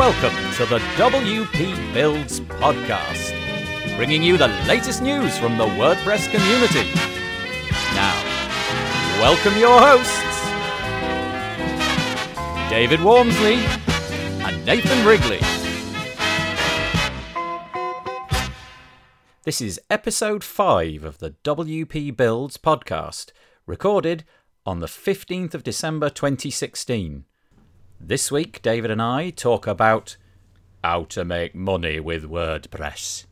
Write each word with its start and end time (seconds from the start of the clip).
Welcome 0.00 0.54
to 0.54 0.64
the 0.64 0.78
WP 0.96 1.92
Builds 1.92 2.40
podcast, 2.40 3.36
bringing 3.98 4.22
you 4.22 4.38
the 4.38 4.48
latest 4.66 5.02
news 5.02 5.36
from 5.36 5.58
the 5.58 5.66
WordPress 5.66 6.30
community. 6.30 6.90
Now, 7.94 8.14
welcome 9.20 9.58
your 9.58 9.78
hosts, 9.78 10.40
David 12.70 13.00
Waumsley 13.00 13.58
and 14.42 14.64
Nathan 14.64 15.06
Wrigley. 15.06 15.40
This 19.42 19.60
is 19.60 19.78
episode 19.90 20.42
5 20.42 21.04
of 21.04 21.18
the 21.18 21.32
WP 21.44 22.16
Builds 22.16 22.56
podcast, 22.56 23.32
recorded 23.66 24.24
on 24.64 24.80
the 24.80 24.86
15th 24.86 25.52
of 25.52 25.62
December 25.62 26.08
2016. 26.08 27.26
This 28.02 28.32
week, 28.32 28.62
David 28.62 28.90
and 28.90 29.02
I 29.02 29.28
talk 29.30 29.66
about 29.66 30.16
how 30.82 31.04
to 31.04 31.22
make 31.24 31.54
money 31.54 32.00
with 32.00 32.24
WordPress. 32.24 33.26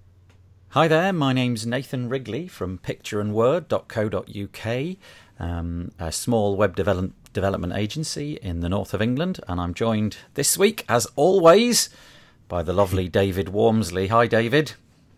Hi 0.70 0.86
there, 0.86 1.10
my 1.12 1.32
name's 1.32 1.66
Nathan 1.66 2.08
Wrigley 2.10 2.46
from 2.46 2.76
pictureandword.co.uk, 2.78 4.96
um, 5.40 5.90
a 5.98 6.12
small 6.12 6.54
web 6.56 6.76
develop- 6.76 7.14
development 7.32 7.72
agency 7.72 8.34
in 8.42 8.60
the 8.60 8.68
north 8.68 8.92
of 8.92 9.00
England, 9.00 9.40
and 9.48 9.58
I'm 9.58 9.72
joined 9.72 10.18
this 10.34 10.58
week, 10.58 10.84
as 10.88 11.06
always, 11.16 11.88
by 12.46 12.62
the 12.62 12.74
lovely 12.74 13.08
David 13.20 13.46
Waumsley. 13.46 14.10
Hi, 14.10 14.26
David. 14.26 14.74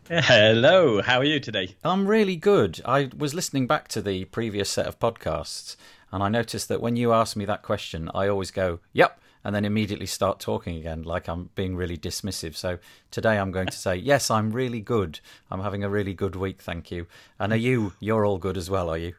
Hello, 0.08 1.02
how 1.02 1.18
are 1.18 1.24
you 1.24 1.40
today? 1.40 1.74
I'm 1.84 2.06
really 2.06 2.36
good. 2.36 2.80
I 2.84 3.10
was 3.16 3.34
listening 3.34 3.66
back 3.66 3.88
to 3.88 4.00
the 4.00 4.26
previous 4.26 4.70
set 4.70 4.86
of 4.86 5.00
podcasts, 5.00 5.74
and 6.12 6.22
I 6.22 6.28
noticed 6.28 6.68
that 6.68 6.80
when 6.80 6.94
you 6.94 7.12
ask 7.12 7.36
me 7.36 7.44
that 7.46 7.62
question, 7.62 8.08
I 8.14 8.28
always 8.28 8.52
go, 8.52 8.78
yep, 8.92 9.20
and 9.44 9.54
then 9.54 9.64
immediately 9.64 10.06
start 10.06 10.40
talking 10.40 10.76
again 10.76 11.02
like 11.02 11.28
I'm 11.28 11.50
being 11.54 11.76
really 11.76 11.96
dismissive. 11.96 12.54
So 12.54 12.78
today 13.10 13.38
I'm 13.38 13.50
going 13.50 13.68
to 13.68 13.76
say, 13.76 13.96
yes, 14.12 14.30
I'm 14.30 14.50
really 14.50 14.80
good. 14.80 15.20
I'm 15.50 15.60
having 15.60 15.84
a 15.84 15.88
really 15.88 16.14
good 16.14 16.36
week, 16.36 16.62
thank 16.62 16.90
you. 16.90 17.06
And 17.38 17.52
are 17.52 17.56
you, 17.56 17.92
you're 18.00 18.24
all 18.24 18.38
good 18.38 18.56
as 18.56 18.70
well, 18.70 18.90
are 18.90 18.98
you? 18.98 19.14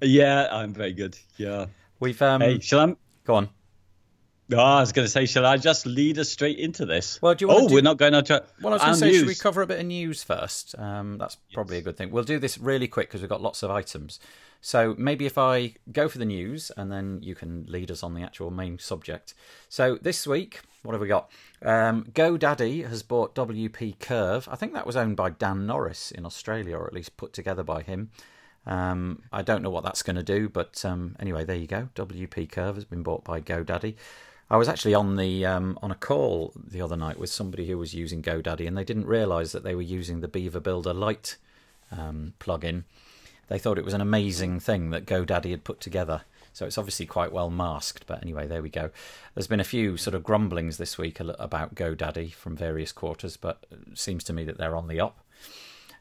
Yeah, 0.00 0.48
I'm 0.50 0.72
very 0.72 0.92
good. 0.92 1.18
Yeah. 1.36 1.66
We've, 2.00 2.20
um, 2.22 2.40
hey, 2.40 2.60
shall 2.60 2.80
I? 2.80 2.96
Go 3.24 3.34
on. 3.34 3.48
Oh, 4.52 4.58
I 4.58 4.80
was 4.80 4.92
going 4.92 5.06
to 5.06 5.10
say, 5.10 5.26
shall 5.26 5.46
I 5.46 5.56
just 5.56 5.86
lead 5.86 6.18
us 6.18 6.28
straight 6.28 6.58
into 6.58 6.84
this? 6.84 7.20
Well, 7.22 7.34
do 7.34 7.44
you 7.44 7.48
want? 7.48 7.62
oh, 7.62 7.68
do... 7.68 7.74
we're 7.74 7.82
not 7.82 7.96
going 7.96 8.12
to. 8.12 8.44
Well, 8.60 8.72
I 8.72 8.76
was 8.76 8.82
going 8.82 8.94
to 8.94 8.98
say, 8.98 9.06
news. 9.06 9.18
should 9.18 9.28
we 9.28 9.34
cover 9.34 9.62
a 9.62 9.66
bit 9.66 9.80
of 9.80 9.86
news 9.86 10.22
first? 10.22 10.78
Um, 10.78 11.18
that's 11.18 11.36
probably 11.54 11.76
yes. 11.76 11.82
a 11.82 11.84
good 11.84 11.96
thing. 11.96 12.10
We'll 12.10 12.24
do 12.24 12.38
this 12.38 12.58
really 12.58 12.88
quick 12.88 13.08
because 13.08 13.20
we've 13.20 13.30
got 13.30 13.40
lots 13.40 13.62
of 13.62 13.70
items. 13.70 14.20
So 14.64 14.94
maybe 14.96 15.26
if 15.26 15.36
I 15.36 15.74
go 15.92 16.08
for 16.08 16.18
the 16.18 16.24
news 16.24 16.70
and 16.76 16.90
then 16.90 17.18
you 17.20 17.34
can 17.34 17.66
lead 17.68 17.90
us 17.90 18.04
on 18.04 18.14
the 18.14 18.22
actual 18.22 18.52
main 18.52 18.78
subject. 18.78 19.34
So 19.68 19.98
this 20.00 20.24
week, 20.24 20.60
what 20.84 20.92
have 20.92 21.00
we 21.00 21.08
got? 21.08 21.30
Um, 21.62 22.04
GoDaddy 22.12 22.88
has 22.88 23.02
bought 23.02 23.34
WP 23.34 23.98
Curve. 23.98 24.48
I 24.48 24.54
think 24.54 24.72
that 24.72 24.86
was 24.86 24.96
owned 24.96 25.16
by 25.16 25.30
Dan 25.30 25.66
Norris 25.66 26.12
in 26.12 26.24
Australia, 26.24 26.76
or 26.76 26.86
at 26.86 26.94
least 26.94 27.16
put 27.16 27.32
together 27.32 27.64
by 27.64 27.82
him. 27.82 28.10
Um, 28.64 29.22
I 29.32 29.42
don't 29.42 29.62
know 29.62 29.70
what 29.70 29.82
that's 29.82 30.04
going 30.04 30.14
to 30.14 30.22
do, 30.22 30.48
but 30.48 30.84
um, 30.84 31.16
anyway, 31.18 31.44
there 31.44 31.56
you 31.56 31.66
go. 31.66 31.88
WP 31.96 32.48
Curve 32.48 32.76
has 32.76 32.84
been 32.84 33.02
bought 33.02 33.24
by 33.24 33.40
GoDaddy. 33.40 33.96
I 34.48 34.56
was 34.58 34.68
actually 34.68 34.94
on 34.94 35.16
the 35.16 35.44
um, 35.44 35.76
on 35.82 35.90
a 35.90 35.96
call 35.96 36.52
the 36.54 36.82
other 36.82 36.96
night 36.96 37.18
with 37.18 37.30
somebody 37.30 37.66
who 37.66 37.78
was 37.78 37.94
using 37.94 38.22
GoDaddy, 38.22 38.68
and 38.68 38.78
they 38.78 38.84
didn't 38.84 39.06
realise 39.06 39.50
that 39.50 39.64
they 39.64 39.74
were 39.74 39.82
using 39.82 40.20
the 40.20 40.28
Beaver 40.28 40.60
Builder 40.60 40.94
Lite 40.94 41.36
um, 41.90 42.34
plugin 42.38 42.84
they 43.48 43.58
thought 43.58 43.78
it 43.78 43.84
was 43.84 43.94
an 43.94 44.00
amazing 44.00 44.60
thing 44.60 44.90
that 44.90 45.06
GoDaddy 45.06 45.50
had 45.50 45.64
put 45.64 45.80
together. 45.80 46.22
So 46.52 46.66
it's 46.66 46.78
obviously 46.78 47.06
quite 47.06 47.32
well 47.32 47.50
masked. 47.50 48.06
But 48.06 48.22
anyway, 48.22 48.46
there 48.46 48.62
we 48.62 48.68
go. 48.68 48.90
There's 49.34 49.46
been 49.46 49.60
a 49.60 49.64
few 49.64 49.96
sort 49.96 50.14
of 50.14 50.22
grumblings 50.22 50.76
this 50.76 50.98
week 50.98 51.20
about 51.20 51.74
GoDaddy 51.74 52.32
from 52.32 52.56
various 52.56 52.92
quarters, 52.92 53.36
but 53.36 53.64
it 53.70 53.98
seems 53.98 54.24
to 54.24 54.32
me 54.32 54.44
that 54.44 54.58
they're 54.58 54.76
on 54.76 54.88
the 54.88 55.00
up. 55.00 55.18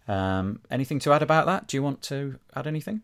Um, 0.07 0.59
anything 0.69 0.99
to 0.99 1.13
add 1.13 1.21
about 1.21 1.45
that? 1.45 1.67
Do 1.67 1.77
you 1.77 1.83
want 1.83 2.01
to 2.03 2.37
add 2.55 2.67
anything? 2.67 3.01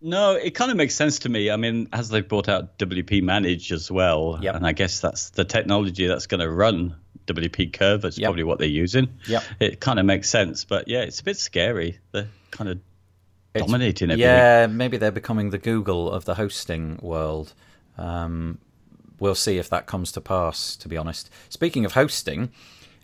No, 0.00 0.34
it 0.34 0.54
kind 0.54 0.70
of 0.70 0.76
makes 0.76 0.94
sense 0.94 1.20
to 1.20 1.28
me. 1.28 1.50
I 1.50 1.56
mean, 1.56 1.88
as 1.92 2.08
they've 2.08 2.26
brought 2.26 2.48
out 2.48 2.78
WP 2.78 3.22
Manage 3.22 3.72
as 3.72 3.90
well, 3.90 4.38
yep. 4.40 4.54
and 4.54 4.64
I 4.64 4.72
guess 4.72 5.00
that's 5.00 5.30
the 5.30 5.44
technology 5.44 6.06
that's 6.06 6.26
going 6.26 6.40
to 6.40 6.48
run 6.48 6.94
WP 7.26 7.72
Curve. 7.72 8.02
That's 8.02 8.16
yep. 8.16 8.28
probably 8.28 8.44
what 8.44 8.58
they're 8.58 8.68
using. 8.68 9.18
Yep. 9.26 9.42
It 9.58 9.80
kind 9.80 9.98
of 9.98 10.06
makes 10.06 10.28
sense, 10.28 10.64
but 10.64 10.86
yeah, 10.86 11.00
it's 11.00 11.20
a 11.20 11.24
bit 11.24 11.36
scary. 11.36 11.98
The 12.12 12.28
kind 12.52 12.70
of 12.70 12.78
dominating 13.58 14.10
everything. 14.10 14.28
Yeah, 14.28 14.66
maybe 14.66 14.96
they're 14.96 15.10
becoming 15.10 15.50
the 15.50 15.58
Google 15.58 16.10
of 16.10 16.24
the 16.24 16.34
hosting 16.34 16.98
world. 17.02 17.54
Um, 17.96 18.58
we'll 19.18 19.34
see 19.34 19.58
if 19.58 19.68
that 19.70 19.86
comes 19.86 20.12
to 20.12 20.20
pass. 20.20 20.76
To 20.76 20.88
be 20.88 20.96
honest, 20.96 21.30
speaking 21.48 21.84
of 21.84 21.92
hosting, 21.92 22.50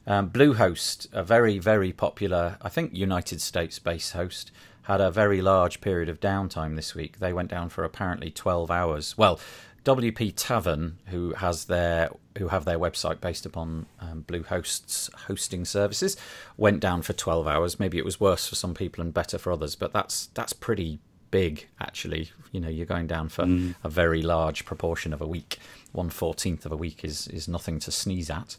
um, 0.07 0.31
Bluehost, 0.31 1.09
a 1.13 1.23
very 1.23 1.59
very 1.59 1.93
popular, 1.93 2.59
I 2.63 2.69
think 2.69 2.95
United 2.95 3.41
States 3.41 3.79
based 3.79 4.13
host, 4.13 4.51
had 4.83 5.01
a 5.01 5.11
very 5.11 5.41
large 5.41 5.81
period 5.81 6.09
of 6.09 6.21
downtime 6.21 6.77
this 6.77 6.95
week. 6.95 7.19
They 7.19 7.33
went 7.33 7.51
down 7.51 7.69
for 7.71 7.85
apparently 7.85 8.31
twelve 8.31 8.71
hours. 8.71 9.17
Well, 9.17 9.41
WP 9.85 10.33
Tavern, 10.37 10.99
who 11.07 11.35
has 11.35 11.67
their 11.67 12.11
who 12.39 12.49
have 12.49 12.65
their 12.65 12.79
website 12.79 13.21
based 13.21 13.47
upon 13.47 13.87
um, 14.01 14.23
Bluehost's 14.23 15.11
hosting 15.27 15.65
services, 15.65 16.17
went 16.57 16.81
down 16.81 17.03
for 17.03 17.13
12 17.13 17.47
hours. 17.47 17.79
Maybe 17.79 17.99
it 17.99 18.05
was 18.05 18.19
worse 18.19 18.49
for 18.49 18.55
some 18.57 18.75
people 18.75 19.03
and 19.03 19.15
better 19.15 19.39
for 19.39 19.53
others, 19.53 19.77
but 19.77 19.93
that's 19.93 20.29
that's 20.35 20.53
pretty 20.53 21.01
big 21.31 21.69
actually. 21.81 22.31
You 22.51 22.61
know, 22.61 22.69
you're 22.69 22.87
going 22.87 23.07
down 23.07 23.29
for 23.29 23.45
mm. 23.45 23.75
a 23.85 23.89
very 23.89 24.23
large 24.23 24.65
proportion 24.65 25.13
of 25.13 25.21
a 25.21 25.27
week. 25.27 25.59
One 25.93 26.11
fourteenth 26.11 26.65
of 26.65 26.73
a 26.73 26.77
week 26.77 27.05
is 27.05 27.29
is 27.29 27.47
nothing 27.47 27.79
to 27.81 27.93
sneeze 27.93 28.31
at. 28.31 28.57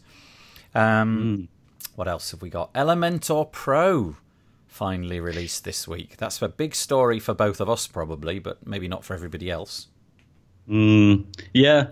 Um, 0.74 1.48
mm. 1.48 1.48
What 1.96 2.06
else 2.06 2.30
have 2.30 2.42
we 2.42 2.50
got? 2.50 2.72
Elementor 2.74 3.50
Pro 3.50 4.16
finally 4.68 5.18
released 5.18 5.64
this 5.64 5.88
week. 5.88 6.18
That's 6.18 6.40
a 6.42 6.48
big 6.48 6.74
story 6.74 7.18
for 7.18 7.34
both 7.34 7.60
of 7.60 7.70
us, 7.70 7.86
probably, 7.86 8.38
but 8.38 8.66
maybe 8.66 8.86
not 8.86 9.04
for 9.04 9.14
everybody 9.14 9.50
else. 9.50 9.88
Mm, 10.68 11.26
yeah. 11.52 11.88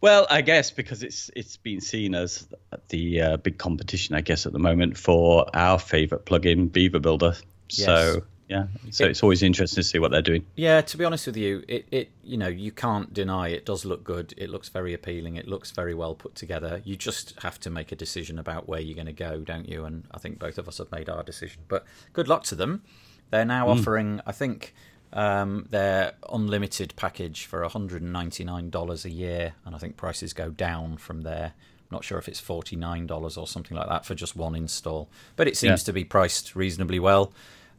Well, 0.00 0.26
I 0.30 0.42
guess 0.42 0.70
because 0.70 1.02
it's 1.02 1.30
it's 1.34 1.56
been 1.56 1.80
seen 1.80 2.14
as 2.14 2.46
the 2.88 3.20
uh, 3.20 3.36
big 3.38 3.58
competition, 3.58 4.14
I 4.14 4.20
guess, 4.20 4.46
at 4.46 4.52
the 4.52 4.58
moment 4.58 4.96
for 4.96 5.46
our 5.54 5.78
favorite 5.78 6.26
plugin, 6.26 6.70
Beaver 6.70 7.00
Builder. 7.00 7.34
Yes. 7.70 7.86
So 7.86 8.22
yeah, 8.48 8.66
so 8.90 9.04
it, 9.04 9.10
it's 9.10 9.22
always 9.22 9.42
interesting 9.42 9.82
to 9.82 9.88
see 9.88 9.98
what 9.98 10.12
they're 10.12 10.22
doing. 10.22 10.46
Yeah, 10.54 10.80
to 10.80 10.96
be 10.96 11.04
honest 11.04 11.26
with 11.26 11.36
you, 11.36 11.64
it, 11.66 11.86
it 11.90 12.10
you 12.22 12.36
know 12.36 12.46
you 12.46 12.70
can't 12.70 13.12
deny 13.12 13.48
it 13.48 13.66
does 13.66 13.84
look 13.84 14.04
good. 14.04 14.34
It 14.36 14.50
looks 14.50 14.68
very 14.68 14.94
appealing. 14.94 15.36
It 15.36 15.48
looks 15.48 15.72
very 15.72 15.94
well 15.94 16.14
put 16.14 16.34
together. 16.34 16.80
You 16.84 16.96
just 16.96 17.34
have 17.42 17.58
to 17.60 17.70
make 17.70 17.90
a 17.90 17.96
decision 17.96 18.38
about 18.38 18.68
where 18.68 18.80
you're 18.80 18.94
going 18.94 19.06
to 19.06 19.12
go, 19.12 19.40
don't 19.40 19.68
you? 19.68 19.84
And 19.84 20.04
I 20.12 20.18
think 20.18 20.38
both 20.38 20.58
of 20.58 20.68
us 20.68 20.78
have 20.78 20.92
made 20.92 21.08
our 21.08 21.22
decision. 21.22 21.62
But 21.66 21.84
good 22.12 22.28
luck 22.28 22.44
to 22.44 22.54
them. 22.54 22.82
They're 23.30 23.44
now 23.44 23.66
mm. 23.66 23.80
offering, 23.80 24.20
I 24.24 24.32
think, 24.32 24.72
um, 25.12 25.66
their 25.70 26.14
unlimited 26.30 26.94
package 26.96 27.46
for 27.46 27.62
$199 27.62 29.04
a 29.04 29.10
year, 29.10 29.54
and 29.64 29.74
I 29.74 29.78
think 29.78 29.96
prices 29.96 30.32
go 30.32 30.50
down 30.50 30.96
from 30.96 31.22
there. 31.22 31.52
I'm 31.54 31.94
not 31.94 32.04
sure 32.04 32.18
if 32.18 32.28
it's 32.28 32.40
$49 32.40 33.38
or 33.38 33.46
something 33.46 33.76
like 33.76 33.88
that 33.88 34.04
for 34.04 34.14
just 34.14 34.36
one 34.36 34.56
install, 34.56 35.08
but 35.36 35.46
it 35.46 35.56
seems 35.56 35.82
yeah. 35.82 35.86
to 35.86 35.92
be 35.92 36.04
priced 36.04 36.56
reasonably 36.56 36.98
well. 36.98 37.32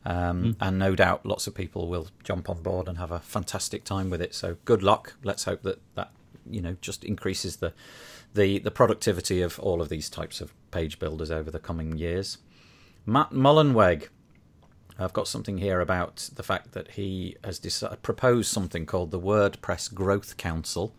Um, 0.05 0.43
mm. 0.43 0.55
And 0.61 0.79
no 0.79 0.95
doubt 0.95 1.25
lots 1.25 1.47
of 1.47 1.55
people 1.55 1.89
will 1.89 2.07
jump 2.23 2.49
on 2.49 2.61
board 2.63 2.88
and 2.88 2.97
have 2.97 3.11
a 3.11 3.19
fantastic 3.19 3.83
time 3.83 4.09
with 4.09 4.21
it. 4.21 4.33
So 4.33 4.55
good 4.63 4.81
luck. 4.81 5.15
Let's 5.23 5.44
hope 5.44 5.63
that 5.63 5.81
that 5.95 6.11
you 6.49 6.61
know 6.61 6.77
just 6.79 7.03
increases 7.03 7.57
the 7.57 7.73
the 8.33 8.59
the 8.59 8.71
productivity 8.71 9.41
of 9.41 9.59
all 9.59 9.81
of 9.81 9.89
these 9.89 10.09
types 10.09 10.39
of 10.39 10.53
page 10.71 10.97
builders 10.99 11.29
over 11.29 11.51
the 11.51 11.59
coming 11.59 11.97
years. 11.97 12.38
Matt 13.05 13.31
Mullenweg 13.31 14.07
I've 15.00 15.13
got 15.13 15.28
something 15.28 15.59
here 15.59 15.80
about 15.80 16.30
the 16.34 16.44
fact 16.44 16.72
that 16.72 16.91
he 16.91 17.35
has 17.44 17.59
proposed 18.02 18.52
something 18.52 18.85
called 18.85 19.12
the 19.12 19.19
WordPress 19.19 19.94
Growth 19.94 20.38
Council. 20.38 20.96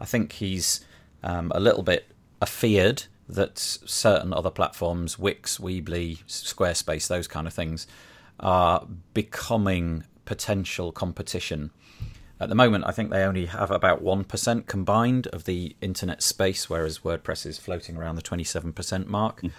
I 0.00 0.04
think 0.04 0.32
he's 0.32 0.84
um, 1.22 1.50
a 1.54 1.60
little 1.60 1.82
bit 1.82 2.06
afeared 2.40 3.04
that 3.28 3.58
certain 3.58 4.32
other 4.32 4.50
platforms, 4.50 5.18
Wix, 5.18 5.58
Weebly, 5.58 6.24
Squarespace, 6.26 7.08
those 7.08 7.26
kind 7.26 7.46
of 7.46 7.54
things, 7.54 7.86
are 8.38 8.86
becoming 9.14 10.04
potential 10.24 10.92
competition. 10.92 11.70
At 12.40 12.48
the 12.48 12.54
moment, 12.54 12.84
I 12.86 12.90
think 12.90 13.10
they 13.10 13.22
only 13.22 13.46
have 13.46 13.70
about 13.70 14.02
1% 14.02 14.66
combined 14.66 15.28
of 15.28 15.44
the 15.44 15.76
internet 15.80 16.22
space, 16.22 16.68
whereas 16.68 17.00
WordPress 17.00 17.46
is 17.46 17.58
floating 17.58 17.96
around 17.96 18.16
the 18.16 18.22
27% 18.22 19.06
mark. 19.06 19.42
Mm. 19.42 19.52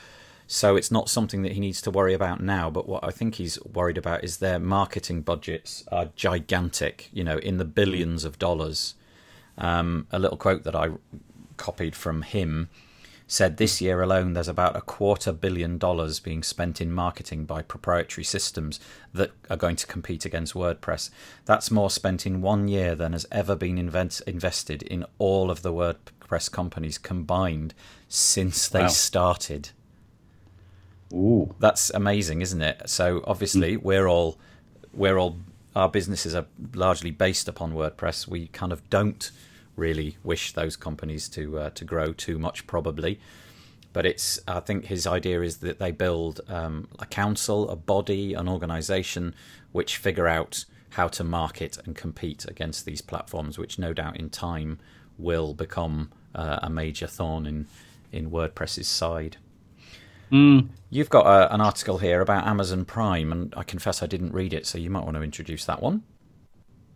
So 0.54 0.76
it's 0.76 0.92
not 0.92 1.10
something 1.10 1.42
that 1.42 1.54
he 1.54 1.60
needs 1.60 1.82
to 1.82 1.90
worry 1.90 2.14
about 2.14 2.40
now. 2.40 2.70
But 2.70 2.88
what 2.88 3.04
I 3.04 3.10
think 3.10 3.36
he's 3.36 3.60
worried 3.64 3.98
about 3.98 4.24
is 4.24 4.38
their 4.38 4.60
marketing 4.60 5.22
budgets 5.22 5.84
are 5.92 6.12
gigantic, 6.16 7.10
you 7.12 7.24
know, 7.24 7.40
in 7.40 7.58
the 7.58 7.66
billions 7.66 8.24
of 8.24 8.38
dollars. 8.38 8.94
Um, 9.58 10.06
a 10.12 10.20
little 10.20 10.38
quote 10.38 10.64
that 10.64 10.76
I 10.76 10.92
copied 11.58 11.96
from 11.96 12.22
him 12.22 12.70
said 13.26 13.58
this 13.58 13.82
year 13.82 14.04
alone 14.04 14.34
there's 14.34 14.48
about 14.48 14.76
a 14.76 14.82
quarter 14.82 15.32
billion 15.32 15.80
dollars 15.80 16.20
being 16.20 16.44
spent 16.44 16.80
in 16.80 16.92
marketing 16.92 17.46
by 17.46 17.64
proprietary 17.64 18.24
systems 18.24 18.80
that 19.12 19.32
are 19.50 19.58
going 19.58 19.76
to 19.78 19.88
compete 19.88 20.24
against 20.24 20.54
WordPress. 20.54 21.10
That's 21.46 21.72
more 21.72 21.90
spent 21.90 22.28
in 22.28 22.42
one 22.44 22.68
year 22.68 22.94
than 22.94 23.14
has 23.14 23.26
ever 23.32 23.56
been 23.56 23.80
invent- 23.80 24.22
invested 24.28 24.84
in 24.84 25.04
all 25.18 25.50
of 25.50 25.64
the 25.64 25.74
WordPress 25.74 26.52
companies 26.52 27.00
combined 27.00 27.74
since 28.08 28.70
they 28.70 28.82
wow. 28.82 28.88
started. 28.88 29.72
Ooh. 31.14 31.54
That's 31.60 31.90
amazing, 31.92 32.42
isn't 32.42 32.62
it? 32.62 32.90
So 32.90 33.24
obviously 33.26 33.78
mm. 33.78 33.84
we're 33.84 34.08
all 34.08 34.38
we're 34.94 35.18
all 35.18 35.38
our 35.76 35.90
businesses 35.90 36.36
are 36.36 36.46
largely 36.74 37.12
based 37.12 37.48
upon 37.48 37.74
WordPress. 37.74 38.28
We 38.28 38.48
kind 38.48 38.72
of 38.72 38.88
don't 38.90 39.32
really 39.76 40.18
wish 40.24 40.54
those 40.54 40.76
companies 40.76 41.28
to 41.30 41.60
uh, 41.60 41.70
to 41.72 41.86
grow 41.86 42.14
too 42.14 42.40
much, 42.40 42.68
probably. 42.68 43.20
But 43.92 44.06
it's 44.06 44.40
I 44.48 44.60
think 44.60 44.86
his 44.86 45.06
idea 45.06 45.42
is 45.42 45.58
that 45.58 45.80
they 45.80 45.92
build 45.92 46.42
um, 46.48 46.88
a 47.00 47.06
council, 47.06 47.70
a 47.70 47.76
body, 47.76 48.34
an 48.34 48.48
organisation 48.48 49.36
which 49.72 49.98
figure 49.98 50.28
out 50.28 50.66
how 50.92 51.08
to 51.08 51.24
market 51.24 51.78
and 51.86 51.96
compete 51.96 52.46
against 52.46 52.86
these 52.86 53.02
platforms, 53.02 53.58
which 53.58 53.80
no 53.80 53.94
doubt 53.94 54.18
in 54.18 54.30
time 54.30 54.80
will 55.18 55.54
become 55.54 56.12
uh, 56.36 56.60
a 56.64 56.70
major 56.70 57.08
thorn 57.08 57.46
in 57.46 57.68
in 58.12 58.32
WordPress's 58.32 58.88
side. 58.88 59.38
Mm. 60.34 60.70
You've 60.90 61.10
got 61.10 61.26
a, 61.26 61.30
uh, 61.30 61.48
an 61.52 61.62
article 61.62 62.00
here 62.00 62.20
about 62.22 62.48
Amazon 62.48 62.86
Prime, 62.86 63.32
and 63.32 63.54
I 63.56 63.64
confess 63.64 64.02
I 64.02 64.08
didn't 64.08 64.34
read 64.34 64.54
it, 64.54 64.66
so 64.66 64.78
you 64.78 64.90
might 64.90 65.04
want 65.04 65.16
to 65.16 65.22
introduce 65.22 65.66
that 65.66 65.82
one. 65.82 66.04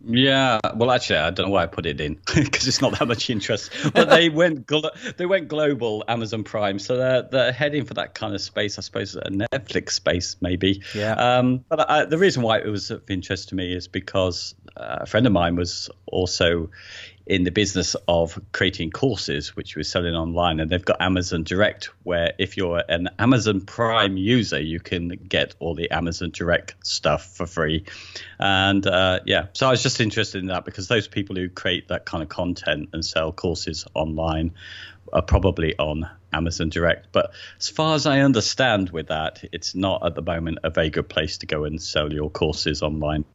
Yeah, 0.04 0.60
well, 0.76 0.92
actually, 0.92 1.18
I 1.18 1.30
don't 1.30 1.46
know 1.46 1.52
why 1.52 1.64
I 1.64 1.66
put 1.66 1.84
it 1.84 2.00
in 2.00 2.14
because 2.34 2.68
it's 2.68 2.80
not 2.80 2.98
that 2.98 3.08
much 3.08 3.28
interest. 3.30 3.72
But 3.92 4.08
they 4.08 4.28
went 4.28 4.66
glo- 4.66 4.90
they 5.16 5.26
went 5.26 5.48
global, 5.48 6.04
Amazon 6.06 6.44
Prime, 6.44 6.78
so 6.78 6.96
they're 6.96 7.22
they're 7.22 7.52
heading 7.52 7.84
for 7.84 7.94
that 7.94 8.14
kind 8.14 8.34
of 8.34 8.40
space, 8.40 8.78
I 8.78 8.82
suppose, 8.82 9.16
a 9.16 9.22
Netflix 9.22 9.92
space 9.92 10.36
maybe. 10.40 10.82
Yeah. 10.94 11.14
Um, 11.14 11.64
but 11.68 11.90
I, 11.90 12.04
the 12.04 12.18
reason 12.18 12.42
why 12.42 12.58
it 12.58 12.68
was 12.68 12.90
of 12.90 13.10
interest 13.10 13.48
to 13.50 13.56
me 13.56 13.74
is 13.74 13.88
because 13.88 14.54
uh, 14.76 14.98
a 15.00 15.06
friend 15.06 15.26
of 15.26 15.32
mine 15.32 15.56
was 15.56 15.90
also 16.06 16.70
in 17.28 17.44
the 17.44 17.50
business 17.50 17.94
of 18.08 18.40
creating 18.52 18.90
courses, 18.90 19.54
which 19.54 19.76
we're 19.76 19.82
selling 19.82 20.14
online. 20.14 20.60
And 20.60 20.70
they've 20.70 20.84
got 20.84 21.02
Amazon 21.02 21.44
Direct, 21.44 21.90
where 22.02 22.32
if 22.38 22.56
you're 22.56 22.82
an 22.88 23.10
Amazon 23.18 23.60
Prime 23.60 24.16
user, 24.16 24.58
you 24.58 24.80
can 24.80 25.08
get 25.08 25.54
all 25.58 25.74
the 25.74 25.90
Amazon 25.90 26.30
Direct 26.30 26.74
stuff 26.82 27.36
for 27.36 27.46
free. 27.46 27.84
And 28.40 28.86
uh, 28.86 29.20
yeah, 29.26 29.48
so 29.52 29.68
I 29.68 29.70
was 29.70 29.82
just 29.82 30.00
interested 30.00 30.40
in 30.40 30.46
that 30.46 30.64
because 30.64 30.88
those 30.88 31.06
people 31.06 31.36
who 31.36 31.50
create 31.50 31.88
that 31.88 32.06
kind 32.06 32.22
of 32.22 32.30
content 32.30 32.88
and 32.94 33.04
sell 33.04 33.30
courses 33.30 33.86
online 33.92 34.54
are 35.12 35.22
probably 35.22 35.78
on 35.78 36.08
Amazon 36.32 36.70
Direct. 36.70 37.08
But 37.12 37.32
as 37.58 37.68
far 37.68 37.94
as 37.94 38.06
I 38.06 38.20
understand 38.20 38.88
with 38.88 39.08
that, 39.08 39.44
it's 39.52 39.74
not 39.74 40.04
at 40.04 40.14
the 40.14 40.22
moment 40.22 40.60
a 40.64 40.70
very 40.70 40.88
good 40.88 41.10
place 41.10 41.38
to 41.38 41.46
go 41.46 41.64
and 41.64 41.80
sell 41.80 42.10
your 42.10 42.30
courses 42.30 42.82
online. 42.82 43.26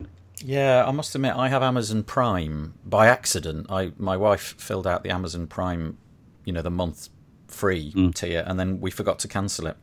Yeah, 0.44 0.84
I 0.86 0.92
must 0.92 1.16
admit, 1.16 1.36
I 1.36 1.48
have 1.48 1.64
Amazon 1.64 2.04
Prime 2.04 2.74
by 2.86 3.08
accident. 3.08 3.68
I 3.70 3.94
my 3.98 4.18
wife 4.18 4.56
filled 4.58 4.86
out 4.86 5.04
the 5.04 5.10
Amazon 5.10 5.48
Prime, 5.48 5.98
you 6.44 6.52
know, 6.52 6.62
the 6.62 6.70
month 6.70 7.10
free 7.48 7.94
mm. 7.94 8.14
tier, 8.14 8.44
and 8.46 8.60
then 8.60 8.82
we 8.82 8.92
forgot 8.92 9.20
to 9.20 9.28
cancel 9.30 9.68
it. 9.68 9.78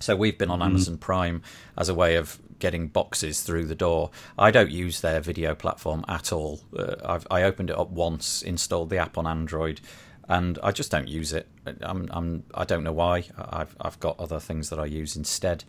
So 0.00 0.16
we've 0.16 0.36
been 0.36 0.50
on 0.50 0.58
mm. 0.58 0.64
Amazon 0.64 0.98
Prime 0.98 1.40
as 1.78 1.88
a 1.88 1.94
way 1.94 2.16
of 2.16 2.40
getting 2.58 2.88
boxes 2.88 3.42
through 3.42 3.66
the 3.66 3.74
door. 3.76 4.10
I 4.36 4.50
don't 4.50 4.70
use 4.70 5.02
their 5.02 5.20
video 5.20 5.54
platform 5.54 6.04
at 6.08 6.32
all. 6.32 6.60
Uh, 6.76 7.20
i 7.30 7.42
opened 7.42 7.70
it 7.70 7.78
up 7.78 7.90
once, 7.90 8.42
installed 8.42 8.90
the 8.90 8.98
app 8.98 9.16
on 9.16 9.26
Android, 9.26 9.80
and 10.28 10.58
I 10.64 10.72
just 10.72 10.90
don't 10.90 11.08
use 11.08 11.32
it. 11.32 11.46
I'm, 11.80 12.08
I'm 12.10 12.42
I 12.54 12.64
don't 12.64 12.82
know 12.82 12.92
why. 12.92 13.24
I've 13.38 13.76
I've 13.80 14.00
got 14.00 14.18
other 14.18 14.40
things 14.40 14.70
that 14.70 14.80
I 14.80 14.86
use 14.86 15.14
instead. 15.14 15.62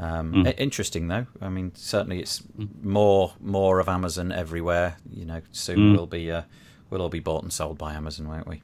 Um, 0.00 0.32
mm. 0.32 0.54
Interesting 0.58 1.08
though. 1.08 1.26
I 1.40 1.48
mean, 1.48 1.72
certainly 1.74 2.20
it's 2.20 2.42
more 2.82 3.32
more 3.40 3.80
of 3.80 3.88
Amazon 3.88 4.30
everywhere. 4.30 4.96
You 5.10 5.24
know, 5.24 5.42
soon 5.50 5.78
mm. 5.78 5.96
we'll 5.96 6.06
be 6.06 6.30
uh, 6.30 6.42
we'll 6.90 7.02
all 7.02 7.08
be 7.08 7.20
bought 7.20 7.42
and 7.42 7.52
sold 7.52 7.78
by 7.78 7.94
Amazon, 7.94 8.28
won't 8.28 8.46
we? 8.46 8.62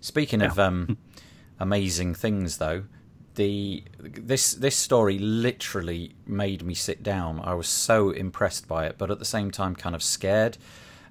Speaking 0.00 0.40
yeah. 0.40 0.48
of 0.48 0.58
um, 0.58 0.98
amazing 1.58 2.14
things, 2.14 2.58
though, 2.58 2.84
the 3.34 3.84
this 3.98 4.52
this 4.54 4.76
story 4.76 5.18
literally 5.18 6.14
made 6.26 6.62
me 6.62 6.74
sit 6.74 7.02
down. 7.02 7.40
I 7.42 7.54
was 7.54 7.68
so 7.68 8.10
impressed 8.10 8.68
by 8.68 8.86
it, 8.86 8.96
but 8.98 9.10
at 9.10 9.18
the 9.18 9.24
same 9.24 9.50
time, 9.50 9.74
kind 9.74 9.94
of 9.94 10.02
scared. 10.02 10.58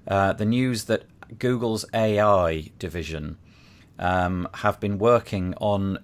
Uh, 0.06 0.32
the 0.32 0.44
news 0.44 0.84
that 0.84 1.04
Google's 1.38 1.84
AI 1.92 2.70
division 2.78 3.38
um, 3.98 4.48
have 4.54 4.78
been 4.80 4.98
working 4.98 5.54
on 5.54 5.98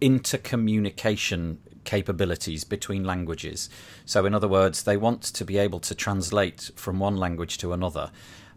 intercommunication 0.00 1.58
capabilities 1.84 2.64
between 2.64 3.04
languages. 3.04 3.68
So, 4.04 4.26
in 4.26 4.34
other 4.34 4.48
words, 4.48 4.82
they 4.82 4.96
want 4.96 5.22
to 5.22 5.44
be 5.44 5.58
able 5.58 5.80
to 5.80 5.94
translate 5.94 6.70
from 6.76 6.98
one 6.98 7.16
language 7.16 7.58
to 7.58 7.72
another. 7.72 8.10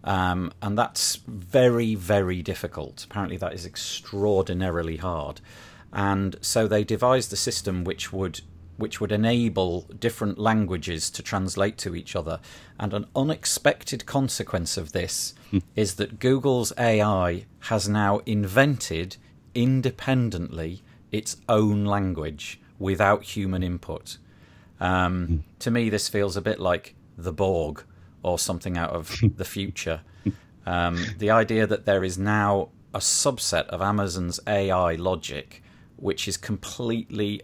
Um, 0.04 0.52
and 0.62 0.78
that's 0.78 1.16
very, 1.28 1.96
very 1.96 2.42
difficult. 2.42 3.06
Apparently, 3.06 3.38
that 3.38 3.54
is 3.54 3.66
extraordinarily 3.66 4.98
hard. 4.98 5.40
And 5.94 6.36
so 6.42 6.68
they 6.68 6.84
devised 6.84 7.32
a 7.32 7.38
system 7.38 7.84
which 7.84 8.12
would 8.12 8.42
which 8.76 9.00
would 9.00 9.12
enable 9.12 9.82
different 10.00 10.40
languages 10.40 11.12
to 11.12 11.22
translate 11.22 11.78
to 11.78 11.96
each 11.96 12.16
other. 12.16 12.40
And 12.80 12.92
an 12.92 13.06
unexpected 13.16 14.08
consequence 14.08 14.78
of 14.78 14.94
this 14.94 15.36
mm. 15.52 15.62
is 15.76 15.96
that 15.96 16.20
Google's 16.20 16.74
AI 16.78 17.46
has 17.60 17.88
now 17.88 18.22
invented 18.26 19.18
independently 19.54 20.82
its 21.12 21.38
own 21.48 21.86
language 21.86 22.60
without 22.80 23.24
human 23.24 23.64
input. 23.64 24.18
Um, 24.80 25.28
mm. 25.28 25.40
To 25.60 25.72
me, 25.72 25.90
this 25.90 26.10
feels 26.10 26.36
a 26.36 26.42
bit 26.42 26.60
like 26.60 26.96
the 27.18 27.32
Borg 27.34 27.84
or 28.22 28.40
something 28.40 28.78
out 28.78 28.92
of 28.92 29.16
the 29.38 29.46
future. 29.46 30.02
Um, 30.66 31.06
the 31.18 31.30
idea 31.30 31.68
that 31.68 31.86
there 31.86 32.04
is 32.04 32.18
now 32.18 32.70
a 32.94 33.00
subset 33.00 33.66
of 33.68 33.82
Amazon's 33.82 34.40
AI 34.48 34.96
logic 34.96 35.62
which 35.98 36.28
is 36.28 36.36
completely 36.36 37.42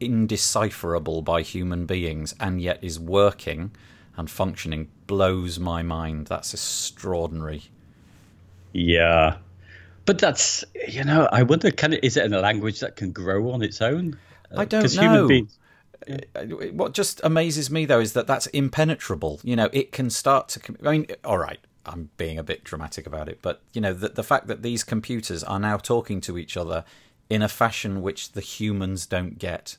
indecipherable 0.00 1.22
by 1.22 1.42
human 1.42 1.84
beings 1.84 2.34
and 2.40 2.60
yet 2.60 2.78
is 2.82 2.98
working 2.98 3.70
and 4.16 4.30
functioning 4.30 4.88
blows 5.06 5.58
my 5.58 5.82
mind. 5.82 6.26
That's 6.26 6.54
extraordinary. 6.54 7.64
Yeah. 8.72 9.36
But 10.06 10.18
that's, 10.18 10.64
you 10.88 11.04
know, 11.04 11.28
I 11.30 11.42
wonder, 11.42 11.70
can 11.70 11.92
it, 11.92 12.02
is 12.02 12.16
it 12.16 12.24
in 12.24 12.32
a 12.32 12.40
language 12.40 12.80
that 12.80 12.96
can 12.96 13.12
grow 13.12 13.50
on 13.50 13.62
its 13.62 13.82
own? 13.82 14.18
I 14.56 14.64
don't 14.64 14.94
know. 14.96 15.28
Beings, 15.28 15.58
uh, 16.08 16.42
What 16.72 16.94
just 16.94 17.20
amazes 17.24 17.70
me 17.70 17.84
though 17.84 18.00
is 18.00 18.12
that 18.12 18.26
that's 18.26 18.46
impenetrable. 18.48 19.40
You 19.42 19.56
know, 19.56 19.68
it 19.72 19.92
can 19.92 20.10
start 20.10 20.48
to. 20.50 20.76
I 20.84 20.92
mean, 20.92 21.06
all 21.24 21.38
right, 21.38 21.58
I'm 21.86 22.10
being 22.16 22.38
a 22.38 22.42
bit 22.42 22.64
dramatic 22.64 23.06
about 23.06 23.28
it, 23.28 23.40
but 23.42 23.62
you 23.72 23.80
know, 23.80 23.92
the, 23.92 24.08
the 24.10 24.22
fact 24.22 24.46
that 24.46 24.62
these 24.62 24.84
computers 24.84 25.42
are 25.44 25.58
now 25.58 25.76
talking 25.76 26.20
to 26.22 26.38
each 26.38 26.56
other 26.56 26.84
in 27.28 27.42
a 27.42 27.48
fashion 27.48 28.02
which 28.02 28.32
the 28.32 28.40
humans 28.40 29.06
don't 29.06 29.38
get. 29.38 29.76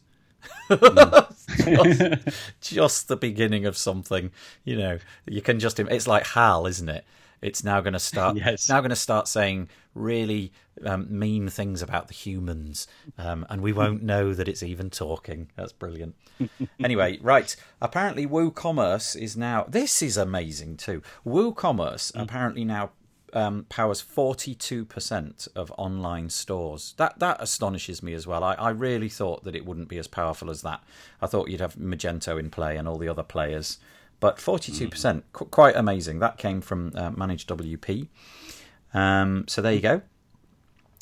just, 0.69 1.49
just, 2.61 3.07
the 3.09 3.17
beginning 3.17 3.65
of 3.65 3.75
something, 3.77 4.31
you 4.63 4.77
know. 4.77 4.99
You 5.25 5.41
can 5.41 5.59
just. 5.59 5.79
It's 5.79 6.07
like 6.07 6.27
HAL, 6.27 6.65
isn't 6.67 6.89
it? 6.89 7.05
It's 7.41 7.63
now 7.63 7.81
going 7.81 7.93
to 7.93 8.00
start. 8.00 8.38
yes. 8.46 8.69
Now 8.69 8.81
going 8.81 8.89
to 8.89 8.96
start 8.96 9.27
saying 9.27 9.69
really 9.93 10.51
um, 10.86 11.08
mean 11.10 11.50
things 11.50 11.81
about 11.81 12.08
the 12.08 12.13
humans, 12.13 12.88
um, 13.17 13.46
and 13.50 13.62
we 13.62 13.74
won't 13.74 14.03
know 14.03 14.34
that 14.34 14.48
it's 14.48 14.63
even 14.63 14.89
talking. 14.89 15.50
That's 15.55 15.72
brilliant. 15.72 16.15
anyway, 16.84 17.19
right. 17.22 17.55
Apparently, 17.81 18.27
WooCommerce 18.27 19.19
is 19.19 19.38
now. 19.38 19.65
This 19.67 20.01
is 20.01 20.17
amazing 20.17 20.77
too. 20.77 21.01
WooCommerce 21.25 22.12
mm. 22.13 22.22
apparently 22.22 22.65
now 22.65 22.91
um, 23.34 23.65
powers 23.69 24.03
42% 24.03 25.48
of 25.55 25.72
online 25.77 26.29
stores. 26.29 26.93
That 26.98 27.19
that 27.19 27.38
astonishes 27.39 28.01
me 28.03 28.13
as 28.13 28.27
well. 28.27 28.43
I, 28.43 28.53
I 28.53 28.69
really 28.69 29.10
thought 29.10 29.43
that 29.43 29.55
it 29.55 29.65
wouldn't 29.65 29.89
be 29.89 29.98
as 29.98 30.08
powerful 30.08 30.50
as 30.50 30.62
that. 30.63 30.84
I 31.22 31.27
thought 31.27 31.50
you'd 31.50 31.62
have 31.62 31.75
Magento 31.75 32.39
in 32.39 32.50
play 32.50 32.77
and 32.77 32.88
all 32.88 32.98
the 32.98 33.10
other 33.10 33.24
players 33.24 33.77
but 34.19 34.38
42%, 34.38 34.89
mm. 34.89 35.23
qu- 35.33 35.45
quite 35.45 35.75
amazing. 35.75 36.19
That 36.19 36.38
came 36.38 36.61
from 36.61 36.91
uh, 36.95 37.11
ManageWP. 37.11 38.07
Um, 38.93 39.45
so 39.47 39.61
there 39.61 39.73
you 39.73 39.81
go. 39.81 40.01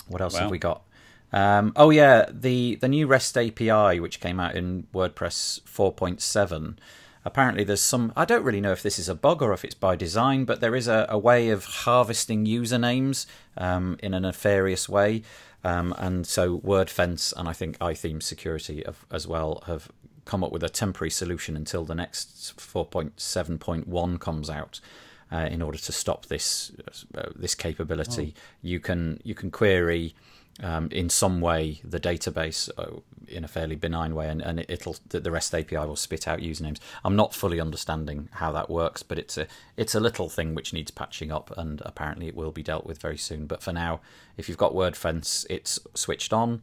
What 0.08 0.22
else 0.22 0.34
wow. 0.36 0.42
have 0.42 0.52
we 0.52 0.58
got? 0.58 0.84
Um, 1.34 1.74
oh 1.76 1.90
yeah, 1.90 2.30
the 2.32 2.76
the 2.76 2.88
new 2.88 3.06
REST 3.06 3.38
API 3.38 4.00
which 4.00 4.20
came 4.20 4.40
out 4.40 4.56
in 4.56 4.88
WordPress 4.94 5.62
4.7. 5.64 6.78
Apparently, 7.26 7.66
there's 7.66 7.82
some. 7.82 8.14
I 8.16 8.24
don't 8.24 8.44
really 8.44 8.62
know 8.62 8.72
if 8.72 8.82
this 8.82 8.98
is 8.98 9.10
a 9.10 9.16
bug 9.16 9.42
or 9.42 9.52
if 9.52 9.66
it's 9.66 9.76
by 9.76 9.98
design, 9.98 10.46
but 10.46 10.62
there 10.62 10.76
is 10.76 10.88
a, 10.88 11.06
a 11.10 11.18
way 11.18 11.50
of 11.50 11.66
harvesting 11.66 12.46
usernames 12.46 13.26
um, 13.58 13.98
in 14.02 14.14
a 14.14 14.20
nefarious 14.22 14.88
way. 14.88 15.24
Um, 15.64 15.94
and 15.98 16.26
so 16.26 16.60
WordFence 16.60 17.34
and 17.36 17.50
I 17.50 17.54
think 17.54 17.78
iThemes 17.80 18.24
Security 18.24 18.84
have, 18.86 19.06
as 19.12 19.28
well 19.28 19.64
have 19.66 19.92
come 20.28 20.44
up 20.44 20.52
with 20.52 20.64
a 20.64 20.70
temporary 20.70 21.10
solution 21.10 21.56
until 21.56 21.86
the 21.86 21.96
next 21.96 22.54
4.7.1 22.58 24.20
comes 24.20 24.50
out. 24.50 24.80
Uh, 25.30 25.50
in 25.52 25.62
order 25.62 25.78
to 25.78 25.92
stop 25.92 26.28
this 26.28 26.72
uh, 27.14 27.30
this 27.36 27.54
capability, 27.54 28.34
oh. 28.34 28.42
you 28.62 28.80
can 28.80 29.20
you 29.26 29.36
can 29.36 29.52
query 29.52 30.16
um, 30.64 30.88
in 30.92 31.10
some 31.10 31.42
way 31.42 31.82
the 31.84 32.00
database 32.00 32.70
uh, 32.78 33.02
in 33.28 33.44
a 33.44 33.48
fairly 33.48 33.76
benign 33.76 34.16
way, 34.16 34.30
and, 34.30 34.42
and 34.42 34.66
it'll 34.70 34.96
the 35.10 35.30
REST 35.30 35.54
API 35.54 35.78
will 35.78 35.98
spit 35.98 36.28
out 36.28 36.40
usernames. 36.40 36.80
I'm 37.04 37.16
not 37.16 37.34
fully 37.34 37.60
understanding 37.60 38.30
how 38.34 38.52
that 38.54 38.70
works, 38.70 39.04
but 39.04 39.20
it's 39.20 39.38
a 39.38 39.48
it's 39.76 39.96
a 39.96 40.00
little 40.00 40.30
thing 40.30 40.56
which 40.56 40.74
needs 40.74 40.92
patching 40.92 41.32
up, 41.32 41.52
and 41.58 41.82
apparently 41.86 42.28
it 42.28 42.36
will 42.36 42.52
be 42.52 42.64
dealt 42.64 42.86
with 42.86 43.02
very 43.02 43.18
soon. 43.18 43.48
But 43.48 43.62
for 43.62 43.74
now, 43.74 44.00
if 44.38 44.48
you've 44.48 44.58
got 44.58 44.74
WordFence, 44.74 45.46
it's 45.50 45.80
switched 45.94 46.32
on. 46.32 46.62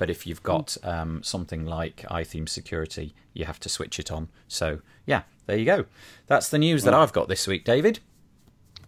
But 0.00 0.08
if 0.08 0.26
you've 0.26 0.42
got 0.42 0.78
um, 0.82 1.22
something 1.22 1.66
like 1.66 2.06
iThemes 2.10 2.48
security, 2.48 3.12
you 3.34 3.44
have 3.44 3.60
to 3.60 3.68
switch 3.68 3.98
it 3.98 4.10
on. 4.10 4.30
So 4.48 4.80
yeah, 5.04 5.24
there 5.44 5.58
you 5.58 5.66
go. 5.66 5.84
That's 6.26 6.48
the 6.48 6.56
news 6.56 6.84
that 6.84 6.94
I've 6.94 7.12
got 7.12 7.28
this 7.28 7.46
week, 7.46 7.66
David. 7.66 7.98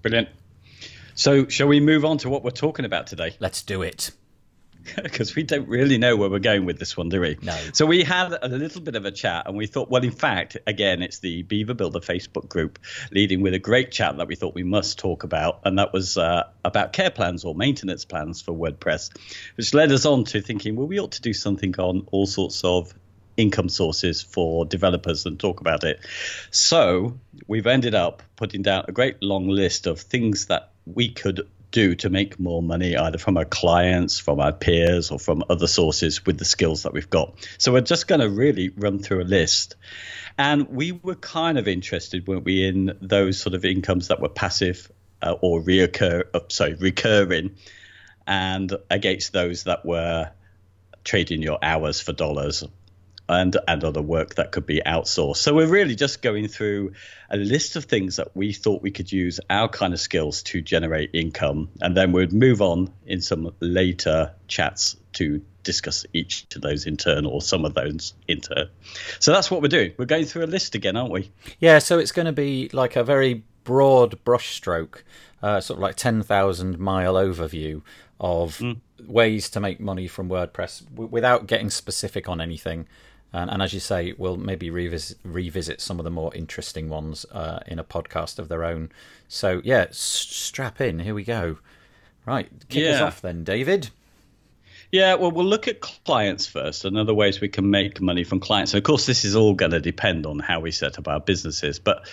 Brilliant. 0.00 0.30
So, 1.14 1.46
shall 1.48 1.68
we 1.68 1.80
move 1.80 2.06
on 2.06 2.16
to 2.16 2.30
what 2.30 2.42
we're 2.42 2.50
talking 2.50 2.86
about 2.86 3.06
today? 3.06 3.36
Let's 3.40 3.62
do 3.62 3.82
it. 3.82 4.12
because 5.02 5.34
we 5.34 5.42
don't 5.42 5.68
really 5.68 5.98
know 5.98 6.16
where 6.16 6.30
we're 6.30 6.38
going 6.38 6.64
with 6.64 6.78
this 6.78 6.96
one, 6.96 7.08
do 7.08 7.20
we? 7.20 7.38
No. 7.42 7.56
So 7.72 7.86
we 7.86 8.02
had 8.02 8.36
a 8.40 8.48
little 8.48 8.80
bit 8.80 8.96
of 8.96 9.04
a 9.04 9.10
chat, 9.10 9.46
and 9.46 9.56
we 9.56 9.66
thought, 9.66 9.90
well, 9.90 10.04
in 10.04 10.10
fact, 10.10 10.56
again, 10.66 11.02
it's 11.02 11.18
the 11.18 11.42
Beaver 11.42 11.74
Builder 11.74 12.00
Facebook 12.00 12.48
group 12.48 12.78
leading 13.10 13.40
with 13.42 13.54
a 13.54 13.58
great 13.58 13.90
chat 13.92 14.16
that 14.16 14.26
we 14.26 14.34
thought 14.34 14.54
we 14.54 14.64
must 14.64 14.98
talk 14.98 15.24
about, 15.24 15.60
and 15.64 15.78
that 15.78 15.92
was 15.92 16.16
uh, 16.16 16.44
about 16.64 16.92
care 16.92 17.10
plans 17.10 17.44
or 17.44 17.54
maintenance 17.54 18.04
plans 18.04 18.40
for 18.40 18.52
WordPress, 18.52 19.10
which 19.56 19.74
led 19.74 19.92
us 19.92 20.06
on 20.06 20.24
to 20.24 20.40
thinking, 20.40 20.76
well, 20.76 20.86
we 20.86 20.98
ought 20.98 21.12
to 21.12 21.22
do 21.22 21.32
something 21.32 21.78
on 21.78 22.06
all 22.10 22.26
sorts 22.26 22.64
of 22.64 22.92
income 23.36 23.68
sources 23.68 24.22
for 24.22 24.64
developers 24.66 25.26
and 25.26 25.38
talk 25.40 25.60
about 25.60 25.84
it. 25.84 26.00
So 26.50 27.18
we've 27.46 27.66
ended 27.66 27.94
up 27.94 28.22
putting 28.36 28.62
down 28.62 28.84
a 28.88 28.92
great 28.92 29.22
long 29.22 29.48
list 29.48 29.86
of 29.86 30.00
things 30.00 30.46
that 30.46 30.72
we 30.84 31.10
could 31.10 31.48
do 31.72 31.96
to 31.96 32.10
make 32.10 32.38
more 32.38 32.62
money, 32.62 32.96
either 32.96 33.18
from 33.18 33.36
our 33.36 33.44
clients, 33.44 34.20
from 34.20 34.38
our 34.38 34.52
peers, 34.52 35.10
or 35.10 35.18
from 35.18 35.42
other 35.50 35.66
sources 35.66 36.24
with 36.24 36.38
the 36.38 36.44
skills 36.44 36.84
that 36.84 36.92
we've 36.92 37.10
got. 37.10 37.34
So 37.58 37.72
we're 37.72 37.80
just 37.80 38.06
going 38.06 38.20
to 38.20 38.30
really 38.30 38.68
run 38.68 39.00
through 39.00 39.22
a 39.22 39.24
list. 39.24 39.74
And 40.38 40.68
we 40.68 40.92
were 40.92 41.16
kind 41.16 41.58
of 41.58 41.66
interested, 41.66 42.26
weren't 42.26 42.44
we, 42.44 42.64
in 42.64 42.96
those 43.00 43.40
sort 43.40 43.54
of 43.54 43.64
incomes 43.64 44.08
that 44.08 44.20
were 44.20 44.28
passive 44.28 44.90
uh, 45.20 45.34
or 45.40 45.60
reoccur, 45.60 46.24
uh, 46.32 46.40
sorry, 46.48 46.74
recurring, 46.74 47.56
and 48.26 48.72
against 48.88 49.32
those 49.32 49.64
that 49.64 49.84
were 49.84 50.30
trading 51.04 51.42
your 51.42 51.58
hours 51.62 52.00
for 52.00 52.12
dollars 52.12 52.64
and 53.32 53.56
and 53.66 53.84
other 53.84 54.02
work 54.02 54.34
that 54.36 54.52
could 54.52 54.66
be 54.66 54.80
outsourced. 54.84 55.38
So 55.38 55.54
we're 55.54 55.66
really 55.66 55.94
just 55.94 56.22
going 56.22 56.48
through 56.48 56.92
a 57.30 57.36
list 57.36 57.76
of 57.76 57.84
things 57.84 58.16
that 58.16 58.36
we 58.36 58.52
thought 58.52 58.82
we 58.82 58.90
could 58.90 59.10
use 59.10 59.40
our 59.48 59.68
kind 59.68 59.92
of 59.92 60.00
skills 60.00 60.42
to 60.44 60.60
generate 60.60 61.10
income, 61.14 61.70
and 61.80 61.96
then 61.96 62.12
we'd 62.12 62.32
move 62.32 62.60
on 62.62 62.92
in 63.06 63.20
some 63.20 63.52
later 63.60 64.32
chats 64.48 64.96
to 65.14 65.42
discuss 65.62 66.04
each 66.12 66.46
of 66.56 66.62
those 66.62 66.86
in 66.86 66.96
turn 66.96 67.24
or 67.24 67.40
some 67.40 67.64
of 67.64 67.74
those 67.74 68.14
in 68.26 68.40
turn. 68.40 68.68
So 69.20 69.32
that's 69.32 69.50
what 69.50 69.62
we're 69.62 69.68
doing. 69.68 69.92
We're 69.96 70.06
going 70.06 70.24
through 70.24 70.44
a 70.44 70.46
list 70.46 70.74
again, 70.74 70.96
aren't 70.96 71.12
we? 71.12 71.30
Yeah. 71.58 71.78
So 71.78 71.98
it's 71.98 72.12
going 72.12 72.26
to 72.26 72.32
be 72.32 72.68
like 72.72 72.96
a 72.96 73.04
very 73.04 73.44
broad 73.64 74.18
brushstroke, 74.24 75.02
uh, 75.42 75.60
sort 75.60 75.78
of 75.78 75.82
like 75.82 75.96
ten 75.96 76.22
thousand 76.22 76.78
mile 76.78 77.14
overview 77.14 77.82
of. 78.20 78.58
Mm. 78.58 78.80
Ways 79.08 79.50
to 79.50 79.58
make 79.58 79.80
money 79.80 80.06
from 80.06 80.28
WordPress 80.28 80.88
w- 80.90 81.08
without 81.10 81.48
getting 81.48 81.70
specific 81.70 82.28
on 82.28 82.40
anything. 82.40 82.86
And, 83.32 83.50
and, 83.50 83.62
as 83.62 83.72
you 83.72 83.80
say, 83.80 84.12
we'll 84.16 84.36
maybe 84.36 84.70
revisit, 84.70 85.18
revisit 85.24 85.80
some 85.80 85.98
of 85.98 86.04
the 86.04 86.10
more 86.10 86.34
interesting 86.34 86.88
ones 86.88 87.24
uh, 87.32 87.60
in 87.66 87.78
a 87.78 87.84
podcast 87.84 88.38
of 88.38 88.48
their 88.48 88.64
own. 88.64 88.90
So, 89.28 89.62
yeah, 89.64 89.86
s- 89.88 89.98
strap 89.98 90.80
in. 90.80 90.98
Here 90.98 91.14
we 91.14 91.24
go. 91.24 91.58
Right, 92.26 92.48
kick 92.68 92.84
yeah. 92.84 92.90
us 92.90 93.00
off 93.00 93.20
then, 93.22 93.42
David. 93.42 93.90
Yeah, 94.92 95.14
well, 95.14 95.30
we'll 95.30 95.46
look 95.46 95.66
at 95.68 95.80
clients 95.80 96.46
first 96.46 96.84
and 96.84 96.98
other 96.98 97.14
ways 97.14 97.40
we 97.40 97.48
can 97.48 97.70
make 97.70 98.02
money 98.02 98.24
from 98.24 98.40
clients. 98.40 98.74
And 98.74 98.78
of 98.78 98.84
course, 98.84 99.06
this 99.06 99.24
is 99.24 99.34
all 99.34 99.54
going 99.54 99.70
to 99.70 99.80
depend 99.80 100.26
on 100.26 100.38
how 100.38 100.60
we 100.60 100.70
set 100.70 100.98
up 100.98 101.08
our 101.08 101.18
businesses. 101.18 101.78
But 101.78 102.06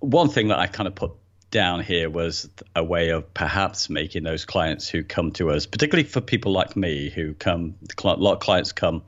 one 0.00 0.28
thing 0.28 0.48
that 0.48 0.58
I 0.58 0.66
kind 0.66 0.86
of 0.86 0.94
put 0.94 1.12
down 1.50 1.82
here 1.82 2.10
was 2.10 2.48
a 2.76 2.84
way 2.84 3.08
of 3.08 3.32
perhaps 3.32 3.88
making 3.88 4.22
those 4.22 4.44
clients 4.44 4.88
who 4.88 5.02
come 5.02 5.32
to 5.32 5.50
us, 5.50 5.64
particularly 5.66 6.06
for 6.06 6.20
people 6.20 6.52
like 6.52 6.76
me 6.76 7.10
who 7.10 7.34
come, 7.34 7.74
a 8.04 8.06
lot 8.06 8.34
of 8.34 8.40
clients 8.40 8.72
come 8.72 9.02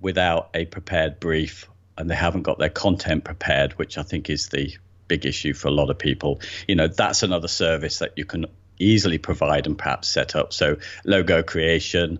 without 0.00 0.50
a 0.54 0.64
prepared 0.66 1.20
brief 1.20 1.68
and 1.98 2.10
they 2.10 2.14
haven't 2.14 2.42
got 2.42 2.58
their 2.58 2.68
content 2.68 3.24
prepared, 3.24 3.72
which 3.78 3.98
I 3.98 4.02
think 4.02 4.28
is 4.28 4.48
the 4.48 4.76
big 5.08 5.24
issue 5.24 5.54
for 5.54 5.68
a 5.68 5.72
lot 5.72 5.90
of 5.90 5.98
people. 5.98 6.40
You 6.68 6.74
know, 6.74 6.88
that's 6.88 7.22
another 7.22 7.48
service 7.48 7.98
that 7.98 8.12
you 8.16 8.24
can 8.24 8.46
easily 8.78 9.18
provide 9.18 9.66
and 9.66 9.78
perhaps 9.78 10.08
set 10.08 10.36
up. 10.36 10.52
So, 10.52 10.76
logo 11.04 11.42
creation. 11.42 12.18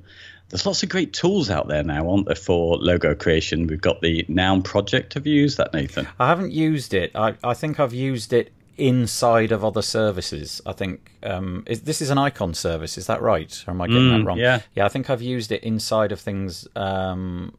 There's 0.48 0.64
lots 0.64 0.84
of 0.84 0.88
great 0.88 1.12
tools 1.12 1.50
out 1.50 1.66
there 1.66 1.82
now, 1.82 2.08
aren't 2.08 2.26
there, 2.26 2.36
for 2.36 2.76
logo 2.76 3.16
creation? 3.16 3.66
We've 3.66 3.80
got 3.80 4.00
the 4.00 4.24
Noun 4.28 4.62
project. 4.62 5.14
Have 5.14 5.26
you 5.26 5.34
used 5.34 5.58
that, 5.58 5.74
Nathan? 5.74 6.06
I 6.20 6.28
haven't 6.28 6.52
used 6.52 6.94
it. 6.94 7.10
I, 7.16 7.34
I 7.42 7.52
think 7.52 7.80
I've 7.80 7.92
used 7.92 8.32
it 8.32 8.52
inside 8.76 9.50
of 9.50 9.64
other 9.64 9.82
services. 9.82 10.62
I 10.64 10.72
think 10.72 11.10
um, 11.24 11.64
is, 11.66 11.82
this 11.82 12.00
is 12.00 12.10
an 12.10 12.18
icon 12.18 12.54
service. 12.54 12.96
Is 12.96 13.08
that 13.08 13.22
right? 13.22 13.64
Or 13.66 13.72
am 13.72 13.80
I 13.80 13.88
getting 13.88 14.02
mm, 14.02 14.18
that 14.18 14.24
wrong? 14.24 14.38
Yeah. 14.38 14.60
Yeah, 14.74 14.86
I 14.86 14.88
think 14.88 15.10
I've 15.10 15.22
used 15.22 15.50
it 15.50 15.64
inside 15.64 16.12
of 16.12 16.20
things. 16.20 16.68
Um, 16.76 17.56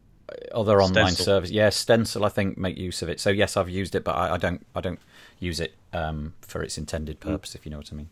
other 0.51 0.81
online 0.81 1.07
Stencil. 1.07 1.25
service. 1.25 1.51
Yeah, 1.51 1.69
Stencil. 1.69 2.25
I 2.25 2.29
think 2.29 2.57
make 2.57 2.77
use 2.77 3.01
of 3.01 3.09
it. 3.09 3.19
So 3.19 3.29
yes, 3.29 3.57
I've 3.57 3.69
used 3.69 3.95
it, 3.95 4.03
but 4.03 4.15
I, 4.15 4.33
I 4.33 4.37
don't. 4.37 4.65
I 4.75 4.81
don't 4.81 4.99
use 5.39 5.59
it 5.59 5.73
um, 5.93 6.33
for 6.41 6.61
its 6.63 6.77
intended 6.77 7.19
purpose. 7.19 7.55
If 7.55 7.65
you 7.65 7.71
know 7.71 7.77
what 7.77 7.91
I 7.91 7.95
mean. 7.95 8.09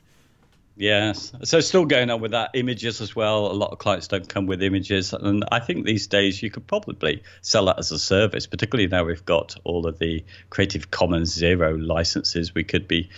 Yes. 0.77 1.31
So 1.43 1.61
still 1.61 1.85
going 1.85 2.09
on 2.09 2.19
with 2.19 2.31
that 2.31 2.51
images 2.53 2.99
as 2.99 3.15
well. 3.15 3.49
A 3.49 3.53
lot 3.53 3.71
of 3.71 3.77
clients 3.79 4.09
don't 4.09 4.27
come 4.27 4.45
with 4.45 4.61
images, 4.61 5.13
and 5.13 5.45
I 5.49 5.59
think 5.59 5.85
these 5.85 6.07
days 6.07 6.43
you 6.43 6.51
could 6.51 6.67
probably 6.67 7.23
sell 7.41 7.65
that 7.65 7.79
as 7.79 7.91
a 7.91 7.99
service. 7.99 8.45
Particularly 8.45 8.87
now 8.87 9.05
we've 9.05 9.23
got 9.25 9.55
all 9.63 9.87
of 9.87 9.99
the 9.99 10.25
Creative 10.49 10.91
Commons 10.91 11.33
zero 11.33 11.75
licenses, 11.75 12.53
we 12.53 12.65
could 12.65 12.89
be 12.89 13.09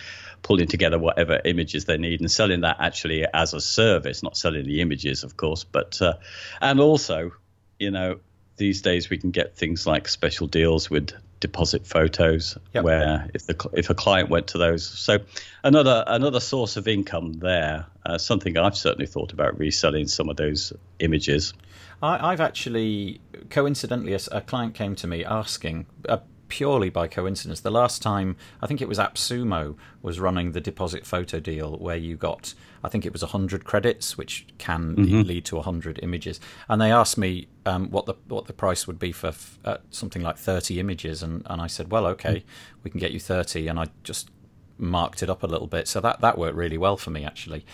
pulling 0.43 0.67
together 0.67 0.99
whatever 0.99 1.41
images 1.45 1.85
they 1.85 1.97
need 1.97 2.19
and 2.19 2.29
selling 2.29 2.61
that 2.61 2.77
actually 2.79 3.25
as 3.33 3.53
a 3.53 3.59
service, 3.59 4.21
not 4.21 4.37
selling 4.37 4.65
the 4.65 4.81
images, 4.81 5.23
of 5.23 5.35
course, 5.35 5.63
but 5.63 5.99
uh, 6.01 6.13
and 6.61 6.79
also, 6.79 7.31
you 7.79 7.89
know, 7.89 8.19
these 8.57 8.81
days 8.81 9.09
we 9.09 9.17
can 9.17 9.31
get 9.31 9.55
things 9.55 9.87
like 9.87 10.07
special 10.07 10.47
deals 10.47 10.89
with 10.89 11.11
deposit 11.39 11.85
photos 11.85 12.57
yep. 12.73 12.83
where 12.83 13.29
if 13.33 13.45
the 13.45 13.69
if 13.73 13.89
a 13.89 13.93
client 13.93 14.29
went 14.29 14.47
to 14.47 14.57
those 14.57 14.83
so 14.83 15.19
another 15.63 16.03
another 16.07 16.39
source 16.39 16.77
of 16.77 16.87
income 16.87 17.33
there 17.33 17.85
uh, 18.07 18.17
something 18.17 18.57
I've 18.57 18.75
certainly 18.75 19.05
thought 19.05 19.33
about 19.33 19.57
reselling 19.59 20.07
some 20.07 20.29
of 20.29 20.37
those 20.37 20.73
images 20.99 21.53
I, 22.01 22.31
have 22.31 22.41
actually 22.41 23.21
coincidentally 23.49 24.13
a, 24.13 24.19
a, 24.31 24.41
client 24.41 24.75
came 24.75 24.95
to 24.95 25.07
me 25.07 25.23
asking 25.25 25.87
uh, 26.07 26.17
purely 26.47 26.89
by 26.89 27.07
coincidence. 27.07 27.59
The 27.59 27.71
last 27.71 28.01
time, 28.01 28.35
I 28.61 28.67
think 28.67 28.81
it 28.81 28.87
was 28.87 28.99
AppSumo, 28.99 29.75
was 30.01 30.19
running 30.19 30.51
the 30.51 30.61
deposit 30.61 31.05
photo 31.05 31.39
deal 31.39 31.77
where 31.77 31.95
you 31.95 32.15
got, 32.15 32.53
I 32.84 32.89
think 32.89 33.05
it 33.05 33.13
was 33.13 33.22
100 33.22 33.65
credits, 33.65 34.17
which 34.17 34.46
can 34.57 34.96
mm-hmm. 34.96 35.22
lead 35.22 35.46
to 35.46 35.55
100 35.55 36.00
images. 36.03 36.39
And 36.69 36.81
they 36.81 36.91
asked 36.91 37.17
me 37.17 37.48
um, 37.65 37.89
what 37.89 38.05
the 38.05 38.15
what 38.27 38.46
the 38.46 38.53
price 38.53 38.88
would 38.88 39.00
be 39.00 39.12
for 39.12 39.34
uh, 39.65 39.77
something 39.89 40.22
like 40.22 40.38
30 40.38 40.79
images. 40.79 41.24
And, 41.24 41.43
and 41.50 41.62
I 41.62 41.67
said, 41.67 41.91
well, 41.91 42.05
okay, 42.07 42.38
mm-hmm. 42.38 42.79
we 42.84 42.91
can 42.91 43.00
get 43.00 43.12
you 43.12 43.19
30. 43.19 43.67
And 43.67 43.79
I 43.79 43.88
just 44.03 44.29
marked 44.77 45.24
it 45.24 45.29
up 45.29 45.43
a 45.43 45.48
little 45.48 45.67
bit. 45.67 45.88
So 45.88 46.00
that, 46.01 46.22
that 46.22 46.38
worked 46.38 46.55
really 46.55 46.77
well 46.77 46.98
for 46.98 47.10
me, 47.10 47.25
actually. 47.25 47.65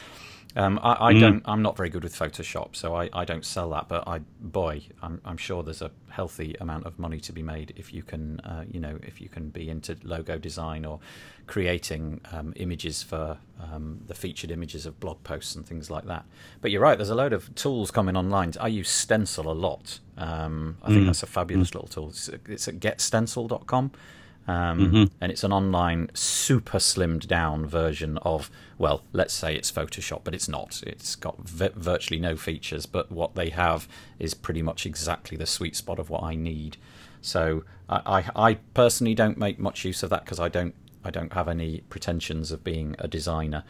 Um, 0.56 0.80
I, 0.84 1.08
I 1.10 1.14
mm. 1.14 1.20
don't. 1.20 1.44
I'm 1.46 1.62
not 1.62 1.76
very 1.76 1.90
good 1.90 2.04
with 2.04 2.18
Photoshop, 2.18 2.76
so 2.76 2.96
I, 2.96 3.10
I 3.12 3.26
don't 3.26 3.46
sell 3.46 3.72
that. 3.72 3.88
But 3.88 4.08
I, 4.08 4.20
boy, 4.40 4.84
I'm, 5.02 5.20
I'm 5.26 5.38
sure 5.38 5.64
there's 5.64 5.82
a 5.82 5.92
healthy 6.10 6.56
amount 6.62 6.86
of 6.86 7.00
money 7.00 7.20
to 7.22 7.34
be 7.34 7.42
made 7.42 7.74
if 7.76 7.92
you 7.92 8.04
can, 8.04 8.40
uh, 8.42 8.64
you 8.70 8.80
know, 8.80 9.00
if 9.02 9.20
you 9.20 9.30
can 9.30 9.50
be 9.50 9.70
into 9.70 9.98
logo 10.04 10.38
design 10.38 10.86
or 10.86 11.00
creating 11.48 12.22
um, 12.32 12.54
images 12.56 13.02
for 13.02 13.38
um, 13.60 14.02
the 14.08 14.14
featured 14.14 14.52
images 14.52 14.86
of 14.86 15.00
blog 15.00 15.24
posts 15.24 15.56
and 15.56 15.66
things 15.66 15.90
like 15.90 16.06
that. 16.06 16.24
But 16.62 16.70
you're 16.70 16.82
right. 16.82 16.98
There's 16.98 17.10
a 17.10 17.16
load 17.16 17.34
of 17.34 17.54
tools 17.56 17.90
coming 17.90 18.16
online. 18.16 18.54
I 18.60 18.68
use 18.68 18.90
Stencil 18.90 19.52
a 19.52 19.54
lot. 19.54 20.00
Um, 20.18 20.78
I 20.84 20.90
mm. 20.90 20.94
think 20.94 21.06
that's 21.08 21.24
a 21.24 21.28
fabulous 21.28 21.72
mm. 21.72 21.76
little 21.76 21.90
tool. 21.90 22.10
It's, 22.10 22.30
it's 22.48 22.68
at 22.68 22.76
getstencil.com. 22.76 23.92
Um, 24.48 24.80
mm-hmm. 24.80 25.04
And 25.22 25.32
it's 25.32 25.44
an 25.44 25.54
online, 25.54 26.10
super 26.14 26.78
slimmed 26.78 27.28
down 27.28 27.66
version 27.66 28.18
of, 28.20 28.50
well, 28.78 29.04
let's 29.14 29.34
say 29.34 29.56
it's 29.56 29.72
Photoshop, 29.72 30.22
but 30.24 30.36
it's 30.36 30.50
not. 30.50 30.84
It's 30.86 31.16
got 31.16 31.40
v- 31.48 31.70
virtually 31.76 32.20
no 32.20 32.36
features, 32.36 32.86
but 32.86 33.12
what 33.12 33.36
they 33.36 33.50
have 33.50 33.88
is 34.20 34.34
pretty 34.34 34.62
much 34.62 34.86
exactly 34.86 35.38
the 35.38 35.46
sweet 35.46 35.76
spot 35.76 35.98
of 35.98 36.10
what 36.10 36.24
I 36.24 36.36
need. 36.36 36.78
So 37.22 37.64
I, 37.88 38.02
I, 38.36 38.50
I 38.50 38.54
personally 38.74 39.16
don't 39.16 39.38
make 39.38 39.60
much 39.60 39.86
use 39.86 40.04
of 40.04 40.10
that 40.10 40.26
because 40.26 40.40
I 40.40 40.50
don't 40.50 40.76
I 41.06 41.12
don't 41.12 41.34
have 41.34 41.48
any 41.48 41.82
pretensions 41.90 42.52
of 42.52 42.64
being 42.64 42.96
a 43.00 43.08
designer, 43.08 43.64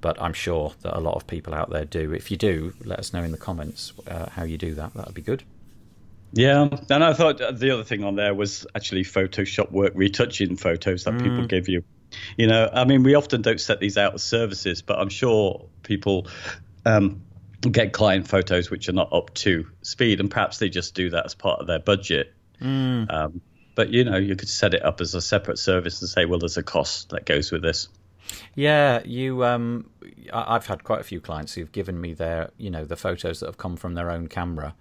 but 0.00 0.20
I'm 0.20 0.32
sure 0.32 0.72
that 0.82 0.96
a 0.96 1.00
lot 1.00 1.16
of 1.16 1.26
people 1.26 1.54
out 1.54 1.70
there 1.70 1.84
do. 1.84 2.12
If 2.12 2.30
you 2.30 2.36
do, 2.36 2.72
let 2.82 2.98
us 2.98 3.12
know 3.12 3.22
in 3.22 3.30
the 3.30 3.38
comments 3.38 3.92
uh, 4.06 4.30
how 4.30 4.44
you 4.44 4.56
do 4.56 4.74
that. 4.74 4.94
That 4.94 5.06
would 5.06 5.14
be 5.14 5.22
good. 5.22 5.44
Yeah, 6.32 6.68
and 6.90 7.02
I 7.02 7.14
thought 7.14 7.38
the 7.38 7.70
other 7.70 7.84
thing 7.84 8.04
on 8.04 8.16
there 8.16 8.34
was 8.34 8.66
actually 8.74 9.04
Photoshop 9.04 9.70
work 9.70 9.92
retouching 9.94 10.56
photos 10.56 11.04
that 11.04 11.14
mm. 11.14 11.22
people 11.22 11.46
give 11.46 11.68
you. 11.68 11.84
You 12.36 12.46
know, 12.46 12.68
I 12.72 12.84
mean, 12.84 13.02
we 13.02 13.14
often 13.14 13.42
don't 13.42 13.60
set 13.60 13.80
these 13.80 13.96
out 13.96 14.14
as 14.14 14.22
services, 14.22 14.82
but 14.82 14.98
I'm 14.98 15.08
sure 15.08 15.66
people 15.82 16.26
um, 16.84 17.22
get 17.60 17.92
client 17.92 18.28
photos 18.28 18.70
which 18.70 18.88
are 18.88 18.92
not 18.92 19.12
up 19.12 19.34
to 19.34 19.66
speed, 19.82 20.20
and 20.20 20.30
perhaps 20.30 20.58
they 20.58 20.68
just 20.68 20.94
do 20.94 21.10
that 21.10 21.26
as 21.26 21.34
part 21.34 21.60
of 21.60 21.66
their 21.66 21.80
budget. 21.80 22.34
Mm. 22.60 23.12
Um, 23.12 23.40
but 23.74 23.90
you 23.90 24.04
know, 24.04 24.16
you 24.16 24.36
could 24.36 24.48
set 24.48 24.74
it 24.74 24.84
up 24.84 25.00
as 25.00 25.14
a 25.14 25.20
separate 25.20 25.58
service 25.58 26.00
and 26.00 26.08
say, 26.08 26.24
well, 26.24 26.38
there's 26.38 26.56
a 26.56 26.62
cost 26.62 27.10
that 27.10 27.24
goes 27.24 27.50
with 27.52 27.62
this. 27.62 27.88
Yeah, 28.54 29.02
you. 29.04 29.44
Um, 29.44 29.88
I've 30.32 30.66
had 30.66 30.84
quite 30.84 31.00
a 31.00 31.04
few 31.04 31.20
clients 31.20 31.54
who've 31.54 31.72
given 31.72 32.00
me 32.00 32.12
their, 32.12 32.50
you 32.58 32.70
know, 32.70 32.84
the 32.84 32.96
photos 32.96 33.40
that 33.40 33.46
have 33.46 33.56
come 33.56 33.76
from 33.76 33.94
their 33.94 34.10
own 34.10 34.26
camera, 34.26 34.74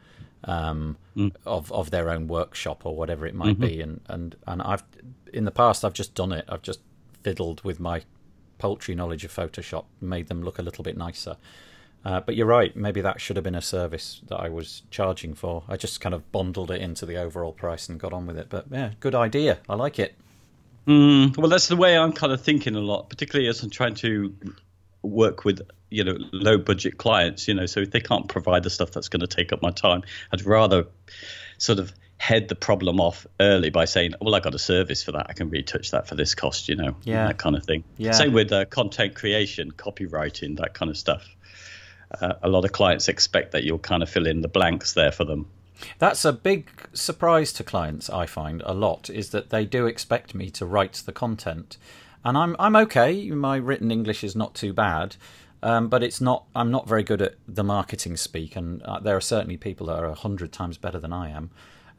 um, 0.43 0.97
mm. 1.15 1.33
of 1.45 1.71
of 1.71 1.91
their 1.91 2.09
own 2.09 2.27
workshop 2.27 2.85
or 2.85 2.95
whatever 2.95 3.25
it 3.25 3.35
might 3.35 3.59
mm-hmm. 3.59 3.67
be, 3.67 3.81
and 3.81 4.01
and 4.07 4.35
and 4.45 4.61
I've 4.61 4.83
in 5.33 5.45
the 5.45 5.51
past 5.51 5.83
I've 5.83 5.93
just 5.93 6.13
done 6.13 6.31
it. 6.31 6.45
I've 6.47 6.61
just 6.61 6.79
fiddled 7.23 7.63
with 7.63 7.79
my 7.79 8.03
paltry 8.57 8.95
knowledge 8.95 9.23
of 9.23 9.33
Photoshop, 9.33 9.85
made 10.01 10.27
them 10.27 10.43
look 10.43 10.59
a 10.59 10.61
little 10.61 10.83
bit 10.83 10.97
nicer. 10.97 11.37
Uh, 12.05 12.21
but 12.21 12.35
you're 12.35 12.47
right. 12.47 12.75
Maybe 12.75 13.01
that 13.01 13.19
should 13.19 13.35
have 13.35 13.43
been 13.43 13.55
a 13.55 13.61
service 13.61 14.21
that 14.27 14.37
I 14.37 14.49
was 14.49 14.83
charging 14.91 15.33
for. 15.33 15.63
I 15.67 15.75
just 15.75 15.99
kind 15.99 16.15
of 16.15 16.31
bundled 16.31 16.71
it 16.71 16.81
into 16.81 17.05
the 17.05 17.17
overall 17.17 17.51
price 17.51 17.89
and 17.89 17.99
got 17.99 18.13
on 18.13 18.25
with 18.25 18.37
it. 18.37 18.47
But 18.49 18.65
yeah, 18.71 18.91
good 18.99 19.15
idea. 19.15 19.59
I 19.67 19.75
like 19.75 19.99
it. 19.99 20.15
Mm, 20.87 21.35
well, 21.37 21.49
that's 21.49 21.67
the 21.67 21.75
way 21.75 21.97
I'm 21.97 22.13
kind 22.13 22.31
of 22.31 22.41
thinking 22.41 22.75
a 22.75 22.79
lot, 22.79 23.09
particularly 23.09 23.49
as 23.49 23.61
I'm 23.61 23.69
trying 23.69 23.95
to 23.95 24.33
work 25.01 25.45
with 25.45 25.61
you 25.89 26.03
know 26.03 26.17
low 26.31 26.57
budget 26.57 26.97
clients. 26.97 27.47
You 27.47 27.53
know, 27.53 27.65
so 27.65 27.81
if 27.81 27.91
they 27.91 27.99
can't 27.99 28.27
provide 28.27 28.63
the 28.63 28.69
stuff 28.69 28.91
that's 28.91 29.09
going 29.09 29.21
to 29.21 29.27
take 29.27 29.53
up 29.53 29.61
my 29.61 29.71
time, 29.71 30.03
I'd 30.31 30.45
rather 30.45 30.85
sort 31.57 31.79
of 31.79 31.93
head 32.17 32.49
the 32.49 32.55
problem 32.55 32.99
off 32.99 33.27
early 33.39 33.69
by 33.69 33.85
saying, 33.85 34.13
"Well, 34.21 34.35
I 34.35 34.39
got 34.39 34.55
a 34.55 34.59
service 34.59 35.03
for 35.03 35.11
that. 35.13 35.27
I 35.29 35.33
can 35.33 35.49
retouch 35.49 35.91
that 35.91 36.07
for 36.07 36.15
this 36.15 36.35
cost." 36.35 36.69
You 36.69 36.75
know, 36.75 36.95
yeah, 37.03 37.27
that 37.27 37.37
kind 37.37 37.55
of 37.55 37.63
thing. 37.65 37.83
Yeah. 37.97 38.11
Same 38.11 38.33
with 38.33 38.51
uh, 38.51 38.65
content 38.65 39.15
creation, 39.15 39.71
copywriting, 39.71 40.57
that 40.57 40.73
kind 40.73 40.89
of 40.89 40.97
stuff. 40.97 41.27
Uh, 42.21 42.33
a 42.41 42.49
lot 42.49 42.63
of 42.63 42.71
clients 42.71 43.09
expect 43.09 43.51
that 43.51 43.63
you'll 43.63 43.79
kind 43.79 44.01
of 44.01 44.09
fill 44.09 44.27
in 44.27 44.41
the 44.41 44.47
blanks 44.47 44.93
there 44.93 45.11
for 45.11 45.25
them. 45.25 45.45
That's 45.99 46.25
a 46.25 46.33
big 46.33 46.69
surprise 46.93 47.53
to 47.53 47.63
clients. 47.63 48.09
I 48.09 48.25
find 48.25 48.63
a 48.65 48.73
lot 48.73 49.09
is 49.09 49.29
that 49.31 49.49
they 49.49 49.65
do 49.65 49.85
expect 49.85 50.33
me 50.33 50.49
to 50.51 50.65
write 50.65 51.03
the 51.05 51.11
content, 51.11 51.77
and 52.23 52.37
I'm 52.37 52.55
I'm 52.59 52.75
okay. 52.75 53.29
My 53.31 53.57
written 53.57 53.91
English 53.91 54.23
is 54.23 54.35
not 54.35 54.53
too 54.53 54.73
bad, 54.73 55.15
um, 55.63 55.87
but 55.87 56.03
it's 56.03 56.21
not. 56.21 56.45
I'm 56.55 56.71
not 56.71 56.87
very 56.87 57.03
good 57.03 57.21
at 57.21 57.35
the 57.47 57.63
marketing 57.63 58.17
speak, 58.17 58.55
and 58.55 58.81
uh, 58.83 58.99
there 58.99 59.15
are 59.15 59.21
certainly 59.21 59.57
people 59.57 59.87
that 59.87 59.99
are 59.99 60.05
a 60.05 60.15
hundred 60.15 60.51
times 60.51 60.77
better 60.77 60.99
than 60.99 61.13
I 61.13 61.29
am. 61.29 61.49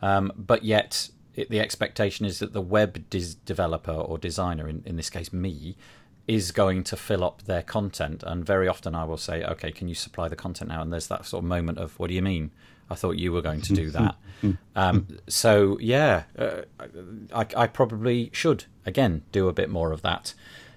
Um, 0.00 0.32
but 0.36 0.64
yet, 0.64 1.10
it, 1.34 1.50
the 1.50 1.60
expectation 1.60 2.26
is 2.26 2.38
that 2.38 2.52
the 2.52 2.60
web 2.60 3.08
developer 3.10 3.92
or 3.92 4.18
designer, 4.18 4.68
in, 4.68 4.82
in 4.86 4.96
this 4.96 5.10
case 5.10 5.32
me, 5.32 5.76
is 6.28 6.52
going 6.52 6.84
to 6.84 6.96
fill 6.96 7.24
up 7.24 7.42
their 7.44 7.62
content. 7.62 8.22
And 8.22 8.44
very 8.44 8.68
often 8.68 8.94
I 8.94 9.04
will 9.04 9.16
say, 9.16 9.42
okay, 9.42 9.72
can 9.72 9.88
you 9.88 9.94
supply 9.94 10.28
the 10.28 10.36
content 10.36 10.68
now? 10.68 10.82
And 10.82 10.92
there's 10.92 11.08
that 11.08 11.24
sort 11.24 11.42
of 11.42 11.48
moment 11.48 11.78
of, 11.78 11.98
what 11.98 12.08
do 12.08 12.14
you 12.14 12.22
mean? 12.22 12.50
I 12.90 12.94
thought 12.94 13.12
you 13.12 13.32
were 13.32 13.42
going 13.42 13.60
to 13.62 13.72
do 13.74 13.90
that. 13.90 14.16
um, 14.76 15.06
so 15.28 15.78
yeah, 15.80 16.24
uh, 16.38 16.62
I, 17.32 17.46
I, 17.56 17.66
probably 17.66 18.30
should 18.32 18.64
again 18.86 19.22
do 19.32 19.48
a 19.48 19.52
bit 19.52 19.68
more 19.68 19.92
of 19.92 20.02
that. 20.02 20.34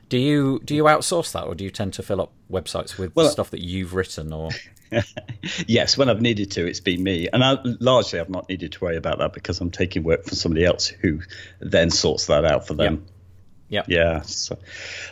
Do 0.10 0.18
you 0.18 0.60
do 0.66 0.76
you 0.76 0.86
outsource 0.86 1.32
that, 1.34 1.46
or 1.46 1.56
do 1.56 1.64
you 1.64 1.70
tend 1.70 1.94
to 1.94 2.04
fill 2.04 2.22
up 2.22 2.32
websites 2.52 2.98
with 2.98 3.16
well, 3.16 3.30
stuff 3.30 3.52
that 3.52 3.62
you've 3.62 3.94
written? 3.94 4.34
Or 4.34 4.50
yes, 5.68 5.98
when 5.98 6.10
I've 6.10 6.22
needed 6.22 6.52
to, 6.52 6.66
it's 6.66 6.80
been 6.80 7.04
me, 7.04 7.28
and 7.32 7.44
I, 7.44 7.58
largely 7.80 8.20
I've 8.20 8.30
not 8.30 8.50
needed 8.50 8.72
to 8.74 8.84
worry 8.84 8.98
about 8.98 9.20
that 9.20 9.34
because 9.34 9.62
I'm 9.62 9.72
taking 9.72 10.04
work 10.04 10.24
from 10.26 10.36
somebody 10.36 10.66
else 10.66 10.88
who 10.88 11.22
then 11.60 11.90
sorts 11.90 12.26
that 12.28 12.46
out 12.46 12.68
for 12.68 12.74
them. 12.74 12.96
Yep. 12.96 13.04
Yeah. 13.72 13.84
Yeah. 13.88 14.22
So, 14.22 14.60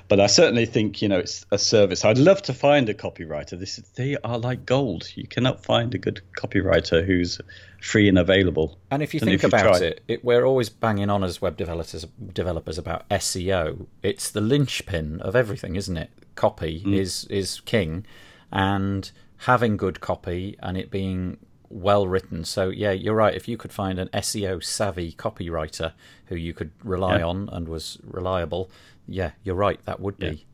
but 0.10 0.20
I 0.20 0.28
certainly 0.28 0.66
think, 0.66 1.02
you 1.02 1.08
know, 1.08 1.20
it's 1.20 1.46
a 1.50 1.58
service. 1.58 2.04
I'd 2.04 2.18
love 2.18 2.42
to 2.44 2.54
find 2.54 2.90
a 2.90 2.94
copywriter. 2.94 3.58
This 3.58 3.78
they 3.96 4.18
are 4.18 4.38
like 4.38 4.66
gold. 4.66 5.10
You 5.16 5.26
cannot 5.28 5.64
find 5.64 5.96
a 5.96 5.98
good 5.98 6.22
copywriter 6.38 7.04
who's 7.06 7.40
free 7.82 8.10
and 8.10 8.20
available. 8.20 8.78
And 8.92 9.02
if 9.02 9.14
you 9.14 9.22
think 9.22 9.44
if 9.44 9.46
about 9.46 9.82
it, 9.82 10.04
it, 10.10 10.26
we're 10.26 10.44
always 10.44 10.70
banging 10.70 11.10
on 11.10 11.24
as 11.24 11.42
web 11.42 11.56
developers 11.56 12.06
developers 12.34 12.78
about 12.78 13.08
SEO. 13.10 13.88
It's 14.04 14.30
the 14.30 14.42
linchpin 14.42 15.22
of 15.22 15.38
everything, 15.38 15.78
isn't 15.78 15.96
it? 15.96 16.12
Copy 16.36 16.84
mm. 16.86 16.98
is 16.98 17.24
is 17.26 17.62
king 17.62 18.06
and 18.52 19.10
having 19.38 19.78
good 19.78 20.02
copy 20.02 20.58
and 20.62 20.78
it 20.78 20.92
being 20.92 21.38
well 21.70 22.08
written. 22.08 22.44
So 22.46 22.70
yeah, 22.70 22.92
you're 22.92 23.16
right. 23.16 23.36
If 23.36 23.48
you 23.48 23.58
could 23.58 23.72
find 23.72 24.00
an 24.00 24.10
SEO 24.10 24.64
savvy 24.64 25.14
copywriter 25.14 25.94
who 26.26 26.36
you 26.36 26.54
could 26.54 26.72
rely 26.84 27.20
yeah. 27.20 27.26
on 27.26 27.50
and 27.52 27.68
was 27.68 28.00
reliable, 28.04 28.70
yeah, 29.08 29.32
you're 29.44 29.56
right. 29.56 29.84
That 29.86 30.00
would 30.00 30.18
be. 30.18 30.46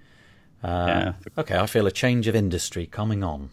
Yeah. 0.63 0.70
Uh, 0.70 0.88
yeah. 0.88 1.13
Okay, 1.38 1.58
I 1.58 1.66
feel 1.66 1.88
a 1.88 1.92
change 1.92 2.28
of 2.28 2.36
industry 2.36 2.86
coming 2.86 3.24
on. 3.24 3.50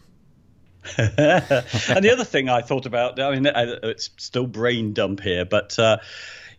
and 0.97 1.15
the 1.17 2.09
other 2.11 2.25
thing 2.25 2.49
I 2.49 2.61
thought 2.61 2.85
about, 2.85 3.19
I 3.19 3.39
mean, 3.39 3.49
it's 3.55 4.09
still 4.17 4.47
brain 4.47 4.93
dump 4.93 5.21
here, 5.21 5.45
but 5.45 5.77
uh, 5.79 5.97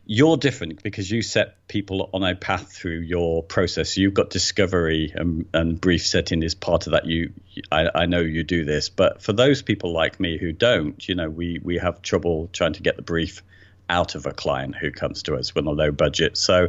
you're 0.06 0.36
different 0.36 0.82
because 0.82 1.10
you 1.10 1.22
set 1.22 1.66
people 1.66 2.10
on 2.12 2.22
a 2.22 2.34
path 2.34 2.72
through 2.72 3.00
your 3.00 3.42
process. 3.42 3.96
You've 3.96 4.14
got 4.14 4.30
discovery 4.30 5.12
and, 5.14 5.46
and 5.54 5.80
brief 5.80 6.06
setting 6.06 6.42
is 6.42 6.54
part 6.54 6.86
of 6.86 6.92
that. 6.92 7.06
You, 7.06 7.32
I, 7.72 7.88
I, 7.94 8.06
know 8.06 8.20
you 8.20 8.44
do 8.44 8.64
this, 8.64 8.90
but 8.90 9.22
for 9.22 9.32
those 9.32 9.62
people 9.62 9.92
like 9.92 10.20
me 10.20 10.36
who 10.36 10.52
don't, 10.52 11.06
you 11.08 11.14
know, 11.14 11.30
we 11.30 11.58
we 11.62 11.78
have 11.78 12.02
trouble 12.02 12.50
trying 12.52 12.74
to 12.74 12.82
get 12.82 12.96
the 12.96 13.02
brief 13.02 13.42
out 13.88 14.14
of 14.14 14.26
a 14.26 14.32
client 14.32 14.74
who 14.76 14.90
comes 14.90 15.22
to 15.24 15.36
us 15.36 15.54
with 15.54 15.66
a 15.66 15.70
low 15.70 15.90
budget. 15.90 16.36
So, 16.36 16.68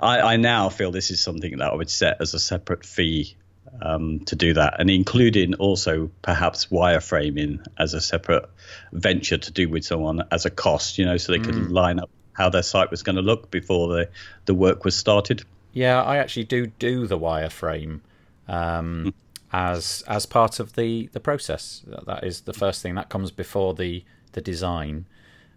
I, 0.00 0.20
I 0.20 0.36
now 0.36 0.68
feel 0.68 0.90
this 0.90 1.10
is 1.10 1.22
something 1.22 1.58
that 1.58 1.72
I 1.72 1.74
would 1.74 1.90
set 1.90 2.20
as 2.20 2.34
a 2.34 2.38
separate 2.38 2.84
fee 2.84 3.36
um, 3.80 4.20
to 4.26 4.36
do 4.36 4.54
that, 4.54 4.78
and 4.78 4.90
including 4.90 5.54
also 5.54 6.10
perhaps 6.20 6.66
wireframing 6.66 7.64
as 7.78 7.94
a 7.94 8.00
separate 8.00 8.48
venture 8.92 9.38
to 9.38 9.52
do 9.52 9.68
with 9.70 9.84
someone 9.84 10.22
as 10.30 10.44
a 10.44 10.50
cost, 10.50 10.98
you 10.98 11.06
know, 11.06 11.16
so 11.16 11.32
they 11.32 11.38
mm. 11.38 11.44
could 11.44 11.70
line 11.70 11.98
up 11.98 12.10
how 12.34 12.50
their 12.50 12.62
site 12.62 12.90
was 12.90 13.02
going 13.02 13.16
to 13.16 13.22
look 13.22 13.50
before 13.50 13.88
the 13.88 14.08
the 14.44 14.54
work 14.54 14.84
was 14.84 14.94
started. 14.94 15.44
Yeah, 15.72 16.02
I 16.02 16.18
actually 16.18 16.44
do 16.44 16.66
do 16.66 17.06
the 17.06 17.18
wireframe 17.18 18.00
um, 18.46 19.06
mm. 19.06 19.12
as 19.52 20.04
as 20.06 20.26
part 20.26 20.60
of 20.60 20.74
the 20.74 21.08
the 21.12 21.20
process. 21.20 21.82
That 22.06 22.22
is 22.22 22.42
the 22.42 22.52
first 22.52 22.82
thing 22.82 22.94
that 22.96 23.08
comes 23.08 23.30
before 23.30 23.74
the 23.74 24.04
the 24.32 24.40
design. 24.40 25.06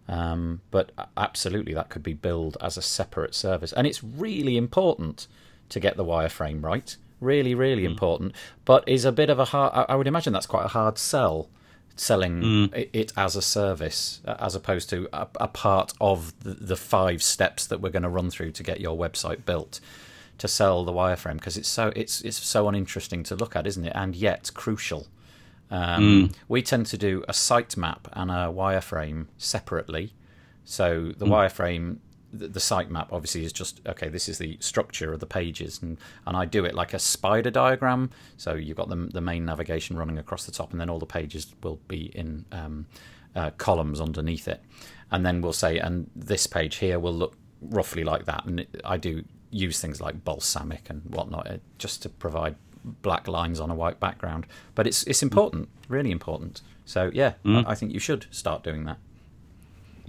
Um, 0.09 0.61
but 0.71 0.91
absolutely, 1.17 1.73
that 1.73 1.89
could 1.89 2.03
be 2.03 2.13
billed 2.13 2.57
as 2.61 2.77
a 2.77 2.81
separate 2.81 3.35
service, 3.35 3.73
and 3.73 3.85
it's 3.85 4.03
really 4.03 4.55
important 4.55 5.27
to 5.69 5.79
get 5.79 5.97
the 5.97 6.05
wireframe 6.05 6.63
right. 6.63 6.95
Really, 7.19 7.55
really 7.55 7.81
mm. 7.81 7.91
important, 7.91 8.33
but 8.63 8.87
is 8.87 9.03
a 9.03 9.11
bit 9.11 9.29
of 9.29 9.39
a 9.39 9.45
hard. 9.45 9.85
I 9.89 9.95
would 9.95 10.07
imagine 10.07 10.33
that's 10.33 10.45
quite 10.45 10.65
a 10.65 10.69
hard 10.69 10.97
sell 10.97 11.49
selling 11.99 12.41
mm. 12.41 12.89
it 12.93 13.11
as 13.17 13.35
a 13.35 13.41
service 13.41 14.21
as 14.25 14.55
opposed 14.55 14.89
to 14.89 15.09
a, 15.11 15.27
a 15.41 15.47
part 15.47 15.93
of 15.99 16.37
the, 16.43 16.53
the, 16.53 16.75
five 16.75 17.23
steps 17.23 17.65
that 17.65 17.81
we're 17.81 17.89
going 17.89 18.03
to 18.03 18.09
run 18.09 18.29
through 18.29 18.51
to 18.51 18.63
get 18.63 18.79
your 18.79 18.97
website 18.97 19.45
built 19.45 19.79
to 20.37 20.47
sell 20.47 20.83
the 20.85 20.91
wireframe 20.91 21.35
because 21.35 21.57
it's 21.57 21.67
so 21.67 21.91
it's 21.95 22.21
it's 22.21 22.37
so 22.37 22.67
uninteresting 22.67 23.23
to 23.23 23.35
look 23.35 23.55
at 23.55 23.65
isn't 23.65 23.85
it 23.85 23.93
and 23.95 24.15
yet 24.15 24.51
crucial 24.53 25.07
um, 25.71 26.29
mm. 26.29 26.35
we 26.47 26.61
tend 26.61 26.85
to 26.85 26.97
do 26.97 27.23
a 27.27 27.33
sitemap 27.33 28.01
and 28.13 28.29
a 28.29 28.51
wireframe 28.53 29.25
separately 29.37 30.13
so 30.63 31.11
the 31.17 31.25
mm. 31.25 31.29
wireframe 31.29 31.97
the, 32.37 32.47
the 32.47 32.59
sitemap 32.59 33.07
obviously 33.11 33.43
is 33.43 33.53
just 33.53 33.81
okay 33.87 34.09
this 34.09 34.29
is 34.29 34.37
the 34.37 34.57
structure 34.59 35.13
of 35.13 35.19
the 35.19 35.25
pages 35.25 35.81
and 35.81 35.97
and 36.25 36.37
I 36.37 36.45
do 36.45 36.65
it 36.65 36.75
like 36.75 36.93
a 36.93 36.99
spider 36.99 37.51
diagram. 37.51 38.11
So 38.37 38.53
you've 38.53 38.77
got 38.77 38.89
the, 38.89 39.09
the 39.13 39.21
main 39.21 39.45
navigation 39.45 39.97
running 39.97 40.17
across 40.17 40.45
the 40.45 40.51
top 40.51 40.71
and 40.71 40.79
then 40.79 40.89
all 40.89 40.99
the 40.99 41.05
pages 41.05 41.53
will 41.63 41.79
be 41.87 42.11
in 42.15 42.45
um, 42.51 42.85
uh, 43.35 43.51
columns 43.51 44.01
underneath 44.01 44.47
it. 44.47 44.61
And 45.11 45.25
then 45.25 45.41
we'll 45.41 45.53
say 45.53 45.77
and 45.77 46.09
this 46.15 46.47
page 46.47 46.77
here 46.77 46.99
will 46.99 47.13
look 47.13 47.35
roughly 47.61 48.03
like 48.03 48.25
that. 48.25 48.45
And 48.45 48.61
it, 48.61 48.81
I 48.83 48.97
do 48.97 49.23
use 49.49 49.79
things 49.79 50.01
like 50.01 50.23
Balsamiq 50.23 50.89
and 50.89 51.01
whatnot 51.05 51.49
uh, 51.49 51.57
just 51.77 52.01
to 52.03 52.09
provide 52.09 52.55
black 53.01 53.27
lines 53.27 53.59
on 53.59 53.69
a 53.69 53.75
white 53.75 53.99
background. 53.99 54.47
But 54.75 54.87
it's 54.87 55.03
it's 55.03 55.23
important 55.23 55.69
really 55.87 56.11
important. 56.11 56.61
So 56.85 57.11
yeah 57.13 57.33
mm. 57.45 57.65
I, 57.65 57.71
I 57.71 57.75
think 57.75 57.93
you 57.93 57.99
should 57.99 58.27
start 58.31 58.63
doing 58.63 58.85
that 58.85 58.97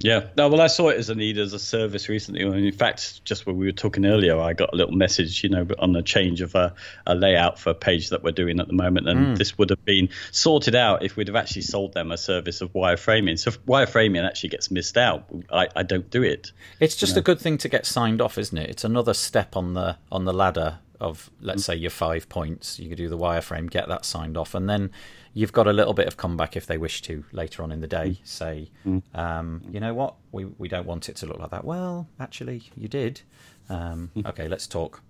yeah, 0.00 0.28
no, 0.36 0.48
well, 0.48 0.60
I 0.60 0.68
saw 0.68 0.88
it 0.88 0.98
as 0.98 1.10
a 1.10 1.14
need 1.14 1.38
as 1.38 1.52
a 1.52 1.58
service 1.58 2.08
recently. 2.08 2.42
And 2.42 2.54
in 2.54 2.72
fact, 2.72 3.24
just 3.24 3.46
when 3.46 3.56
we 3.56 3.66
were 3.66 3.72
talking 3.72 4.06
earlier, 4.06 4.38
I 4.38 4.52
got 4.52 4.72
a 4.72 4.76
little 4.76 4.94
message, 4.94 5.42
you 5.42 5.50
know, 5.50 5.66
on 5.80 5.92
the 5.92 6.02
change 6.02 6.40
of 6.40 6.54
a, 6.54 6.72
a 7.06 7.16
layout 7.16 7.58
for 7.58 7.70
a 7.70 7.74
page 7.74 8.10
that 8.10 8.22
we're 8.22 8.30
doing 8.30 8.60
at 8.60 8.68
the 8.68 8.74
moment. 8.74 9.08
And 9.08 9.26
mm. 9.26 9.38
this 9.38 9.58
would 9.58 9.70
have 9.70 9.84
been 9.84 10.08
sorted 10.30 10.76
out 10.76 11.02
if 11.02 11.16
we'd 11.16 11.26
have 11.26 11.36
actually 11.36 11.62
sold 11.62 11.94
them 11.94 12.12
a 12.12 12.16
service 12.16 12.60
of 12.60 12.72
wireframing. 12.74 13.38
So 13.38 13.50
wireframing 13.50 14.24
actually 14.24 14.50
gets 14.50 14.70
missed 14.70 14.96
out, 14.96 15.24
I, 15.52 15.66
I 15.74 15.82
don't 15.82 16.08
do 16.10 16.22
it. 16.22 16.52
It's 16.78 16.94
just 16.94 17.10
you 17.10 17.16
know? 17.16 17.20
a 17.20 17.22
good 17.22 17.40
thing 17.40 17.58
to 17.58 17.68
get 17.68 17.84
signed 17.84 18.20
off, 18.20 18.38
isn't 18.38 18.56
it? 18.56 18.70
It's 18.70 18.84
another 18.84 19.14
step 19.14 19.56
on 19.56 19.74
the 19.74 19.96
on 20.12 20.24
the 20.24 20.32
ladder 20.32 20.78
of, 21.00 21.30
let's 21.40 21.62
mm. 21.62 21.66
say, 21.66 21.76
your 21.76 21.90
five 21.90 22.28
points. 22.28 22.78
You 22.78 22.88
could 22.88 22.98
do 22.98 23.08
the 23.08 23.18
wireframe, 23.18 23.70
get 23.70 23.88
that 23.88 24.04
signed 24.04 24.36
off, 24.36 24.54
and 24.54 24.68
then 24.68 24.90
you've 25.32 25.52
got 25.52 25.66
a 25.66 25.72
little 25.72 25.94
bit 25.94 26.06
of 26.06 26.16
comeback 26.16 26.56
if 26.56 26.66
they 26.66 26.78
wish 26.78 27.02
to 27.02 27.24
later 27.32 27.62
on 27.62 27.72
in 27.72 27.80
the 27.80 27.86
day. 27.86 28.10
Mm. 28.10 28.26
Say, 28.26 28.70
mm. 28.86 29.02
um, 29.14 29.62
you 29.70 29.80
know 29.80 29.94
what, 29.94 30.14
we 30.32 30.44
we 30.44 30.68
don't 30.68 30.86
want 30.86 31.08
it 31.08 31.16
to 31.16 31.26
look 31.26 31.38
like 31.38 31.50
that. 31.50 31.64
Well, 31.64 32.08
actually, 32.18 32.62
you 32.76 32.88
did. 32.88 33.20
Um, 33.68 34.10
okay, 34.26 34.48
let's 34.48 34.66
talk. 34.66 35.02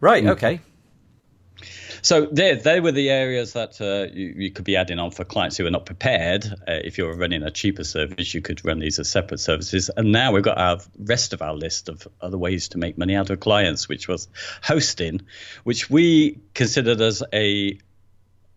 Right. 0.00 0.24
Okay. 0.26 0.60
So 2.02 2.26
they 2.26 2.54
they 2.54 2.80
were 2.80 2.92
the 2.92 3.10
areas 3.10 3.52
that 3.54 3.80
uh, 3.80 4.12
you, 4.12 4.34
you, 4.36 4.50
could 4.50 4.64
be 4.64 4.76
adding 4.76 4.98
on 4.98 5.10
for 5.10 5.24
clients 5.24 5.56
who 5.56 5.66
are 5.66 5.70
not 5.70 5.86
prepared. 5.86 6.46
Uh, 6.46 6.72
if 6.84 6.98
you're 6.98 7.14
running 7.14 7.42
a 7.42 7.50
cheaper 7.50 7.84
service, 7.84 8.34
you 8.34 8.40
could 8.40 8.64
run 8.64 8.78
these 8.78 8.98
as 8.98 9.08
separate 9.08 9.40
services. 9.40 9.90
And 9.96 10.12
now 10.12 10.32
we've 10.32 10.42
got 10.42 10.58
our 10.58 10.78
rest 10.98 11.32
of 11.32 11.42
our 11.42 11.54
list 11.54 11.88
of 11.88 12.06
other 12.20 12.38
ways 12.38 12.68
to 12.68 12.78
make 12.78 12.98
money 12.98 13.14
out 13.14 13.30
of 13.30 13.40
clients, 13.40 13.88
which 13.88 14.08
was 14.08 14.28
hosting, 14.62 15.22
which 15.64 15.90
we 15.90 16.38
considered 16.54 17.00
as 17.00 17.22
a 17.32 17.78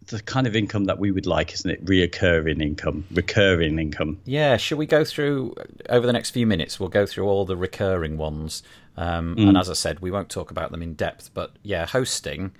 the 0.09 0.21
kind 0.21 0.47
of 0.47 0.55
income 0.55 0.85
that 0.85 0.99
we 0.99 1.11
would 1.11 1.25
like, 1.25 1.53
isn't 1.53 1.69
it? 1.69 1.85
Reoccurring 1.85 2.61
income, 2.61 3.05
recurring 3.11 3.79
income. 3.79 4.19
Yeah. 4.25 4.57
Should 4.57 4.77
we 4.77 4.85
go 4.85 5.03
through 5.03 5.55
over 5.87 6.05
the 6.05 6.13
next 6.13 6.31
few 6.31 6.47
minutes? 6.47 6.79
We'll 6.79 6.89
go 6.89 7.05
through 7.05 7.27
all 7.27 7.45
the 7.45 7.55
recurring 7.55 8.17
ones. 8.17 8.63
Um, 8.97 9.35
mm. 9.35 9.47
And 9.47 9.57
as 9.57 9.69
I 9.69 9.73
said, 9.73 9.99
we 9.99 10.11
won't 10.11 10.29
talk 10.29 10.51
about 10.51 10.71
them 10.71 10.81
in 10.81 10.95
depth. 10.95 11.29
But 11.33 11.53
yeah, 11.63 11.85
hosting 11.85 12.51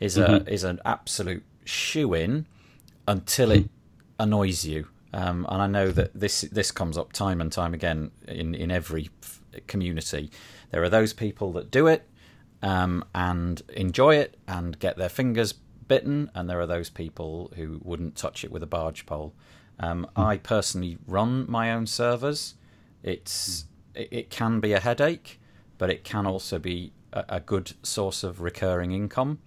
is 0.00 0.16
mm-hmm. 0.16 0.46
a 0.46 0.50
is 0.50 0.64
an 0.64 0.80
absolute 0.84 1.44
shoe 1.64 2.14
in 2.14 2.46
until 3.08 3.50
it 3.50 3.68
annoys 4.18 4.64
you. 4.64 4.88
Um, 5.12 5.46
and 5.48 5.62
I 5.62 5.66
know 5.66 5.90
that 5.92 6.12
this 6.14 6.42
this 6.42 6.70
comes 6.70 6.98
up 6.98 7.12
time 7.12 7.40
and 7.40 7.50
time 7.50 7.74
again 7.74 8.10
in 8.26 8.54
in 8.54 8.70
every 8.70 9.10
f- 9.22 9.40
community. 9.66 10.30
There 10.70 10.82
are 10.82 10.88
those 10.88 11.12
people 11.12 11.52
that 11.52 11.70
do 11.70 11.86
it 11.86 12.08
um, 12.62 13.04
and 13.14 13.62
enjoy 13.74 14.16
it 14.16 14.36
and 14.46 14.78
get 14.78 14.96
their 14.96 15.08
fingers 15.08 15.54
bitten, 15.88 16.30
and 16.34 16.50
there 16.50 16.60
are 16.60 16.66
those 16.66 16.90
people 16.90 17.52
who 17.56 17.80
wouldn't 17.82 18.16
touch 18.16 18.44
it 18.44 18.50
with 18.50 18.62
a 18.62 18.66
barge 18.66 19.06
pole. 19.06 19.32
Um, 19.78 20.06
mm. 20.16 20.24
I 20.24 20.38
personally 20.38 20.98
run 21.06 21.50
my 21.50 21.72
own 21.72 21.86
servers. 21.86 22.54
It's 23.02 23.62
mm. 23.94 24.00
it, 24.00 24.08
it, 24.10 24.30
can 24.30 24.60
be 24.60 24.72
a 24.72 24.80
headache, 24.80 25.40
but 25.78 25.90
it 25.90 26.04
can 26.04 26.26
also 26.26 26.58
be 26.58 26.92
a, 27.12 27.24
a 27.28 27.40
good 27.40 27.72
source 27.82 28.24
of 28.24 28.40
recurring 28.40 28.92
income. 28.92 29.38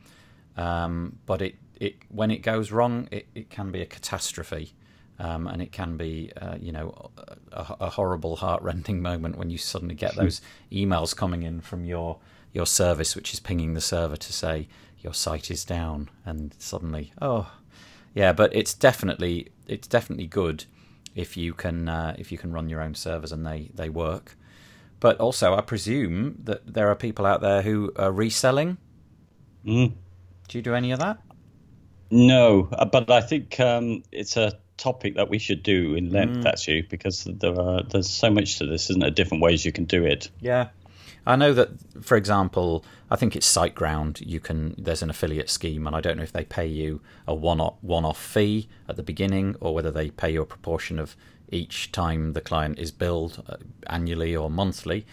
Um, 0.58 1.18
but 1.26 1.42
it, 1.42 1.56
it 1.80 1.96
when 2.10 2.32
it 2.32 2.40
goes 2.40 2.72
wrong, 2.72 3.08
it, 3.12 3.28
it 3.36 3.50
can 3.50 3.72
be 3.72 3.82
a 3.82 3.86
catastrophe. 3.86 4.74
Um, 5.22 5.48
and 5.48 5.62
it 5.62 5.74
can 5.74 5.98
be, 5.98 6.32
uh, 6.42 6.56
you 6.62 6.72
know, 6.72 7.12
a, 7.52 7.76
a 7.82 7.90
horrible, 7.90 8.38
heartrending 8.38 9.02
moment 9.10 9.38
when 9.38 9.50
you 9.50 9.58
suddenly 9.58 9.96
get 9.96 10.16
those 10.16 10.40
emails 10.72 11.14
coming 11.14 11.44
in 11.44 11.60
from 11.60 11.84
your 11.84 12.20
your 12.54 12.66
service, 12.66 13.16
which 13.16 13.34
is 13.34 13.40
pinging 13.40 13.74
the 13.74 13.82
server 13.82 14.16
to 14.16 14.34
say 14.34 14.68
your 15.02 15.14
site 15.14 15.52
is 15.52 15.66
down, 15.66 16.10
and 16.26 16.56
suddenly, 16.58 17.14
oh, 17.22 17.52
yeah. 18.14 18.34
But 18.34 18.56
it's 18.56 18.74
definitely 18.74 19.50
it's 19.68 19.88
definitely 19.88 20.28
good 20.28 20.66
if 21.16 21.38
you 21.38 21.54
can 21.54 21.90
uh, 21.90 22.16
if 22.18 22.32
you 22.32 22.38
can 22.38 22.52
run 22.52 22.70
your 22.70 22.82
own 22.82 22.96
servers 22.96 23.32
and 23.32 23.46
they 23.46 23.72
they 23.74 23.90
work. 23.90 24.36
But 25.00 25.18
also, 25.20 25.56
I 25.56 25.62
presume 25.62 26.40
that 26.44 26.74
there 26.74 26.90
are 26.90 26.96
people 26.96 27.26
out 27.26 27.42
there 27.42 27.62
who 27.62 27.94
are 27.96 28.12
reselling. 28.12 28.78
Mm. 29.66 29.94
Do 30.50 30.58
you 30.58 30.62
do 30.62 30.74
any 30.74 30.92
of 30.92 31.00
that? 31.00 31.20
No, 32.12 32.68
uh, 32.74 32.86
but 32.86 33.10
I 33.10 33.22
think 33.22 33.60
um, 33.60 34.04
it's 34.12 34.36
a 34.36 34.58
topic 34.78 35.16
that 35.16 35.30
we 35.30 35.38
should 35.38 35.62
do 35.62 35.94
in 35.94 36.10
length 36.12 36.40
mm. 36.40 36.46
actually 36.46 36.82
because 36.82 37.26
there 37.26 37.58
are 37.60 37.84
there's 37.84 38.10
so 38.10 38.32
much 38.32 38.58
to 38.58 38.66
this, 38.66 38.90
isn't 38.90 39.00
there? 39.00 39.12
Different 39.12 39.44
ways 39.44 39.64
you 39.64 39.72
can 39.72 39.86
do 39.86 40.04
it. 40.04 40.30
Yeah, 40.42 40.70
I 41.28 41.36
know 41.36 41.54
that, 41.54 41.70
for 42.02 42.18
example, 42.18 42.84
I 43.12 43.16
think 43.16 43.36
it's 43.36 43.52
SiteGround. 43.52 44.26
You 44.26 44.40
can 44.40 44.74
there's 44.78 45.04
an 45.04 45.12
affiliate 45.12 45.52
scheme, 45.52 45.86
and 45.86 45.96
I 45.96 46.02
don't 46.02 46.18
know 46.18 46.24
if 46.24 46.32
they 46.32 46.46
pay 46.46 46.66
you 46.66 47.02
a 47.28 47.36
one 47.36 47.60
one 47.60 48.06
off 48.06 48.20
fee 48.20 48.68
at 48.88 48.96
the 48.96 49.04
beginning 49.04 49.56
or 49.60 49.76
whether 49.76 49.92
they 49.92 50.10
pay 50.10 50.32
you 50.32 50.42
a 50.42 50.48
proportion 50.48 50.98
of 50.98 51.16
each 51.52 51.92
time 51.92 52.34
the 52.34 52.42
client 52.42 52.80
is 52.80 52.92
billed 52.92 53.44
uh, 53.48 53.58
annually 53.88 54.36
or 54.36 54.50
monthly 54.50 55.06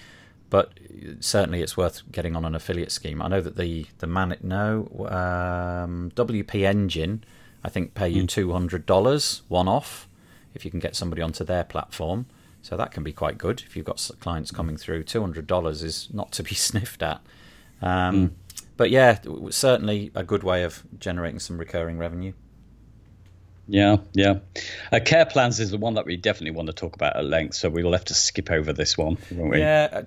but 0.50 0.72
certainly 1.20 1.62
it's 1.62 1.76
worth 1.76 2.02
getting 2.11 2.37
on 2.37 2.44
an 2.44 2.54
affiliate 2.54 2.92
scheme. 2.92 3.20
I 3.22 3.28
know 3.28 3.40
that 3.40 3.56
the 3.56 3.87
the 3.98 4.06
man 4.06 4.37
no 4.42 4.88
um, 5.09 6.11
WP 6.14 6.62
Engine 6.62 7.24
I 7.66 7.68
think 7.68 7.94
pay 7.94 8.09
you 8.09 8.22
hmm. 8.22 8.26
two 8.26 8.52
hundred 8.52 8.87
dollars 8.87 9.42
one 9.48 9.66
off 9.66 10.09
if 10.54 10.64
you 10.64 10.70
can 10.70 10.80
get 10.80 10.94
somebody 10.96 11.20
onto 11.20 11.44
their 11.44 11.64
platform. 11.64 12.26
So 12.62 12.76
that 12.76 12.90
can 12.90 13.02
be 13.02 13.12
quite 13.12 13.38
good 13.38 13.62
if 13.66 13.76
you've 13.76 13.87
got 13.87 14.11
clients 14.20 14.50
coming 14.50 14.76
through. 14.76 15.04
Two 15.04 15.20
hundred 15.20 15.46
dollars 15.46 15.82
is 15.82 16.09
not 16.12 16.32
to 16.32 16.42
be 16.42 16.54
sniffed 16.54 17.02
at. 17.02 17.20
Um, 17.82 18.28
mm. 18.28 18.30
But 18.76 18.90
yeah, 18.90 19.18
certainly 19.50 20.11
a 20.14 20.22
good 20.22 20.42
way 20.42 20.62
of 20.62 20.82
generating 20.98 21.40
some 21.40 21.59
recurring 21.59 21.98
revenue. 21.98 22.32
Yeah, 23.68 23.96
yeah. 24.12 24.38
Uh, 24.92 25.00
care 25.05 25.26
plans 25.26 25.59
is 25.59 25.70
the 25.70 25.76
one 25.76 25.94
that 25.94 26.07
we 26.07 26.16
definitely 26.16 26.52
want 26.52 26.68
to 26.68 26.72
talk 26.72 26.94
about 26.94 27.16
at 27.16 27.24
length, 27.24 27.55
so 27.55 27.68
we'll 27.68 27.92
have 27.92 28.05
to 28.07 28.14
skip 28.14 28.50
over 28.50 28.72
this 28.72 28.96
one, 28.96 29.18
won't 29.33 29.50
we? 29.50 29.59
Yeah. 29.59 30.02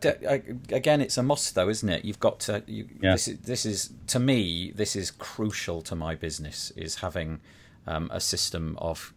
Again, 0.72 1.02
it's 1.02 1.18
a 1.18 1.24
must, 1.24 1.56
though, 1.56 1.68
isn't 1.68 1.90
it? 1.90 2.06
You've 2.06 2.20
got 2.20 2.40
to. 2.42 2.64
You, 2.68 2.88
yeah. 3.02 3.14
This 3.14 3.28
is, 3.28 3.40
this 3.40 3.66
is 3.66 3.94
to 4.08 4.20
me. 4.20 4.72
This 4.72 4.96
is 4.96 5.12
crucial 5.12 5.82
to 5.84 5.96
my 5.96 6.16
business. 6.16 6.72
Is 6.78 6.96
having 6.96 7.42
um, 7.86 8.10
a 8.14 8.22
system 8.22 8.78
of 8.80 9.14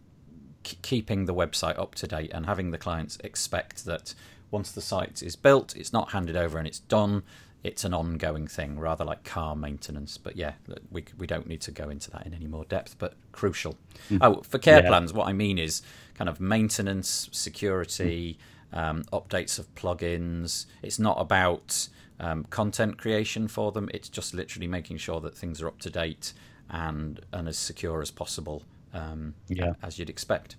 k- 0.65 0.79
keeping 0.83 1.27
the 1.27 1.35
website 1.35 1.79
up 1.79 1.95
to 1.97 2.07
date 2.07 2.33
and 2.35 2.47
having 2.47 2.73
the 2.73 2.79
clients 2.79 3.19
expect 3.23 3.85
that 3.85 4.15
once 4.51 4.73
the 4.73 4.83
site 4.83 5.23
is 5.23 5.37
built, 5.37 5.77
it's 5.77 5.93
not 5.93 6.11
handed 6.11 6.37
over 6.37 6.59
and 6.59 6.67
it's 6.67 6.81
done 6.81 7.23
it's 7.65 7.85
an 7.85 7.95
ongoing 7.95 8.47
thing, 8.47 8.79
rather 8.79 9.05
like 9.05 9.25
car 9.25 9.55
maintenance. 9.55 10.19
But 10.19 10.37
yeah, 10.37 10.55
we 10.91 11.05
we 11.17 11.27
don't 11.27 11.47
need 11.47 11.61
to 11.63 11.71
go 11.71 11.89
into 11.89 12.11
that 12.11 12.27
in 12.27 12.35
any 12.35 12.47
more 12.47 12.65
depth, 12.65 12.97
but 12.99 13.15
crucial. 13.33 13.77
Mm. 14.11 14.19
Oh, 14.21 14.43
for 14.43 14.59
care 14.59 14.83
yeah. 14.83 14.89
plans, 14.89 15.13
what 15.13 15.29
I 15.29 15.33
mean 15.33 15.59
is 15.59 15.83
kind 16.15 16.29
of 16.29 16.41
maintenance, 16.41 17.29
security, 17.33 18.39
mm. 18.73 18.79
um, 18.79 19.03
updates 19.13 19.59
of 19.59 19.73
plugins. 19.75 20.67
It's 20.83 20.99
not 20.99 21.21
about 21.21 21.89
um, 22.19 22.45
content 22.45 22.99
creation 22.99 23.49
for 23.49 23.73
them. 23.73 23.89
It's 23.95 24.09
just 24.09 24.35
literally 24.35 24.69
making 24.69 24.99
sure 24.99 25.21
that 25.21 25.37
things 25.37 25.63
are 25.63 25.69
up 25.69 25.79
to 25.81 25.91
date 25.91 26.33
and 26.71 27.21
and 27.33 27.49
as 27.49 27.59
secure 27.59 28.03
as 28.03 28.11
possible, 28.11 28.65
um, 28.93 29.35
yeah. 29.49 29.75
as 29.83 29.99
you'd 29.99 30.11
expect. 30.11 30.57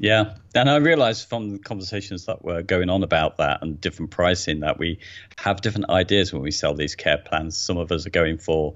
Yeah, 0.00 0.36
and 0.54 0.70
I 0.70 0.76
realised 0.76 1.28
from 1.28 1.50
the 1.50 1.58
conversations 1.58 2.24
that 2.24 2.42
were 2.42 2.62
going 2.62 2.88
on 2.88 3.02
about 3.02 3.36
that 3.36 3.60
and 3.60 3.78
different 3.78 4.10
pricing 4.10 4.60
that 4.60 4.78
we 4.78 4.98
have 5.36 5.60
different 5.60 5.90
ideas 5.90 6.32
when 6.32 6.40
we 6.40 6.52
sell 6.52 6.72
these 6.72 6.94
care 6.94 7.18
plans. 7.18 7.54
Some 7.54 7.76
of 7.76 7.92
us 7.92 8.06
are 8.06 8.10
going 8.10 8.38
for 8.38 8.74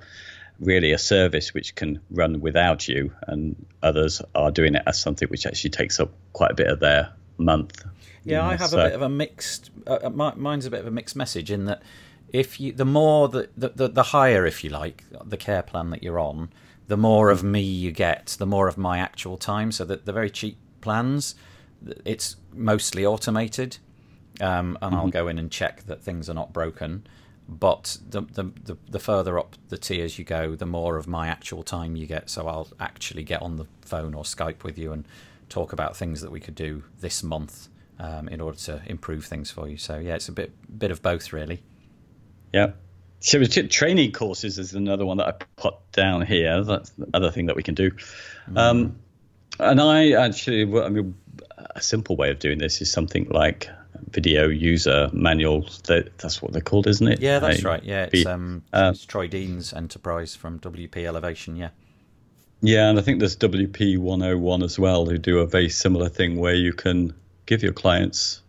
really 0.61 0.93
a 0.93 0.99
service 0.99 1.55
which 1.55 1.77
can 1.77 1.99
run 2.11 2.43
without 2.43 2.89
you, 2.89 3.11
and 3.27 3.57
others 3.83 4.21
are 4.35 4.51
doing 4.51 4.75
it 4.75 4.83
as 4.87 5.01
something 5.01 5.27
which 5.29 5.47
actually 5.47 5.71
takes 5.71 5.99
up 5.99 6.13
quite 6.35 6.51
a 6.51 6.55
bit 6.55 6.67
of 6.67 6.81
their 6.81 7.11
month. 7.39 7.83
Yeah, 8.25 8.43
know, 8.43 8.49
I 8.49 8.57
have 8.57 8.69
so. 8.69 8.81
a 8.81 8.85
bit 8.85 8.93
of 8.93 9.01
a 9.01 9.09
mixed. 9.09 9.71
Uh, 9.87 10.01
uh 10.05 10.11
mine's 10.11 10.67
a 10.67 10.71
bit 10.71 10.81
of 10.81 10.87
a 10.87 10.91
mixed 10.91 11.17
message 11.17 11.51
in 11.51 11.65
that 11.65 11.83
if 12.29 12.61
you, 12.61 12.73
the 12.73 12.85
more 12.85 13.31
the, 13.31 13.49
the 13.57 13.89
the 13.89 14.03
higher, 14.03 14.45
if 14.45 14.63
you 14.63 14.69
like, 14.69 15.05
the 15.25 15.39
care 15.39 15.63
plan 15.63 15.89
that 15.89 16.03
you're 16.03 16.21
on, 16.21 16.51
the 16.87 16.99
more 16.99 17.31
of 17.31 17.43
me 17.43 17.63
you 17.63 17.93
get, 17.93 18.37
the 18.39 18.47
more 18.47 18.69
of 18.69 18.77
my 18.77 18.99
actual 18.99 19.39
time. 19.39 19.73
So 19.73 19.87
that 19.87 20.05
the 20.05 20.13
very 20.13 20.29
cheap 20.29 20.59
plans. 20.85 21.35
It's 22.05 22.37
mostly 22.53 23.05
automated, 23.05 23.79
um, 24.41 24.79
and 24.81 24.93
mm-hmm. 24.93 24.95
I'll 24.95 25.09
go 25.09 25.29
in 25.29 25.39
and 25.39 25.51
check 25.51 25.85
that 25.87 26.03
things 26.03 26.31
are 26.31 26.35
not 26.35 26.53
broken. 26.53 27.07
But 27.47 27.99
the, 28.09 28.23
the, 28.23 28.45
the 28.65 28.77
the 28.89 28.99
further 28.99 29.39
up 29.39 29.57
the 29.69 29.77
tiers 29.77 30.19
you 30.19 30.25
go, 30.25 30.55
the 30.55 30.67
more 30.67 30.97
of 30.97 31.07
my 31.07 31.29
actual 31.29 31.63
time 31.63 31.97
you 31.97 32.07
get. 32.07 32.31
So 32.31 32.47
I'll 32.49 32.69
actually 32.79 33.25
get 33.25 33.43
on 33.43 33.57
the 33.57 33.67
phone 33.83 34.15
or 34.15 34.25
Skype 34.25 34.63
with 34.63 34.79
you 34.79 34.93
and 34.93 35.05
talk 35.49 35.73
about 35.73 35.97
things 35.97 36.21
that 36.23 36.31
we 36.31 36.41
could 36.41 36.55
do 36.55 36.85
this 37.01 37.23
month 37.23 37.69
um, 37.99 38.29
in 38.29 38.41
order 38.41 38.57
to 38.59 38.83
improve 38.87 39.27
things 39.27 39.51
for 39.51 39.69
you. 39.69 39.77
So 39.77 39.99
yeah, 39.99 40.15
it's 40.15 40.29
a 40.29 40.33
bit 40.33 40.53
bit 40.79 40.91
of 40.91 41.03
both 41.03 41.33
really. 41.33 41.63
Yeah. 42.53 42.73
So 43.21 43.43
training 43.45 44.13
courses 44.13 44.59
is 44.59 44.75
another 44.75 45.07
one 45.07 45.17
that 45.17 45.29
I 45.29 45.33
put 45.57 45.75
down 45.93 46.27
here. 46.27 46.63
That's 46.63 46.91
the 46.91 47.09
other 47.15 47.31
thing 47.31 47.47
that 47.47 47.57
we 47.57 47.63
can 47.63 47.75
do. 47.75 47.91
Mm. 48.51 48.59
Um, 48.59 48.99
and 49.59 49.81
I 49.81 50.13
actually, 50.13 50.63
I 50.81 50.89
mean, 50.89 51.15
a 51.57 51.81
simple 51.81 52.17
way 52.17 52.31
of 52.31 52.39
doing 52.39 52.59
this 52.59 52.81
is 52.81 52.91
something 52.91 53.29
like 53.31 53.69
video 54.11 54.49
user 54.49 55.11
manual. 55.13 55.63
That, 55.87 56.17
that's 56.19 56.41
what 56.41 56.53
they're 56.53 56.61
called, 56.63 56.87
isn't 56.87 57.07
it? 57.07 57.21
Yeah, 57.21 57.39
that's 57.39 57.65
I, 57.65 57.69
right. 57.69 57.85
Yeah, 57.85 58.09
it's, 58.13 58.27
um, 58.27 58.63
uh, 58.73 58.93
it's 58.95 59.05
Troy 59.05 59.29
Dean's 59.29 59.73
enterprise 59.73 60.35
from 60.35 60.59
WP 60.61 61.05
Elevation. 61.05 61.57
Yeah. 61.57 61.71
Yeah, 62.61 62.89
and 62.89 62.99
I 62.99 63.03
think 63.03 63.19
there's 63.19 63.37
WP 63.37 63.99
101 63.99 64.63
as 64.63 64.79
well, 64.79 65.05
who 65.05 65.19
do 65.19 65.41
a 65.41 65.47
very 65.47 65.69
similar 65.69 66.09
thing 66.09 66.37
where 66.39 66.55
you 66.55 66.73
can 66.73 67.15
give 67.45 67.63
your 67.63 67.73
clients 67.75 68.41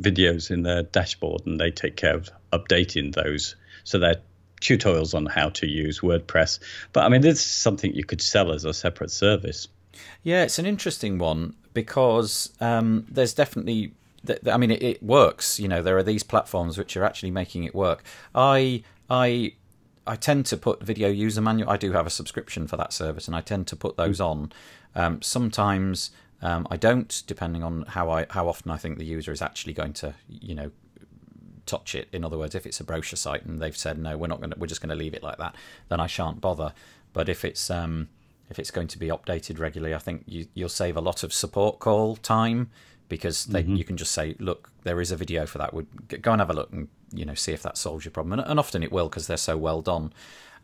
videos 0.00 0.50
in 0.50 0.62
their 0.62 0.82
dashboard 0.84 1.42
and 1.44 1.60
they 1.60 1.70
take 1.70 1.96
care 1.96 2.14
of 2.14 2.30
updating 2.52 3.14
those. 3.14 3.56
So 3.84 3.98
they're 3.98 4.22
tutorials 4.60 5.14
on 5.14 5.26
how 5.26 5.50
to 5.50 5.66
use 5.66 6.00
WordPress. 6.00 6.60
But 6.92 7.04
I 7.04 7.08
mean, 7.08 7.20
this 7.20 7.40
is 7.40 7.50
something 7.50 7.92
you 7.94 8.04
could 8.04 8.22
sell 8.22 8.52
as 8.52 8.64
a 8.64 8.72
separate 8.72 9.10
service. 9.10 9.68
Yeah, 10.28 10.42
it's 10.42 10.58
an 10.58 10.66
interesting 10.66 11.16
one 11.16 11.54
because 11.72 12.52
um, 12.60 13.06
there's 13.10 13.32
definitely. 13.32 13.94
I 14.46 14.58
mean, 14.58 14.70
it, 14.70 14.82
it, 14.82 15.02
works. 15.02 15.58
You 15.58 15.68
know, 15.68 15.80
there 15.80 15.96
are 15.96 16.02
these 16.02 16.22
platforms 16.22 16.76
which 16.76 16.98
are 16.98 17.04
actually 17.04 17.30
making 17.30 17.64
it 17.64 17.74
work. 17.74 18.04
I 18.34 18.82
I 19.08 19.54
I 20.06 20.16
tend 20.16 20.44
to 20.46 20.58
put 20.58 20.82
video 20.82 21.08
user 21.08 21.40
manual. 21.40 21.70
I 21.70 21.78
do 21.78 21.92
have 21.92 22.06
a 22.06 22.10
subscription 22.10 22.66
for 22.66 22.76
that 22.76 22.92
service, 22.92 23.26
and 23.26 23.34
I 23.34 23.40
tend 23.40 23.68
to 23.68 23.76
put 23.76 23.96
those 23.96 24.20
on. 24.20 24.52
Um, 24.94 25.22
sometimes 25.22 26.10
um, 26.42 26.68
I 26.70 26.76
don't, 26.76 27.22
depending 27.26 27.62
on 27.62 27.86
how 27.88 28.10
I 28.10 28.26
how 28.28 28.48
often 28.48 28.70
I 28.70 28.76
think 28.76 28.98
the 28.98 29.06
user 29.06 29.32
is 29.32 29.40
actually 29.40 29.72
going 29.72 29.94
to, 29.94 30.14
you 30.28 30.54
know, 30.54 30.70
touch 31.64 31.94
it. 31.94 32.06
In 32.12 32.22
other 32.22 32.36
words, 32.36 32.54
if 32.54 32.66
it's 32.66 32.80
a 32.80 32.84
brochure 32.84 33.16
site 33.16 33.46
and 33.46 33.62
they've 33.62 33.74
said 33.74 33.98
no, 33.98 34.18
we're 34.18 34.26
not 34.26 34.40
going 34.40 34.50
to, 34.50 34.58
we're 34.58 34.66
just 34.66 34.82
going 34.82 34.90
to 34.90 35.02
leave 35.04 35.14
it 35.14 35.22
like 35.22 35.38
that, 35.38 35.54
then 35.88 36.00
I 36.00 36.06
shan't 36.06 36.42
bother. 36.42 36.74
But 37.14 37.30
if 37.30 37.46
it's 37.46 37.70
um, 37.70 38.08
if 38.50 38.58
it's 38.58 38.70
going 38.70 38.88
to 38.88 38.98
be 38.98 39.08
updated 39.08 39.58
regularly, 39.58 39.94
I 39.94 39.98
think 39.98 40.24
you, 40.26 40.46
you'll 40.54 40.68
save 40.68 40.96
a 40.96 41.00
lot 41.00 41.22
of 41.22 41.32
support 41.32 41.78
call 41.78 42.16
time 42.16 42.70
because 43.08 43.46
they, 43.46 43.62
mm-hmm. 43.62 43.76
you 43.76 43.84
can 43.84 43.96
just 43.96 44.12
say, 44.12 44.36
look, 44.38 44.70
there 44.84 45.00
is 45.00 45.10
a 45.10 45.16
video 45.16 45.46
for 45.46 45.58
that. 45.58 45.72
Would 45.72 46.22
go 46.22 46.32
and 46.32 46.40
have 46.40 46.50
a 46.50 46.54
look 46.54 46.72
and 46.72 46.88
you 47.12 47.24
know 47.24 47.34
see 47.34 47.52
if 47.52 47.62
that 47.62 47.76
solves 47.76 48.04
your 48.04 48.12
problem. 48.12 48.38
And, 48.38 48.48
and 48.48 48.58
often 48.58 48.82
it 48.82 48.92
will 48.92 49.08
because 49.08 49.26
they're 49.26 49.36
so 49.36 49.56
well 49.56 49.82
done. 49.82 50.12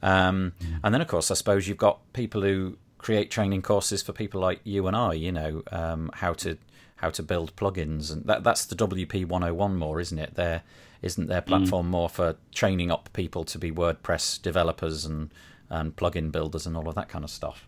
Um, 0.02 0.52
mm-hmm. 0.60 0.76
And 0.82 0.94
then 0.94 1.00
of 1.00 1.08
course, 1.08 1.30
I 1.30 1.34
suppose 1.34 1.68
you've 1.68 1.78
got 1.78 2.00
people 2.12 2.42
who 2.42 2.76
create 2.98 3.30
training 3.30 3.62
courses 3.62 4.02
for 4.02 4.12
people 4.12 4.40
like 4.40 4.60
you 4.64 4.86
and 4.86 4.96
I. 4.96 5.14
You 5.14 5.32
know 5.32 5.62
um, 5.72 6.10
how 6.14 6.32
to 6.34 6.58
how 6.96 7.10
to 7.10 7.22
build 7.22 7.56
plugins, 7.56 8.12
and 8.12 8.24
that 8.24 8.44
that's 8.44 8.64
the 8.64 8.76
WP 8.76 9.26
101 9.26 9.76
more, 9.76 10.00
isn't 10.00 10.18
it? 10.18 10.34
There 10.34 10.62
isn't 11.02 11.26
their 11.26 11.42
mm. 11.42 11.46
platform 11.46 11.86
mm. 11.86 11.90
more 11.90 12.08
for 12.08 12.36
training 12.52 12.90
up 12.90 13.10
people 13.12 13.44
to 13.44 13.58
be 13.58 13.70
WordPress 13.70 14.40
developers 14.40 15.04
and 15.04 15.32
and 15.70 15.96
plugin 15.96 16.30
builders 16.30 16.66
and 16.66 16.76
all 16.76 16.88
of 16.88 16.94
that 16.94 17.08
kind 17.08 17.24
of 17.24 17.30
stuff. 17.30 17.66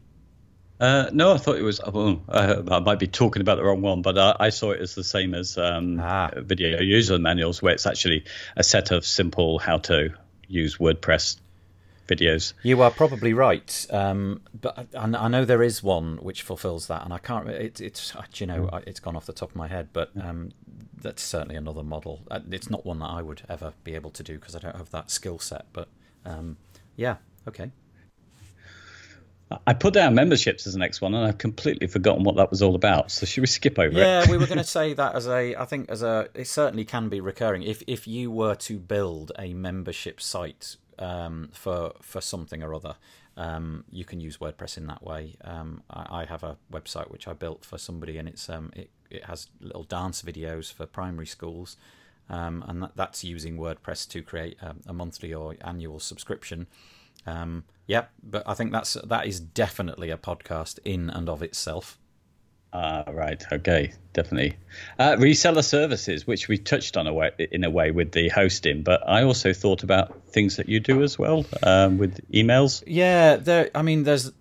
Uh, 0.78 1.08
no, 1.12 1.32
I 1.32 1.38
thought 1.38 1.56
it 1.56 1.62
was. 1.62 1.80
Uh, 1.80 2.16
I 2.70 2.80
might 2.80 2.98
be 2.98 3.06
talking 3.06 3.40
about 3.40 3.56
the 3.56 3.64
wrong 3.64 3.80
one, 3.80 4.02
but 4.02 4.18
uh, 4.18 4.36
I 4.38 4.50
saw 4.50 4.72
it 4.72 4.80
as 4.80 4.94
the 4.94 5.04
same 5.04 5.34
as 5.34 5.56
um, 5.56 5.98
ah. 6.00 6.30
video 6.36 6.80
user 6.80 7.18
manuals, 7.18 7.62
where 7.62 7.72
it's 7.72 7.86
actually 7.86 8.24
a 8.56 8.62
set 8.62 8.90
of 8.90 9.06
simple 9.06 9.58
how 9.58 9.78
to 9.78 10.12
use 10.48 10.76
WordPress 10.76 11.38
videos. 12.06 12.52
You 12.62 12.82
are 12.82 12.90
probably 12.90 13.32
right, 13.32 13.86
um, 13.90 14.42
but 14.60 14.86
I, 14.94 15.00
I, 15.02 15.28
know 15.28 15.44
there 15.44 15.62
is 15.62 15.82
one 15.82 16.18
which 16.18 16.42
fulfills 16.42 16.88
that, 16.88 17.04
and 17.04 17.12
I 17.12 17.18
can't. 17.18 17.48
It, 17.48 17.80
it's 17.80 18.14
you 18.34 18.46
know 18.46 18.68
mm. 18.72 18.82
it's 18.86 19.00
gone 19.00 19.16
off 19.16 19.26
the 19.26 19.32
top 19.32 19.50
of 19.50 19.56
my 19.56 19.68
head, 19.68 19.88
but 19.94 20.10
um, 20.20 20.52
that's 21.00 21.22
certainly 21.22 21.56
another 21.56 21.82
model. 21.82 22.20
Uh, 22.30 22.40
it's 22.50 22.68
not 22.70 22.84
one 22.84 22.98
that 22.98 23.10
I 23.10 23.22
would 23.22 23.42
ever 23.48 23.72
be 23.82 23.94
able 23.94 24.10
to 24.10 24.22
do 24.22 24.38
because 24.38 24.54
I 24.54 24.58
don't 24.58 24.76
have 24.76 24.90
that 24.90 25.10
skill 25.10 25.38
set. 25.38 25.66
But 25.72 25.88
um, 26.24 26.58
yeah, 26.96 27.16
okay. 27.48 27.70
I 29.66 29.74
put 29.74 29.94
down 29.94 30.14
memberships 30.14 30.66
as 30.66 30.72
the 30.72 30.78
next 30.80 31.00
one, 31.00 31.14
and 31.14 31.24
I've 31.24 31.38
completely 31.38 31.86
forgotten 31.86 32.24
what 32.24 32.34
that 32.36 32.50
was 32.50 32.62
all 32.62 32.74
about. 32.74 33.12
So 33.12 33.26
should 33.26 33.42
we 33.42 33.46
skip 33.46 33.78
over 33.78 33.96
yeah, 33.96 34.22
it? 34.22 34.26
Yeah, 34.26 34.30
we 34.30 34.38
were 34.38 34.46
going 34.46 34.58
to 34.58 34.64
say 34.64 34.92
that 34.94 35.14
as 35.14 35.28
a. 35.28 35.54
I 35.54 35.64
think 35.64 35.88
as 35.88 36.02
a. 36.02 36.28
It 36.34 36.48
certainly 36.48 36.84
can 36.84 37.08
be 37.08 37.20
recurring. 37.20 37.62
If 37.62 37.82
if 37.86 38.08
you 38.08 38.30
were 38.30 38.56
to 38.56 38.78
build 38.78 39.30
a 39.38 39.54
membership 39.54 40.20
site 40.20 40.76
um, 40.98 41.50
for 41.52 41.92
for 42.02 42.20
something 42.20 42.62
or 42.62 42.74
other, 42.74 42.96
um, 43.36 43.84
you 43.90 44.04
can 44.04 44.20
use 44.20 44.38
WordPress 44.38 44.76
in 44.78 44.86
that 44.88 45.04
way. 45.04 45.36
Um, 45.44 45.82
I, 45.90 46.22
I, 46.22 46.24
have 46.24 46.42
a 46.42 46.56
website 46.72 47.10
which 47.10 47.28
I 47.28 47.32
built 47.32 47.64
for 47.64 47.78
somebody, 47.78 48.18
and 48.18 48.28
it's 48.28 48.48
um, 48.50 48.72
it 48.74 48.90
it 49.10 49.26
has 49.26 49.48
little 49.60 49.84
dance 49.84 50.22
videos 50.22 50.72
for 50.72 50.86
primary 50.86 51.26
schools, 51.26 51.76
um, 52.28 52.64
and 52.66 52.82
that, 52.82 52.96
that's 52.96 53.22
using 53.22 53.58
WordPress 53.58 54.08
to 54.08 54.22
create 54.22 54.56
a, 54.60 54.74
a 54.86 54.92
monthly 54.92 55.32
or 55.32 55.54
annual 55.60 56.00
subscription. 56.00 56.66
Um, 57.26 57.64
yeah, 57.86 58.06
but 58.22 58.42
I 58.46 58.54
think 58.54 58.72
that's 58.72 58.94
that 58.94 59.26
is 59.26 59.40
definitely 59.40 60.10
a 60.10 60.16
podcast 60.16 60.78
in 60.84 61.10
and 61.10 61.28
of 61.28 61.42
itself. 61.42 61.98
Ah, 62.72 63.04
uh, 63.06 63.12
right. 63.12 63.42
Okay, 63.52 63.92
definitely. 64.12 64.56
Uh, 64.98 65.16
reseller 65.16 65.64
services, 65.64 66.26
which 66.26 66.48
we 66.48 66.58
touched 66.58 66.96
on 66.96 67.06
a 67.06 67.14
way, 67.14 67.30
in 67.52 67.64
a 67.64 67.70
way 67.70 67.90
with 67.90 68.12
the 68.12 68.28
hosting, 68.28 68.82
but 68.82 69.08
I 69.08 69.22
also 69.22 69.52
thought 69.52 69.82
about 69.82 70.20
things 70.28 70.56
that 70.56 70.68
you 70.68 70.80
do 70.80 71.02
as 71.02 71.18
well 71.18 71.46
um, 71.62 71.98
with 71.98 72.20
emails. 72.32 72.82
Yeah, 72.86 73.36
there. 73.36 73.70
I 73.74 73.82
mean, 73.82 74.02
there's. 74.02 74.32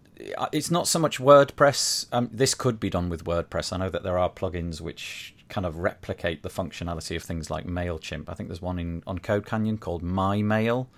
It's 0.52 0.71
not 0.71 0.88
so 0.88 0.98
much 0.98 1.19
WordPress. 1.19 2.08
Um, 2.12 2.30
this 2.32 2.56
could 2.56 2.80
be 2.80 2.89
done 2.89 3.10
with 3.10 3.26
WordPress. 3.26 3.71
I 3.71 3.78
know 3.78 3.89
that 3.89 4.04
there 4.04 4.17
are 4.17 4.30
plugins 4.30 4.82
which 4.82 5.36
kind 5.50 5.67
of 5.67 5.78
replicate 5.78 6.41
the 6.41 6.50
functionality 6.50 7.15
of 7.15 7.21
things 7.21 7.52
like 7.52 7.67
Mailchimp. 7.67 8.28
I 8.28 8.34
think 8.34 8.50
there's 8.50 8.62
one 8.62 8.80
in 8.80 9.04
on 9.06 9.19
Code 9.19 9.45
Canyon 9.45 9.78
called 9.78 10.02
My 10.02 10.41
Mail. 10.41 10.89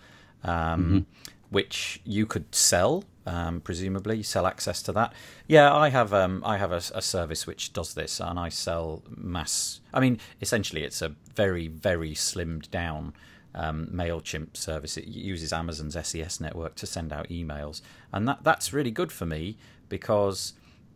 Um, 0.43 0.85
mm-hmm 0.85 1.33
which 1.49 2.01
you 2.03 2.25
could 2.25 2.53
sell, 2.53 3.03
um, 3.25 3.61
presumably 3.61 4.23
sell 4.23 4.45
access 4.45 4.81
to 4.83 4.91
that. 4.93 5.13
Yeah, 5.47 5.73
I 5.73 5.89
have 5.89 6.13
um, 6.13 6.41
I 6.45 6.57
have 6.57 6.71
a, 6.71 6.81
a, 6.93 7.01
service 7.01 7.47
which 7.47 7.73
does 7.73 7.93
this, 7.93 8.19
and 8.19 8.39
I 8.39 8.49
sell 8.49 9.03
mass. 9.09 9.81
I 9.93 9.99
mean, 9.99 10.19
essentially, 10.41 10.83
it's 10.83 11.01
a 11.01 11.15
very 11.35 11.67
very 11.67 12.11
slimmed 12.11 12.69
down 12.71 13.13
um, 13.53 13.87
Mailchimp 13.91 14.55
service. 14.55 14.97
It 14.97 15.07
uses 15.07 15.51
Amazon's 15.51 15.97
SES 16.07 16.39
network 16.39 16.75
to 16.75 16.85
send 16.85 17.11
out 17.11 17.29
emails, 17.29 17.81
and 18.13 18.27
that 18.27 18.43
that's 18.43 18.73
really 18.73 18.91
good 18.91 19.11
for 19.11 19.25
me 19.25 19.57
because 19.89 20.53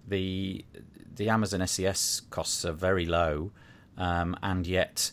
the 0.07 0.65
the 1.15 1.29
Amazon 1.29 1.65
SES 1.67 2.21
costs 2.29 2.65
are 2.65 2.73
very 2.73 3.05
low, 3.05 3.51
um, 3.97 4.35
and 4.41 4.65
yet 4.65 5.11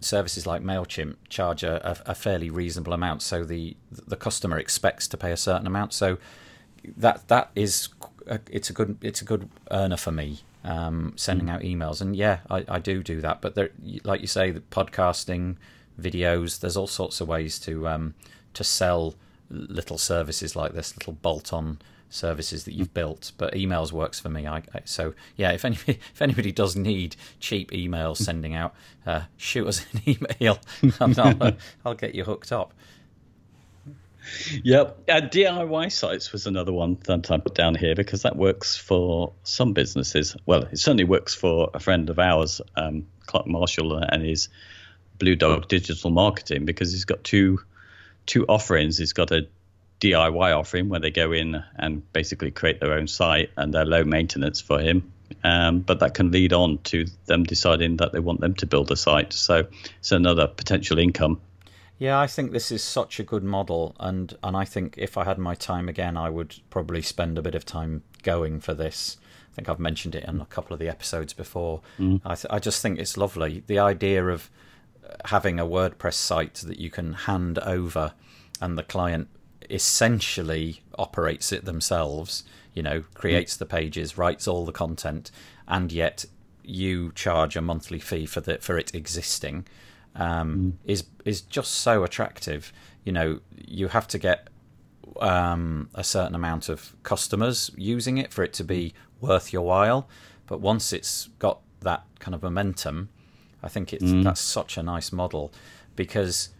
services 0.00 0.46
like 0.46 0.62
Mailchimp 0.62 1.16
charge 1.28 1.62
a, 1.62 2.00
a, 2.06 2.14
fairly 2.14 2.50
reasonable 2.50 2.92
amount, 2.92 3.22
so 3.22 3.44
the 3.44 3.76
the 3.90 4.16
customer 4.16 4.58
expects 4.58 5.08
to 5.08 5.16
pay 5.16 5.32
a 5.32 5.36
certain 5.36 5.66
amount. 5.66 5.92
So 5.92 6.18
that 6.96 7.26
that 7.28 7.50
is 7.54 7.88
a, 8.26 8.40
it's 8.50 8.70
a 8.70 8.72
good 8.72 8.98
it's 9.02 9.22
a 9.22 9.24
good 9.24 9.48
earner 9.70 9.96
for 9.96 10.12
me. 10.12 10.40
Um, 10.64 11.14
sending 11.16 11.46
mm. 11.46 11.52
out 11.52 11.62
emails, 11.62 12.00
and 12.00 12.14
yeah, 12.14 12.40
I, 12.50 12.64
I 12.68 12.78
do 12.78 13.02
do 13.02 13.20
that. 13.20 13.40
But 13.40 13.54
there, 13.54 13.70
like 14.04 14.20
you 14.20 14.26
say, 14.26 14.50
the 14.50 14.60
podcasting, 14.60 15.56
videos, 16.00 16.60
there's 16.60 16.76
all 16.76 16.88
sorts 16.88 17.20
of 17.20 17.28
ways 17.28 17.58
to 17.60 17.88
um, 17.88 18.14
to 18.54 18.64
sell 18.64 19.14
little 19.50 19.98
services 19.98 20.56
like 20.56 20.74
this, 20.74 20.96
little 20.96 21.14
bolt-on 21.14 21.78
services 22.10 22.64
that 22.64 22.74
you've 22.74 22.94
built. 22.94 23.32
But 23.38 23.54
emails 23.54 23.92
works 23.92 24.20
for 24.20 24.28
me. 24.28 24.46
I, 24.46 24.58
I, 24.58 24.82
so 24.84 25.14
yeah, 25.36 25.52
if 25.52 25.64
anybody 25.64 25.98
if 26.12 26.22
anybody 26.22 26.52
does 26.52 26.76
need 26.76 27.16
cheap 27.40 27.70
emails 27.70 28.18
sending 28.18 28.54
out, 28.54 28.74
uh, 29.06 29.22
shoot 29.36 29.66
us 29.66 29.86
an 29.92 30.02
email. 30.40 30.58
I'll, 31.00 31.42
uh, 31.42 31.52
I'll 31.84 31.94
get 31.94 32.14
you 32.14 32.24
hooked 32.24 32.52
up. 32.52 32.72
Yep, 34.62 35.04
uh, 35.08 35.20
DIY 35.22 35.90
sites 35.90 36.32
was 36.32 36.46
another 36.46 36.72
one 36.72 36.98
that 37.06 37.30
I 37.30 37.38
put 37.38 37.54
down 37.54 37.74
here 37.74 37.94
because 37.94 38.22
that 38.22 38.36
works 38.36 38.76
for 38.76 39.32
some 39.42 39.72
businesses. 39.72 40.36
Well, 40.44 40.64
it 40.64 40.78
certainly 40.78 41.04
works 41.04 41.34
for 41.34 41.70
a 41.72 41.80
friend 41.80 42.10
of 42.10 42.18
ours, 42.18 42.60
um, 42.76 43.06
Clark 43.26 43.46
Marshall, 43.46 43.96
and 43.96 44.22
his 44.22 44.48
Blue 45.18 45.36
Dog 45.36 45.68
Digital 45.68 46.10
Marketing 46.10 46.64
because 46.64 46.92
he's 46.92 47.04
got 47.04 47.24
two 47.24 47.60
two 48.26 48.44
offerings. 48.46 48.98
He's 48.98 49.12
got 49.12 49.30
a 49.30 49.48
DIY 50.00 50.56
offering 50.56 50.88
where 50.88 51.00
they 51.00 51.10
go 51.10 51.32
in 51.32 51.62
and 51.76 52.12
basically 52.12 52.50
create 52.50 52.80
their 52.80 52.92
own 52.92 53.06
site 53.06 53.50
and 53.56 53.74
they're 53.74 53.84
low 53.84 54.04
maintenance 54.04 54.60
for 54.60 54.80
him. 54.80 55.12
Um, 55.44 55.80
but 55.80 56.00
that 56.00 56.14
can 56.14 56.30
lead 56.30 56.52
on 56.52 56.78
to 56.84 57.04
them 57.26 57.44
deciding 57.44 57.98
that 57.98 58.12
they 58.12 58.20
want 58.20 58.40
them 58.40 58.54
to 58.54 58.66
build 58.66 58.90
a 58.90 58.96
site. 58.96 59.32
So 59.32 59.66
it's 59.98 60.12
another 60.12 60.46
potential 60.46 60.98
income. 60.98 61.40
Yeah, 61.98 62.18
I 62.18 62.28
think 62.28 62.52
this 62.52 62.70
is 62.70 62.82
such 62.82 63.18
a 63.18 63.24
good 63.24 63.42
model, 63.42 63.96
and 63.98 64.36
and 64.42 64.56
I 64.56 64.64
think 64.64 64.94
if 64.96 65.18
I 65.18 65.24
had 65.24 65.36
my 65.36 65.54
time 65.56 65.88
again, 65.88 66.16
I 66.16 66.30
would 66.30 66.54
probably 66.70 67.02
spend 67.02 67.36
a 67.36 67.42
bit 67.42 67.56
of 67.56 67.64
time 67.64 68.04
going 68.22 68.60
for 68.60 68.72
this. 68.72 69.16
I 69.52 69.54
think 69.56 69.68
I've 69.68 69.80
mentioned 69.80 70.14
it 70.14 70.24
in 70.24 70.40
a 70.40 70.46
couple 70.46 70.74
of 70.74 70.78
the 70.78 70.88
episodes 70.88 71.32
before. 71.32 71.80
Mm. 71.98 72.20
I 72.24 72.36
th- 72.36 72.46
I 72.50 72.60
just 72.60 72.80
think 72.82 73.00
it's 73.00 73.16
lovely 73.16 73.64
the 73.66 73.80
idea 73.80 74.24
of 74.28 74.48
having 75.24 75.58
a 75.58 75.66
WordPress 75.66 76.14
site 76.14 76.54
that 76.54 76.78
you 76.78 76.88
can 76.88 77.14
hand 77.14 77.58
over, 77.58 78.14
and 78.60 78.78
the 78.78 78.84
client 78.84 79.28
essentially 79.70 80.82
operates 80.98 81.52
it 81.52 81.64
themselves. 81.64 82.44
You 82.74 82.82
know, 82.82 83.04
creates 83.14 83.56
the 83.56 83.66
pages, 83.66 84.16
writes 84.16 84.46
all 84.46 84.64
the 84.64 84.72
content, 84.72 85.30
and 85.66 85.90
yet 85.90 86.26
you 86.62 87.12
charge 87.12 87.56
a 87.56 87.62
monthly 87.62 87.98
fee 87.98 88.26
for 88.26 88.40
the 88.40 88.58
for 88.58 88.78
it 88.78 88.94
existing. 88.94 89.66
Um, 90.14 90.56
mm. 90.56 90.72
Is 90.84 91.04
is 91.24 91.40
just 91.40 91.72
so 91.72 92.04
attractive. 92.04 92.72
You 93.04 93.12
know, 93.12 93.40
you 93.66 93.88
have 93.88 94.06
to 94.08 94.18
get 94.18 94.48
um, 95.20 95.88
a 95.94 96.04
certain 96.04 96.34
amount 96.34 96.68
of 96.68 96.94
customers 97.02 97.70
using 97.76 98.18
it 98.18 98.32
for 98.32 98.44
it 98.44 98.52
to 98.54 98.64
be 98.64 98.94
worth 99.20 99.52
your 99.52 99.62
while. 99.62 100.08
But 100.46 100.60
once 100.60 100.92
it's 100.92 101.28
got 101.38 101.60
that 101.80 102.04
kind 102.18 102.34
of 102.34 102.42
momentum, 102.42 103.08
I 103.62 103.68
think 103.68 103.92
it's 103.92 104.04
mm. 104.04 104.24
that's 104.24 104.40
such 104.40 104.76
a 104.76 104.82
nice 104.82 105.12
model 105.12 105.52
because 105.96 106.50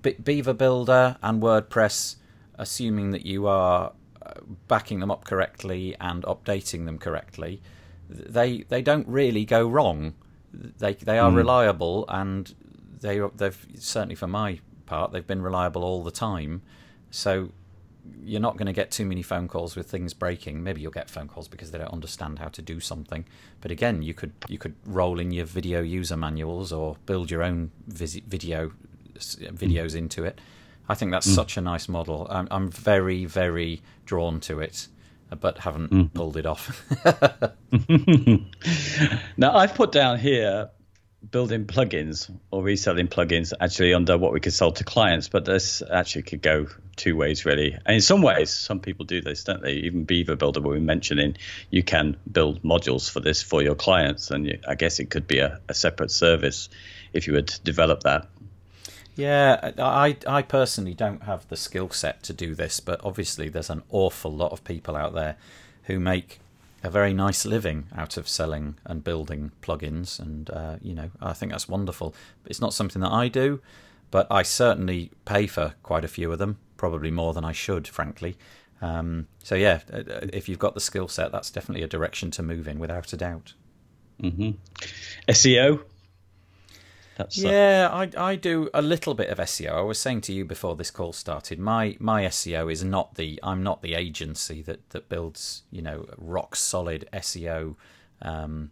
Beaver 0.00 0.54
Builder 0.54 1.16
and 1.22 1.42
WordPress 1.42 2.16
assuming 2.58 3.10
that 3.12 3.24
you 3.24 3.46
are 3.46 3.92
uh, 4.20 4.32
backing 4.66 5.00
them 5.00 5.10
up 5.10 5.24
correctly 5.24 5.96
and 6.00 6.22
updating 6.24 6.84
them 6.84 6.98
correctly, 6.98 7.62
they 8.08 8.62
they 8.68 8.82
don't 8.82 9.06
really 9.08 9.44
go 9.44 9.66
wrong. 9.66 10.14
They 10.52 10.94
they 10.94 11.18
are 11.18 11.30
mm. 11.30 11.36
reliable 11.36 12.04
and 12.08 12.54
they 13.00 13.20
they've 13.36 13.66
certainly 13.78 14.14
for 14.14 14.26
my 14.26 14.60
part 14.86 15.12
they've 15.12 15.26
been 15.26 15.42
reliable 15.42 15.84
all 15.84 16.02
the 16.02 16.10
time. 16.10 16.62
So 17.10 17.52
you're 18.24 18.40
not 18.40 18.56
going 18.56 18.66
to 18.66 18.72
get 18.72 18.90
too 18.90 19.04
many 19.04 19.22
phone 19.22 19.48
calls 19.48 19.76
with 19.76 19.90
things 19.90 20.14
breaking. 20.14 20.62
Maybe 20.62 20.80
you'll 20.80 20.90
get 20.90 21.10
phone 21.10 21.28
calls 21.28 21.46
because 21.46 21.70
they 21.70 21.78
don't 21.78 21.92
understand 21.92 22.38
how 22.38 22.48
to 22.48 22.62
do 22.62 22.80
something. 22.80 23.26
But 23.60 23.70
again, 23.70 24.02
you 24.02 24.14
could 24.14 24.32
you 24.48 24.58
could 24.58 24.74
roll 24.84 25.20
in 25.20 25.30
your 25.30 25.44
video 25.44 25.80
user 25.80 26.16
manuals 26.16 26.72
or 26.72 26.96
build 27.06 27.30
your 27.30 27.42
own 27.42 27.70
video 27.86 28.72
videos 29.18 29.94
into 29.94 30.24
it 30.24 30.40
I 30.88 30.94
think 30.94 31.12
that's 31.12 31.28
mm. 31.28 31.34
such 31.34 31.56
a 31.56 31.60
nice 31.60 31.88
model. 31.88 32.26
I'm, 32.30 32.48
I'm, 32.50 32.70
very, 32.70 33.26
very 33.26 33.82
drawn 34.06 34.40
to 34.40 34.60
it, 34.60 34.88
but 35.40 35.58
haven't 35.58 35.90
mm. 35.90 36.14
pulled 36.14 36.36
it 36.36 36.46
off. 36.46 36.84
now, 39.36 39.56
I've 39.56 39.74
put 39.74 39.92
down 39.92 40.18
here 40.18 40.70
building 41.30 41.66
plugins 41.66 42.30
or 42.50 42.62
reselling 42.62 43.08
plugins 43.08 43.52
actually 43.60 43.92
under 43.92 44.16
what 44.16 44.32
we 44.32 44.40
could 44.40 44.52
sell 44.52 44.72
to 44.72 44.84
clients, 44.84 45.28
but 45.28 45.44
this 45.44 45.82
actually 45.90 46.22
could 46.22 46.40
go 46.40 46.66
two 46.96 47.16
ways 47.16 47.44
really. 47.44 47.76
And 47.86 47.96
in 47.96 48.00
some 48.00 48.22
ways, 48.22 48.50
some 48.50 48.80
people 48.80 49.04
do 49.04 49.20
this, 49.20 49.44
don't 49.44 49.62
they? 49.62 49.72
Even 49.72 50.04
Beaver 50.04 50.36
Builder, 50.36 50.60
we 50.60 50.70
were 50.70 50.80
mentioning, 50.80 51.36
you 51.70 51.82
can 51.82 52.16
build 52.30 52.62
modules 52.62 53.10
for 53.10 53.20
this 53.20 53.42
for 53.42 53.62
your 53.62 53.74
clients, 53.74 54.30
and 54.30 54.46
you, 54.46 54.58
I 54.66 54.74
guess 54.74 55.00
it 55.00 55.10
could 55.10 55.26
be 55.26 55.38
a, 55.38 55.60
a 55.68 55.74
separate 55.74 56.10
service 56.10 56.68
if 57.12 57.26
you 57.26 57.32
were 57.32 57.42
to 57.42 57.60
develop 57.62 58.04
that. 58.04 58.28
Yeah, 59.18 59.72
I 59.78 60.16
I 60.28 60.42
personally 60.42 60.94
don't 60.94 61.24
have 61.24 61.48
the 61.48 61.56
skill 61.56 61.90
set 61.90 62.22
to 62.22 62.32
do 62.32 62.54
this, 62.54 62.78
but 62.78 63.00
obviously 63.02 63.48
there's 63.48 63.68
an 63.68 63.82
awful 63.90 64.32
lot 64.32 64.52
of 64.52 64.62
people 64.62 64.94
out 64.94 65.12
there 65.12 65.34
who 65.84 65.98
make 65.98 66.38
a 66.84 66.88
very 66.88 67.12
nice 67.12 67.44
living 67.44 67.88
out 67.96 68.16
of 68.16 68.28
selling 68.28 68.76
and 68.84 69.02
building 69.02 69.50
plugins, 69.60 70.20
and 70.20 70.48
uh, 70.50 70.76
you 70.80 70.94
know 70.94 71.10
I 71.20 71.32
think 71.32 71.50
that's 71.50 71.68
wonderful. 71.68 72.14
It's 72.46 72.60
not 72.60 72.72
something 72.72 73.02
that 73.02 73.10
I 73.10 73.26
do, 73.26 73.60
but 74.12 74.28
I 74.30 74.44
certainly 74.44 75.10
pay 75.24 75.48
for 75.48 75.74
quite 75.82 76.04
a 76.04 76.08
few 76.08 76.30
of 76.30 76.38
them, 76.38 76.58
probably 76.76 77.10
more 77.10 77.34
than 77.34 77.44
I 77.44 77.50
should, 77.50 77.88
frankly. 77.88 78.36
Um, 78.80 79.26
so 79.42 79.56
yeah, 79.56 79.80
uh, 79.92 79.96
uh, 79.96 80.26
if 80.32 80.48
you've 80.48 80.60
got 80.60 80.74
the 80.74 80.80
skill 80.80 81.08
set, 81.08 81.32
that's 81.32 81.50
definitely 81.50 81.82
a 81.82 81.88
direction 81.88 82.30
to 82.30 82.42
move 82.44 82.68
in, 82.68 82.78
without 82.78 83.12
a 83.12 83.16
doubt. 83.16 83.54
Mm-hmm. 84.22 84.50
SEO 85.28 85.80
that's 87.18 87.36
yeah, 87.36 87.90
I 87.92 88.10
I 88.16 88.36
do 88.36 88.70
a 88.72 88.80
little 88.80 89.12
bit 89.12 89.28
of 89.28 89.38
SEO. 89.38 89.72
I 89.72 89.80
was 89.80 89.98
saying 89.98 90.20
to 90.22 90.32
you 90.32 90.44
before 90.44 90.76
this 90.76 90.92
call 90.92 91.12
started, 91.12 91.58
my 91.58 91.96
my 91.98 92.22
SEO 92.24 92.72
is 92.72 92.84
not 92.84 93.16
the 93.16 93.40
I'm 93.42 93.62
not 93.62 93.82
the 93.82 93.94
agency 93.94 94.62
that 94.62 94.88
that 94.90 95.08
builds 95.08 95.62
you 95.70 95.82
know 95.82 96.06
rock 96.16 96.56
solid 96.56 97.08
SEO. 97.12 97.74
Um, 98.22 98.70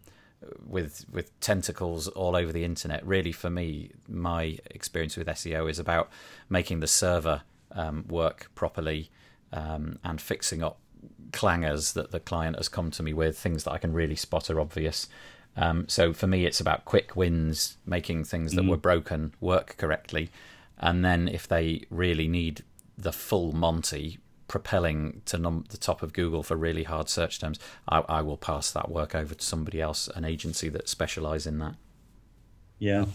with 0.65 1.05
with 1.11 1.37
tentacles 1.39 2.07
all 2.07 2.35
over 2.35 2.53
the 2.53 2.63
internet. 2.63 3.05
Really, 3.05 3.31
for 3.31 3.49
me, 3.49 3.91
my 4.07 4.57
experience 4.71 5.17
with 5.17 5.27
SEO 5.27 5.69
is 5.69 5.79
about 5.79 6.09
making 6.47 6.79
the 6.79 6.87
server 6.87 7.41
um, 7.71 8.05
work 8.07 8.49
properly 8.55 9.09
um, 9.51 9.99
and 10.03 10.21
fixing 10.21 10.63
up 10.63 10.79
clangers 11.31 11.93
that 11.93 12.11
the 12.11 12.19
client 12.19 12.55
has 12.55 12.69
come 12.69 12.91
to 12.91 13.03
me 13.03 13.13
with, 13.13 13.37
things 13.37 13.63
that 13.63 13.71
I 13.71 13.77
can 13.77 13.93
really 13.93 14.15
spot 14.15 14.49
are 14.49 14.59
obvious, 14.59 15.07
um, 15.57 15.87
so 15.87 16.13
for 16.13 16.27
me, 16.27 16.45
it's 16.45 16.61
about 16.61 16.85
quick 16.85 17.15
wins, 17.15 17.77
making 17.85 18.23
things 18.23 18.53
that 18.53 18.61
mm. 18.61 18.69
were 18.69 18.77
broken 18.77 19.33
work 19.41 19.75
correctly, 19.77 20.29
and 20.77 21.03
then 21.03 21.27
if 21.27 21.47
they 21.47 21.83
really 21.89 22.27
need 22.27 22.63
the 22.97 23.11
full 23.11 23.51
Monty, 23.51 24.19
propelling 24.47 25.21
to 25.25 25.37
num- 25.37 25.65
the 25.69 25.77
top 25.77 26.01
of 26.01 26.13
Google 26.13 26.41
for 26.41 26.55
really 26.55 26.83
hard 26.83 27.09
search 27.09 27.39
terms, 27.39 27.59
I, 27.89 27.99
I 28.07 28.21
will 28.21 28.37
pass 28.37 28.71
that 28.71 28.89
work 28.89 29.13
over 29.13 29.35
to 29.35 29.43
somebody 29.43 29.81
else, 29.81 30.07
an 30.07 30.23
agency 30.23 30.69
that 30.69 30.87
specialises 30.87 31.47
in 31.47 31.59
that. 31.59 31.75
Yeah, 32.79 33.05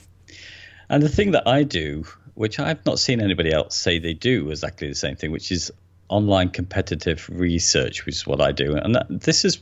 and 0.89 1.03
the 1.03 1.09
thing 1.09 1.31
that 1.31 1.47
I 1.47 1.63
do, 1.63 2.05
which 2.35 2.59
I've 2.59 2.85
not 2.85 2.99
seen 2.99 3.21
anybody 3.21 3.53
else 3.53 3.77
say 3.77 3.99
they 3.99 4.15
do 4.15 4.51
exactly 4.51 4.89
the 4.89 4.95
same 4.95 5.17
thing, 5.17 5.31
which 5.31 5.51
is 5.53 5.73
online 6.09 6.51
competitive 6.51 7.29
research, 7.33 8.05
which 8.05 8.17
is 8.17 8.27
what 8.27 8.41
I 8.41 8.53
do. 8.53 8.77
And 8.77 8.95
that, 8.97 9.07
this 9.09 9.45
is, 9.45 9.61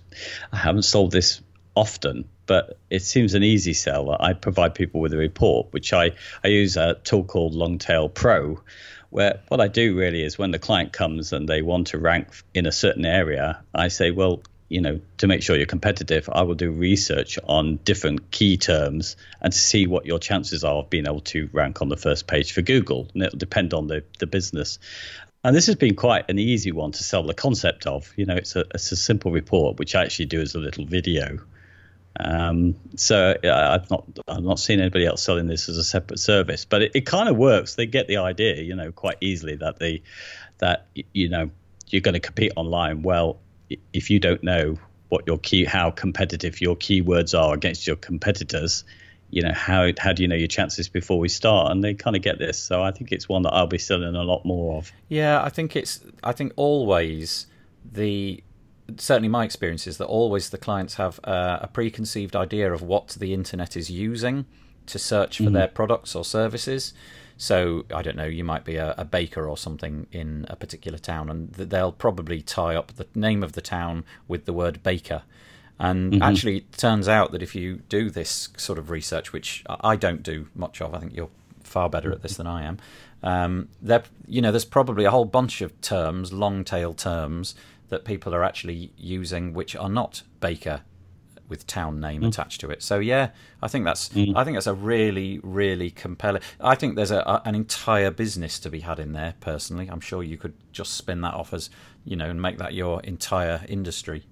I 0.52 0.56
haven't 0.56 0.82
sold 0.82 1.12
this 1.12 1.40
often, 1.76 2.28
but 2.50 2.76
it 2.90 3.00
seems 3.00 3.34
an 3.34 3.44
easy 3.44 3.72
sell. 3.72 4.10
I 4.18 4.32
provide 4.32 4.74
people 4.74 5.00
with 5.00 5.12
a 5.12 5.16
report, 5.16 5.68
which 5.70 5.92
I, 5.92 6.10
I 6.42 6.48
use 6.48 6.76
a 6.76 6.94
tool 6.94 7.22
called 7.22 7.54
Longtail 7.54 8.08
Pro, 8.08 8.60
where 9.10 9.38
what 9.46 9.60
I 9.60 9.68
do 9.68 9.96
really 9.96 10.24
is 10.24 10.36
when 10.36 10.50
the 10.50 10.58
client 10.58 10.92
comes 10.92 11.32
and 11.32 11.48
they 11.48 11.62
want 11.62 11.86
to 11.88 11.98
rank 11.98 12.26
in 12.52 12.66
a 12.66 12.72
certain 12.72 13.06
area, 13.06 13.62
I 13.72 13.86
say, 13.86 14.10
well, 14.10 14.42
you 14.68 14.80
know, 14.80 15.00
to 15.18 15.28
make 15.28 15.44
sure 15.44 15.56
you're 15.56 15.66
competitive, 15.66 16.28
I 16.32 16.42
will 16.42 16.56
do 16.56 16.72
research 16.72 17.38
on 17.44 17.76
different 17.84 18.32
key 18.32 18.56
terms 18.56 19.14
and 19.40 19.54
see 19.54 19.86
what 19.86 20.04
your 20.04 20.18
chances 20.18 20.64
are 20.64 20.78
of 20.78 20.90
being 20.90 21.06
able 21.06 21.20
to 21.20 21.48
rank 21.52 21.82
on 21.82 21.88
the 21.88 21.96
first 21.96 22.26
page 22.26 22.50
for 22.50 22.62
Google. 22.62 23.06
And 23.14 23.22
it'll 23.22 23.38
depend 23.38 23.74
on 23.74 23.86
the, 23.86 24.02
the 24.18 24.26
business. 24.26 24.80
And 25.44 25.54
this 25.54 25.68
has 25.68 25.76
been 25.76 25.94
quite 25.94 26.28
an 26.28 26.40
easy 26.40 26.72
one 26.72 26.90
to 26.90 27.04
sell 27.04 27.22
the 27.22 27.32
concept 27.32 27.86
of. 27.86 28.12
You 28.16 28.26
know, 28.26 28.34
it's 28.34 28.56
a, 28.56 28.64
it's 28.74 28.90
a 28.90 28.96
simple 28.96 29.30
report, 29.30 29.78
which 29.78 29.94
I 29.94 30.02
actually 30.02 30.26
do 30.26 30.40
as 30.40 30.56
a 30.56 30.58
little 30.58 30.84
video. 30.84 31.38
Um, 32.18 32.77
so 32.96 33.37
yeah, 33.42 33.73
I've 33.73 33.90
not 33.90 34.05
I've 34.27 34.42
not 34.42 34.59
seen 34.59 34.81
anybody 34.81 35.07
else 35.07 35.23
selling 35.23 35.46
this 35.46 35.68
as 35.68 35.77
a 35.77 35.85
separate 35.85 36.18
service, 36.18 36.64
but 36.64 36.83
it, 36.83 36.92
it 36.94 37.07
kind 37.07 37.29
of 37.29 37.37
works. 37.37 37.77
They 37.77 37.87
get 37.87 38.09
the 38.09 38.18
idea, 38.18 38.62
you 38.62 38.75
know, 38.75 38.92
quite 38.92 39.16
easily 39.20 39.57
that 39.57 39.79
they 39.79 40.03
that 40.59 40.87
you 41.14 41.29
know 41.29 41.51
you're 41.88 42.01
going 42.01 42.14
to 42.14 42.20
compete 42.20 42.53
online. 42.57 43.03
Well, 43.03 43.38
if 43.92 44.11
you 44.11 44.18
don't 44.18 44.42
know 44.42 44.77
what 45.09 45.27
your 45.27 45.38
key 45.38 45.64
how 45.64 45.90
competitive 45.90 46.61
your 46.61 46.77
keywords 46.77 47.38
are 47.38 47.55
against 47.55 47.87
your 47.87 47.96
competitors, 47.96 48.85
you 49.31 49.42
know 49.42 49.53
how 49.53 49.90
how 49.99 50.12
do 50.12 50.23
you 50.23 50.29
know 50.29 50.37
your 50.37 50.49
chances 50.49 50.88
before 50.88 51.18
we 51.18 51.29
start? 51.29 51.70
And 51.70 51.83
they 51.83 51.94
kind 51.94 52.16
of 52.16 52.23
get 52.23 52.38
this. 52.38 52.59
So 52.59 52.83
I 52.83 52.90
think 52.90 53.12
it's 53.12 53.29
one 53.29 53.42
that 53.42 53.55
I'll 53.55 53.68
be 53.68 53.79
selling 53.79 54.16
a 54.16 54.25
lot 54.25 54.44
more 54.44 54.77
of. 54.77 54.92
Yeah, 55.09 55.42
I 55.42 55.49
think 55.49 55.77
it's 55.77 56.01
I 56.25 56.33
think 56.33 56.53
always 56.57 57.46
the 57.92 58.42
certainly 58.98 59.29
my 59.29 59.44
experience 59.44 59.87
is 59.87 59.98
that 59.98 60.07
always 60.07 60.50
the 60.50 60.59
clients 60.59 60.94
have 60.94 61.20
uh, 61.24 61.59
a 61.62 61.68
preconceived 61.68 62.37
idea 62.37 62.72
of 62.72 62.83
what 62.83 63.09
the 63.18 63.35
internet 63.35 63.76
is 63.76 63.90
using 63.90 64.46
to 64.87 64.98
search 64.98 65.38
for 65.38 65.44
mm-hmm. 65.44 65.55
their 65.55 65.68
products 65.68 66.14
or 66.14 66.24
services. 66.24 66.92
So 67.37 67.87
I 67.94 68.03
don't 68.03 68.16
know, 68.16 68.26
you 68.26 68.44
might 68.44 68.64
be 68.64 68.76
a, 68.76 68.94
a, 68.98 69.05
baker 69.05 69.48
or 69.48 69.57
something 69.57 70.07
in 70.12 70.44
a 70.50 70.57
particular 70.57 70.98
town, 70.98 71.31
and 71.31 71.50
they'll 71.53 71.92
probably 71.92 72.42
tie 72.42 72.74
up 72.74 72.92
the 72.96 73.07
name 73.14 73.42
of 73.42 73.53
the 73.53 73.62
town 73.62 74.05
with 74.29 74.44
the 74.44 74.53
word 74.53 74.83
baker. 74.83 75.22
And 75.79 76.12
mm-hmm. 76.12 76.22
actually, 76.22 76.59
it 76.59 76.72
turns 76.72 77.09
out 77.09 77.33
that 77.33 77.42
if 77.42 77.55
you 77.55 77.76
do 77.88 78.11
this 78.11 78.50
sort 78.59 78.79
of 78.79 78.90
research, 78.90 79.33
which 79.33 79.64
I 79.68 79.96
don't 79.96 80.22
do 80.22 80.48
much 80.55 80.83
of, 80.83 80.94
I 80.94 80.98
think 80.98 81.16
you're 81.16 81.31
far 81.62 81.88
better 81.88 82.12
at 82.12 82.20
this 82.20 82.37
than 82.37 82.46
I 82.46 82.64
am. 82.64 82.79
Um, 83.22 83.68
there, 83.81 84.03
you 84.26 84.42
know, 84.42 84.53
there's 84.53 84.66
probably 84.66 85.07
a 85.07 85.11
whole 85.11 85.24
bunch 85.24 85.62
of 85.62 85.79
terms, 85.81 86.35
long 86.35 86.64
tail 86.64 86.92
terms 86.92 87.55
that 87.90 88.05
people 88.05 88.35
are 88.35 88.42
actually 88.42 88.92
using 88.96 89.53
which 89.53 89.76
are 89.76 89.88
not 89.88 90.22
Baker 90.40 90.83
with 91.50 91.66
town 91.66 92.00
name 92.00 92.22
mm. 92.22 92.29
attached 92.29 92.61
to 92.61 92.70
it. 92.70 92.83
So 92.83 93.00
yeah, 93.00 93.31
I 93.61 93.68
think 93.68 93.85
that's 93.85 94.09
mm. 94.11 94.35
I 94.35 94.44
think 94.44 94.57
that's 94.57 94.68
a 94.68 94.74
really 94.74 95.40
really 95.42 95.90
compelling. 95.90 96.40
I 96.61 96.76
think 96.76 96.96
there's 96.96 97.11
a, 97.11 97.18
a, 97.18 97.42
an 97.44 97.55
entire 97.55 98.11
business 98.11 98.59
to 98.61 98.70
be 98.70 98.81
had 98.81 98.98
in 98.98 99.12
there. 99.12 99.35
Personally, 99.40 99.88
I'm 99.90 100.00
sure 100.00 100.22
you 100.22 100.38
could 100.38 100.55
just 100.72 100.94
spin 100.94 101.20
that 101.22 101.35
off 101.35 101.53
as 101.53 101.68
you 102.05 102.16
know 102.16 102.31
and 102.31 102.40
make 102.40 102.59
that 102.59 102.72
your 102.72 103.03
entire 103.03 103.62
industry. 103.68 104.24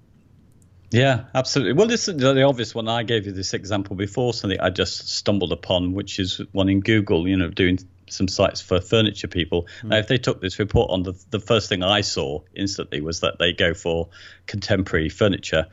Yeah, 0.91 1.25
absolutely. 1.35 1.73
Well, 1.73 1.87
this 1.87 2.07
is 2.07 2.17
the 2.17 2.41
obvious 2.41 2.73
one. 2.73 2.87
I 2.87 3.03
gave 3.03 3.27
you 3.27 3.31
this 3.31 3.53
example 3.53 3.95
before, 3.95 4.33
something 4.33 4.59
I 4.59 4.71
just 4.71 5.09
stumbled 5.09 5.51
upon, 5.51 5.93
which 5.93 6.17
is 6.17 6.41
one 6.51 6.67
in 6.67 6.79
Google. 6.79 7.27
You 7.27 7.37
know, 7.37 7.49
doing 7.49 7.77
some 8.11 8.27
sites 8.27 8.61
for 8.61 8.81
furniture 8.81 9.27
people. 9.27 9.67
Mm. 9.81 9.89
Now, 9.89 9.97
if 9.97 10.07
they 10.07 10.17
took 10.17 10.41
this 10.41 10.59
report 10.59 10.91
on, 10.91 11.03
the, 11.03 11.13
the 11.29 11.39
first 11.39 11.69
thing 11.69 11.83
I 11.83 12.01
saw 12.01 12.41
instantly 12.55 13.01
was 13.01 13.21
that 13.21 13.39
they 13.39 13.53
go 13.53 13.73
for 13.73 14.09
contemporary 14.47 15.09
furniture, 15.09 15.67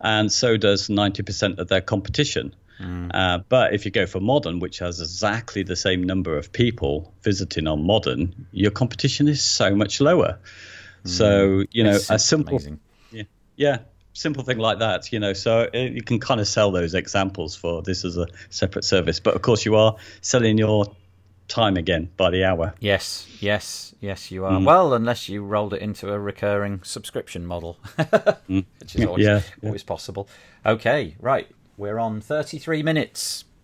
and 0.00 0.32
so 0.32 0.56
does 0.56 0.88
90% 0.88 1.58
of 1.58 1.68
their 1.68 1.80
competition. 1.80 2.54
Mm. 2.80 3.10
Uh, 3.12 3.38
but 3.48 3.74
if 3.74 3.84
you 3.84 3.90
go 3.90 4.06
for 4.06 4.20
modern, 4.20 4.60
which 4.60 4.78
has 4.78 5.00
exactly 5.00 5.62
the 5.62 5.76
same 5.76 6.02
number 6.02 6.36
of 6.36 6.52
people 6.52 7.12
visiting 7.22 7.66
on 7.66 7.84
modern, 7.84 8.46
your 8.52 8.70
competition 8.70 9.28
is 9.28 9.42
so 9.42 9.74
much 9.74 10.00
lower. 10.00 10.38
Mm. 11.04 11.08
So 11.08 11.64
you 11.72 11.84
know, 11.84 11.96
it's 11.96 12.10
a 12.10 12.18
simple, 12.18 12.56
amazing. 12.56 12.80
yeah, 13.10 13.22
yeah, 13.56 13.78
simple 14.12 14.44
thing 14.44 14.58
like 14.58 14.78
that. 14.78 15.12
You 15.12 15.18
know, 15.18 15.32
so 15.32 15.68
it, 15.72 15.92
you 15.92 16.02
can 16.02 16.20
kind 16.20 16.40
of 16.40 16.46
sell 16.46 16.70
those 16.70 16.94
examples 16.94 17.56
for 17.56 17.82
this 17.82 18.04
as 18.04 18.16
a 18.16 18.26
separate 18.50 18.84
service. 18.84 19.20
But 19.20 19.34
of 19.34 19.42
course, 19.42 19.64
you 19.64 19.74
are 19.76 19.96
selling 20.20 20.58
your 20.58 20.86
time 21.48 21.76
again 21.76 22.10
by 22.16 22.30
the 22.30 22.44
hour. 22.44 22.74
Yes, 22.78 23.26
yes, 23.40 23.94
yes, 24.00 24.30
you 24.30 24.44
are. 24.44 24.52
Mm. 24.52 24.64
Well, 24.64 24.94
unless 24.94 25.28
you 25.28 25.42
rolled 25.42 25.74
it 25.74 25.82
into 25.82 26.12
a 26.12 26.18
recurring 26.18 26.82
subscription 26.84 27.46
model, 27.46 27.78
mm. 27.98 28.64
which 28.80 28.94
is 28.94 29.04
always, 29.04 29.24
yeah, 29.24 29.42
always 29.62 29.82
possible. 29.82 30.28
Okay, 30.64 31.16
right. 31.18 31.48
We're 31.76 31.98
on 31.98 32.20
33 32.20 32.82
minutes. 32.82 33.44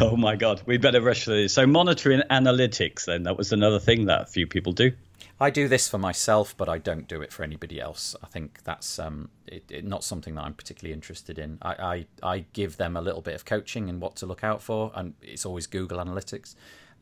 Oh 0.00 0.16
my 0.16 0.36
God, 0.36 0.62
we 0.64 0.78
better 0.78 1.02
rush 1.02 1.24
through 1.24 1.42
this. 1.42 1.52
So, 1.52 1.66
monitoring 1.66 2.22
analytics, 2.30 3.04
then, 3.04 3.24
that 3.24 3.36
was 3.36 3.52
another 3.52 3.78
thing 3.78 4.06
that 4.06 4.22
a 4.22 4.24
few 4.24 4.46
people 4.46 4.72
do. 4.72 4.92
I 5.38 5.50
do 5.50 5.68
this 5.68 5.86
for 5.86 5.98
myself, 5.98 6.56
but 6.56 6.66
I 6.66 6.78
don't 6.78 7.06
do 7.06 7.20
it 7.20 7.30
for 7.30 7.42
anybody 7.42 7.78
else. 7.78 8.16
I 8.22 8.26
think 8.26 8.62
that's 8.64 8.98
um, 8.98 9.28
it, 9.46 9.64
it, 9.70 9.84
not 9.84 10.02
something 10.02 10.34
that 10.36 10.44
I'm 10.44 10.54
particularly 10.54 10.94
interested 10.94 11.38
in. 11.38 11.58
I, 11.60 12.06
I, 12.22 12.36
I 12.36 12.44
give 12.54 12.78
them 12.78 12.96
a 12.96 13.02
little 13.02 13.20
bit 13.20 13.34
of 13.34 13.44
coaching 13.44 13.90
and 13.90 14.00
what 14.00 14.16
to 14.16 14.26
look 14.26 14.42
out 14.42 14.62
for, 14.62 14.92
and 14.94 15.12
it's 15.20 15.44
always 15.44 15.66
Google 15.66 15.98
Analytics 15.98 16.54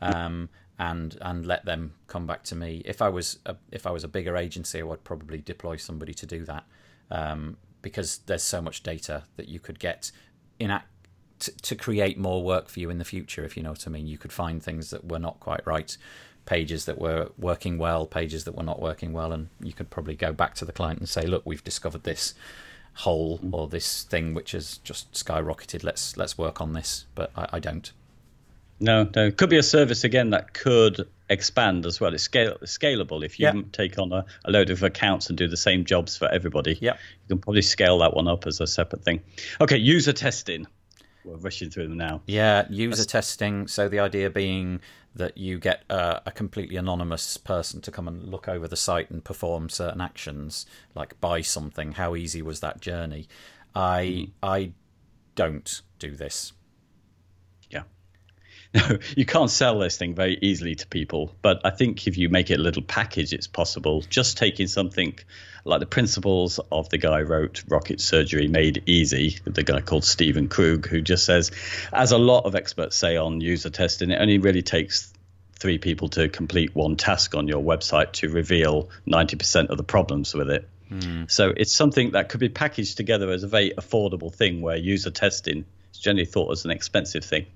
um, 0.04 0.48
and 0.78 1.16
and 1.20 1.46
let 1.46 1.64
them 1.64 1.94
come 2.06 2.26
back 2.26 2.42
to 2.44 2.54
me. 2.54 2.82
If 2.84 3.00
I 3.00 3.08
was 3.08 3.38
a, 3.46 3.56
if 3.70 3.86
I 3.86 3.90
was 3.90 4.04
a 4.04 4.08
bigger 4.08 4.36
agency, 4.36 4.80
I 4.80 4.84
would 4.84 5.04
probably 5.04 5.38
deploy 5.38 5.76
somebody 5.76 6.14
to 6.14 6.26
do 6.26 6.44
that 6.44 6.64
um, 7.10 7.56
because 7.82 8.18
there's 8.26 8.42
so 8.42 8.60
much 8.60 8.82
data 8.82 9.24
that 9.36 9.48
you 9.48 9.60
could 9.60 9.78
get 9.78 10.10
in 10.58 10.70
act 10.70 10.88
to, 11.40 11.56
to 11.58 11.74
create 11.74 12.18
more 12.18 12.42
work 12.42 12.68
for 12.68 12.80
you 12.80 12.90
in 12.90 12.98
the 12.98 13.04
future. 13.04 13.44
If 13.44 13.56
you 13.56 13.62
know 13.62 13.70
what 13.70 13.86
I 13.86 13.90
mean, 13.90 14.06
you 14.06 14.18
could 14.18 14.32
find 14.32 14.62
things 14.62 14.90
that 14.90 15.08
were 15.08 15.18
not 15.18 15.40
quite 15.40 15.66
right, 15.66 15.96
pages 16.46 16.84
that 16.86 16.98
were 16.98 17.30
working 17.38 17.78
well, 17.78 18.06
pages 18.06 18.44
that 18.44 18.54
were 18.54 18.62
not 18.62 18.80
working 18.80 19.12
well, 19.12 19.32
and 19.32 19.48
you 19.60 19.72
could 19.72 19.90
probably 19.90 20.16
go 20.16 20.32
back 20.32 20.54
to 20.56 20.64
the 20.64 20.72
client 20.72 20.98
and 20.98 21.08
say, 21.08 21.26
"Look, 21.26 21.42
we've 21.44 21.64
discovered 21.64 22.04
this." 22.04 22.34
hole 22.98 23.40
or 23.50 23.66
this 23.66 24.04
thing 24.04 24.34
which 24.34 24.52
has 24.52 24.78
just 24.78 25.12
skyrocketed. 25.12 25.82
Let's 25.82 26.16
let's 26.16 26.38
work 26.38 26.60
on 26.60 26.74
this, 26.74 27.06
but 27.14 27.32
I, 27.36 27.48
I 27.54 27.58
don't. 27.58 27.92
No, 28.84 29.08
no. 29.16 29.26
It 29.26 29.36
could 29.38 29.50
be 29.50 29.56
a 29.56 29.62
service 29.62 30.04
again 30.04 30.30
that 30.30 30.52
could 30.52 31.08
expand 31.30 31.86
as 31.86 32.00
well. 32.00 32.12
It's, 32.12 32.22
scale, 32.22 32.58
scalable. 32.64 33.24
If 33.24 33.40
you 33.40 33.46
Yeah. 33.46 33.62
take 33.72 33.98
on 33.98 34.12
a, 34.12 34.24
a 34.44 34.50
load 34.50 34.68
of 34.70 34.82
accounts 34.82 35.28
and 35.28 35.38
do 35.38 35.48
the 35.48 35.56
same 35.56 35.84
jobs 35.84 36.16
for 36.16 36.28
everybody, 36.28 36.78
Yeah. 36.80 36.92
you 37.22 37.28
can 37.28 37.38
probably 37.38 37.62
scale 37.62 37.98
that 37.98 38.14
one 38.14 38.28
up 38.28 38.46
as 38.46 38.60
a 38.60 38.66
separate 38.66 39.02
thing. 39.02 39.22
Okay, 39.60 39.78
user 39.78 40.12
testing. 40.12 40.66
We're 41.24 41.36
rushing 41.36 41.70
through 41.70 41.88
them 41.88 41.96
now. 41.96 42.20
Yeah, 42.26 42.66
user 42.68 43.06
testing. 43.06 43.66
So 43.68 43.88
the 43.88 44.00
idea 44.00 44.28
being 44.28 44.80
that 45.14 45.38
you 45.38 45.58
get 45.58 45.84
a, 45.88 46.20
a 46.26 46.30
completely 46.30 46.76
anonymous 46.76 47.38
person 47.38 47.80
to 47.80 47.90
come 47.90 48.06
and 48.06 48.22
look 48.24 48.48
over 48.48 48.68
the 48.68 48.76
site 48.76 49.10
and 49.10 49.24
perform 49.24 49.70
certain 49.70 50.02
actions, 50.02 50.66
like 50.94 51.18
buy 51.20 51.40
something. 51.40 51.92
How 51.92 52.14
easy 52.14 52.42
was 52.42 52.60
that 52.60 52.80
journey? 52.80 53.28
I 53.74 54.02
mm. 54.04 54.30
I 54.42 54.72
don't 55.34 55.80
do 55.98 56.14
this. 56.14 56.52
No, 58.74 58.98
you 59.16 59.24
can't 59.24 59.50
sell 59.50 59.78
this 59.78 59.96
thing 59.96 60.14
very 60.14 60.38
easily 60.42 60.74
to 60.74 60.86
people, 60.86 61.32
but 61.42 61.60
I 61.64 61.70
think 61.70 62.06
if 62.06 62.18
you 62.18 62.28
make 62.28 62.50
it 62.50 62.58
a 62.58 62.62
little 62.62 62.82
package, 62.82 63.32
it's 63.32 63.46
possible. 63.46 64.02
Just 64.02 64.36
taking 64.36 64.66
something 64.66 65.18
like 65.64 65.80
the 65.80 65.86
principles 65.86 66.60
of 66.70 66.88
the 66.90 66.98
guy 66.98 67.22
wrote 67.22 67.64
Rocket 67.68 68.00
Surgery 68.00 68.48
Made 68.48 68.82
Easy, 68.86 69.38
the 69.44 69.62
guy 69.62 69.80
called 69.80 70.04
Stephen 70.04 70.48
Krug, 70.48 70.86
who 70.86 71.00
just 71.00 71.24
says, 71.24 71.50
as 71.92 72.12
a 72.12 72.18
lot 72.18 72.44
of 72.44 72.54
experts 72.54 72.96
say 72.96 73.16
on 73.16 73.40
user 73.40 73.70
testing, 73.70 74.10
it 74.10 74.20
only 74.20 74.38
really 74.38 74.62
takes 74.62 75.12
three 75.58 75.78
people 75.78 76.08
to 76.08 76.28
complete 76.28 76.74
one 76.74 76.96
task 76.96 77.34
on 77.34 77.48
your 77.48 77.62
website 77.62 78.12
to 78.12 78.28
reveal 78.28 78.90
90% 79.06 79.68
of 79.68 79.78
the 79.78 79.84
problems 79.84 80.34
with 80.34 80.50
it. 80.50 80.68
Hmm. 80.88 81.24
So 81.28 81.54
it's 81.56 81.72
something 81.72 82.10
that 82.10 82.28
could 82.28 82.40
be 82.40 82.50
packaged 82.50 82.96
together 82.96 83.30
as 83.30 83.42
a 83.42 83.48
very 83.48 83.70
affordable 83.70 84.34
thing 84.34 84.60
where 84.60 84.76
user 84.76 85.10
testing 85.10 85.64
is 85.92 86.00
generally 86.00 86.26
thought 86.26 86.52
as 86.52 86.64
an 86.64 86.70
expensive 86.70 87.24
thing. 87.24 87.46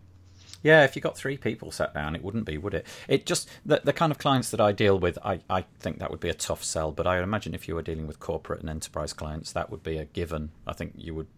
Yeah, 0.62 0.84
if 0.84 0.96
you 0.96 1.02
got 1.02 1.16
three 1.16 1.36
people 1.36 1.70
sat 1.70 1.94
down, 1.94 2.16
it 2.16 2.22
wouldn't 2.22 2.44
be, 2.44 2.58
would 2.58 2.74
it? 2.74 2.86
It 3.06 3.26
just 3.26 3.48
the 3.64 3.80
the 3.84 3.92
kind 3.92 4.10
of 4.10 4.18
clients 4.18 4.50
that 4.50 4.60
I 4.60 4.72
deal 4.72 4.98
with, 4.98 5.18
I, 5.24 5.40
I 5.48 5.64
think 5.78 5.98
that 6.00 6.10
would 6.10 6.20
be 6.20 6.28
a 6.28 6.34
tough 6.34 6.64
sell. 6.64 6.90
But 6.90 7.06
I 7.06 7.22
imagine 7.22 7.54
if 7.54 7.68
you 7.68 7.74
were 7.74 7.82
dealing 7.82 8.06
with 8.06 8.18
corporate 8.18 8.60
and 8.60 8.68
enterprise 8.68 9.12
clients, 9.12 9.52
that 9.52 9.70
would 9.70 9.82
be 9.82 9.98
a 9.98 10.04
given. 10.04 10.50
I 10.66 10.72
think 10.72 10.94
you 10.96 11.14
would 11.14 11.28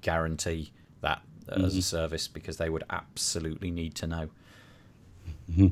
guarantee 0.00 0.72
that 1.02 1.22
as 1.48 1.56
a 1.56 1.66
mm-hmm. 1.68 1.80
service 1.80 2.28
because 2.28 2.56
they 2.56 2.68
would 2.68 2.84
absolutely 2.90 3.70
need 3.70 3.94
to 3.96 4.06
know. 4.06 4.30
Mm-hmm. 5.50 5.68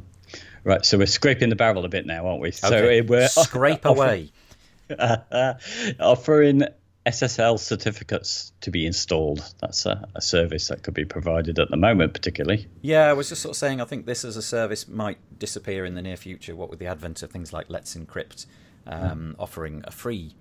Right, 0.64 0.84
so 0.84 0.98
we're 0.98 1.07
scraping 1.07 1.48
the 1.48 1.57
barrel 1.57 1.84
a 1.84 1.88
bit 1.88 2.07
now, 2.07 2.26
aren't 2.26 2.40
we? 2.40 2.53
So 2.53 3.03
we're 3.07 3.28
scrape 3.28 3.84
away. 3.84 4.32
offering 6.00 6.64
SSL 7.05 7.59
certificates 7.59 8.53
to 8.61 8.70
be 8.70 8.86
installed. 8.86 9.44
That's 9.61 9.86
a, 9.86 10.09
a 10.14 10.22
service 10.22 10.68
that 10.68 10.82
could 10.82 10.94
be 10.94 11.05
provided 11.05 11.59
at 11.59 11.68
the 11.68 11.76
moment, 11.76 12.14
particularly. 12.14 12.68
Yeah, 12.80 13.09
I 13.09 13.12
was 13.12 13.28
just 13.28 13.42
sort 13.42 13.55
of 13.55 13.57
saying, 13.57 13.80
I 13.80 13.84
think 13.84 14.07
this 14.07 14.24
as 14.24 14.36
a 14.36 14.42
service 14.42 14.86
might 14.86 15.18
disappear 15.38 15.84
in 15.84 15.94
the 15.94 16.03
near 16.03 16.16
future. 16.16 16.55
What 16.55 16.70
with 16.70 16.78
the 16.78 16.86
advent 16.86 17.22
of 17.22 17.30
things 17.30 17.53
like 17.53 17.66
Let's 17.68 17.96
Encrypt, 17.96 18.46
um, 18.86 19.34
offering 19.38 19.82
a 19.84 19.90
free 19.90 20.36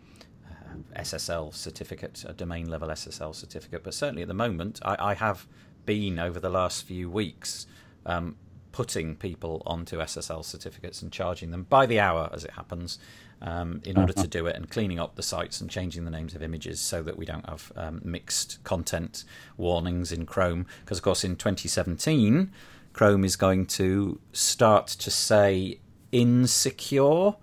uh, 0.46 1.00
SSL 1.02 1.54
certificate, 1.54 2.24
a 2.28 2.34
domain 2.34 2.70
level 2.70 2.90
SSL 2.90 3.34
certificate. 3.34 3.84
But 3.84 3.96
certainly 3.96 4.22
at 4.22 4.28
the 4.28 4.36
moment, 4.36 4.80
I, 4.84 5.12
I 5.12 5.14
have 5.16 5.48
been 5.86 6.20
over 6.20 6.40
the 6.40 6.50
last 6.50 6.84
few 6.84 7.10
weeks 7.10 7.66
um, 8.06 8.38
putting 8.72 9.16
people 9.16 9.64
onto 9.66 9.98
SSL 9.98 10.46
certificates 10.46 11.02
and 11.02 11.12
charging 11.12 11.50
them 11.50 11.64
by 11.64 11.86
the 11.86 12.00
hour, 12.00 12.30
as 12.32 12.46
it 12.46 12.52
happens. 12.52 13.00
Um, 13.44 13.82
in 13.86 13.98
order 13.98 14.14
to 14.14 14.28
do 14.28 14.46
it 14.46 14.56
and 14.56 14.70
cleaning 14.70 15.00
up 15.00 15.16
the 15.16 15.24
sites 15.24 15.62
and 15.62 15.68
changing 15.68 16.06
the 16.06 16.12
names 16.12 16.36
of 16.36 16.44
images 16.44 16.80
so 16.80 17.02
that 17.02 17.18
we 17.18 17.26
don't 17.26 17.50
have 17.50 17.72
um, 17.76 18.00
mixed 18.04 18.64
content 18.64 19.24
warnings 19.58 20.12
in 20.12 20.28
Chrome. 20.28 20.68
Because, 20.86 21.00
of 21.00 21.04
course, 21.04 21.24
in 21.24 21.36
2017, 21.36 22.52
Chrome 22.94 23.24
is 23.24 23.36
going 23.36 23.66
to 23.66 24.20
start 24.32 24.86
to 24.88 25.10
say 25.10 25.80
insecure 26.12 27.34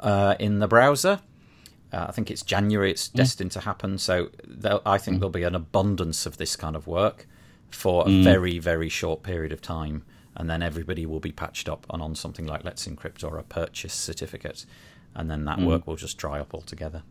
uh, 0.00 0.34
in 0.38 0.58
the 0.58 0.66
browser. 0.66 1.20
Uh, 1.92 2.06
I 2.08 2.12
think 2.12 2.30
it's 2.30 2.42
January. 2.42 2.90
It's 2.90 3.08
destined 3.08 3.52
to 3.52 3.60
happen. 3.60 3.98
So 3.98 4.30
I 4.84 4.98
think 4.98 5.20
there'll 5.20 5.30
be 5.30 5.44
an 5.44 5.54
abundance 5.54 6.26
of 6.26 6.36
this 6.36 6.56
kind 6.56 6.76
of 6.76 6.86
work 6.86 7.26
for 7.70 8.06
a 8.08 8.22
very, 8.22 8.58
very 8.58 8.88
short 8.88 9.22
period 9.22 9.52
of 9.52 9.60
time, 9.60 10.04
and 10.36 10.48
then 10.48 10.62
everybody 10.62 11.06
will 11.06 11.20
be 11.20 11.32
patched 11.32 11.68
up 11.68 11.86
and 11.90 12.02
on 12.02 12.14
something 12.14 12.46
like 12.46 12.64
Let's 12.64 12.86
Encrypt 12.86 13.22
or 13.24 13.38
a 13.38 13.42
purchase 13.42 13.94
certificate, 13.94 14.64
and 15.18 15.30
then 15.30 15.44
that 15.44 15.58
hmm. 15.58 15.66
work 15.66 15.86
will 15.86 15.96
just 15.96 16.16
dry 16.16 16.40
up 16.40 16.54
altogether. 16.54 17.02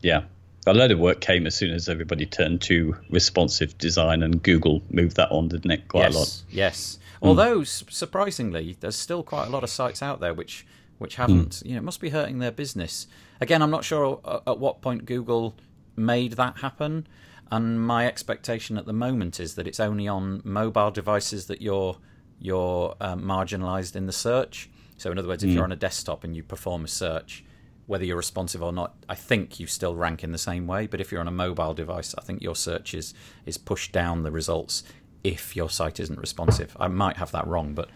Yeah. 0.00 0.22
A 0.66 0.72
load 0.72 0.92
of 0.92 0.98
work 0.98 1.20
came 1.20 1.46
as 1.46 1.54
soon 1.54 1.74
as 1.74 1.90
everybody 1.90 2.24
turned 2.24 2.62
to 2.62 2.96
responsive 3.10 3.76
design, 3.76 4.22
and 4.22 4.42
Google 4.42 4.82
moved 4.88 5.16
that 5.16 5.30
on, 5.30 5.48
didn't 5.48 5.70
it? 5.70 5.88
Quite 5.88 6.04
yes, 6.04 6.14
a 6.14 6.18
lot. 6.18 6.42
Yes. 6.48 6.98
Hmm. 7.20 7.26
Although 7.26 7.64
surprisingly, 7.64 8.76
there's 8.80 8.96
still 8.96 9.22
quite 9.22 9.48
a 9.48 9.50
lot 9.50 9.62
of 9.62 9.70
sites 9.70 10.02
out 10.02 10.20
there 10.20 10.32
which 10.32 10.64
which 10.98 11.16
hmm. 11.16 11.22
haven't. 11.22 11.62
You 11.66 11.72
know, 11.72 11.78
it 11.78 11.84
must 11.84 12.00
be 12.00 12.08
hurting 12.08 12.38
their 12.38 12.52
business. 12.52 13.06
Again, 13.40 13.60
I'm 13.60 13.70
not 13.70 13.84
sure 13.84 14.20
at 14.46 14.58
what 14.58 14.80
point 14.80 15.04
Google 15.04 15.54
made 15.96 16.32
that 16.32 16.58
happen. 16.58 17.06
And 17.50 17.84
my 17.86 18.06
expectation 18.06 18.78
at 18.78 18.86
the 18.86 18.92
moment 18.92 19.38
is 19.38 19.54
that 19.56 19.66
it's 19.66 19.80
only 19.80 20.08
on 20.08 20.40
mobile 20.44 20.90
devices 20.90 21.46
that 21.46 21.60
you're 21.60 21.98
you're 22.40 22.96
uh, 23.00 23.12
um, 23.12 23.22
marginalised 23.22 23.96
in 23.96 24.06
the 24.06 24.12
search. 24.12 24.68
So, 25.04 25.12
in 25.12 25.18
other 25.18 25.28
words, 25.28 25.44
if 25.44 25.50
you're 25.50 25.64
on 25.64 25.70
a 25.70 25.76
desktop 25.76 26.24
and 26.24 26.34
you 26.34 26.42
perform 26.42 26.86
a 26.86 26.88
search, 26.88 27.44
whether 27.84 28.06
you're 28.06 28.16
responsive 28.16 28.62
or 28.62 28.72
not, 28.72 28.94
I 29.06 29.14
think 29.14 29.60
you 29.60 29.66
still 29.66 29.94
rank 29.94 30.24
in 30.24 30.32
the 30.32 30.38
same 30.38 30.66
way. 30.66 30.86
But 30.86 30.98
if 30.98 31.12
you're 31.12 31.20
on 31.20 31.28
a 31.28 31.30
mobile 31.30 31.74
device, 31.74 32.14
I 32.16 32.22
think 32.22 32.40
your 32.40 32.56
search 32.56 32.94
is 32.94 33.12
is 33.44 33.58
pushed 33.58 33.92
down 33.92 34.22
the 34.22 34.30
results 34.30 34.82
if 35.22 35.54
your 35.54 35.68
site 35.68 36.00
isn't 36.00 36.18
responsive. 36.18 36.74
I 36.80 36.88
might 36.88 37.18
have 37.18 37.32
that 37.32 37.46
wrong, 37.46 37.74
but 37.74 37.90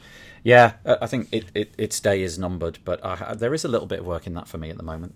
yeah, 0.44 0.74
I 0.84 1.06
think 1.06 1.28
it, 1.32 1.46
it 1.54 1.74
its 1.78 1.98
day 1.98 2.20
is 2.20 2.38
numbered. 2.38 2.78
But 2.84 3.02
I, 3.02 3.32
there 3.32 3.54
is 3.54 3.64
a 3.64 3.68
little 3.68 3.86
bit 3.86 4.00
of 4.00 4.04
work 4.06 4.26
in 4.26 4.34
that 4.34 4.46
for 4.46 4.58
me 4.58 4.68
at 4.68 4.76
the 4.76 4.82
moment. 4.82 5.14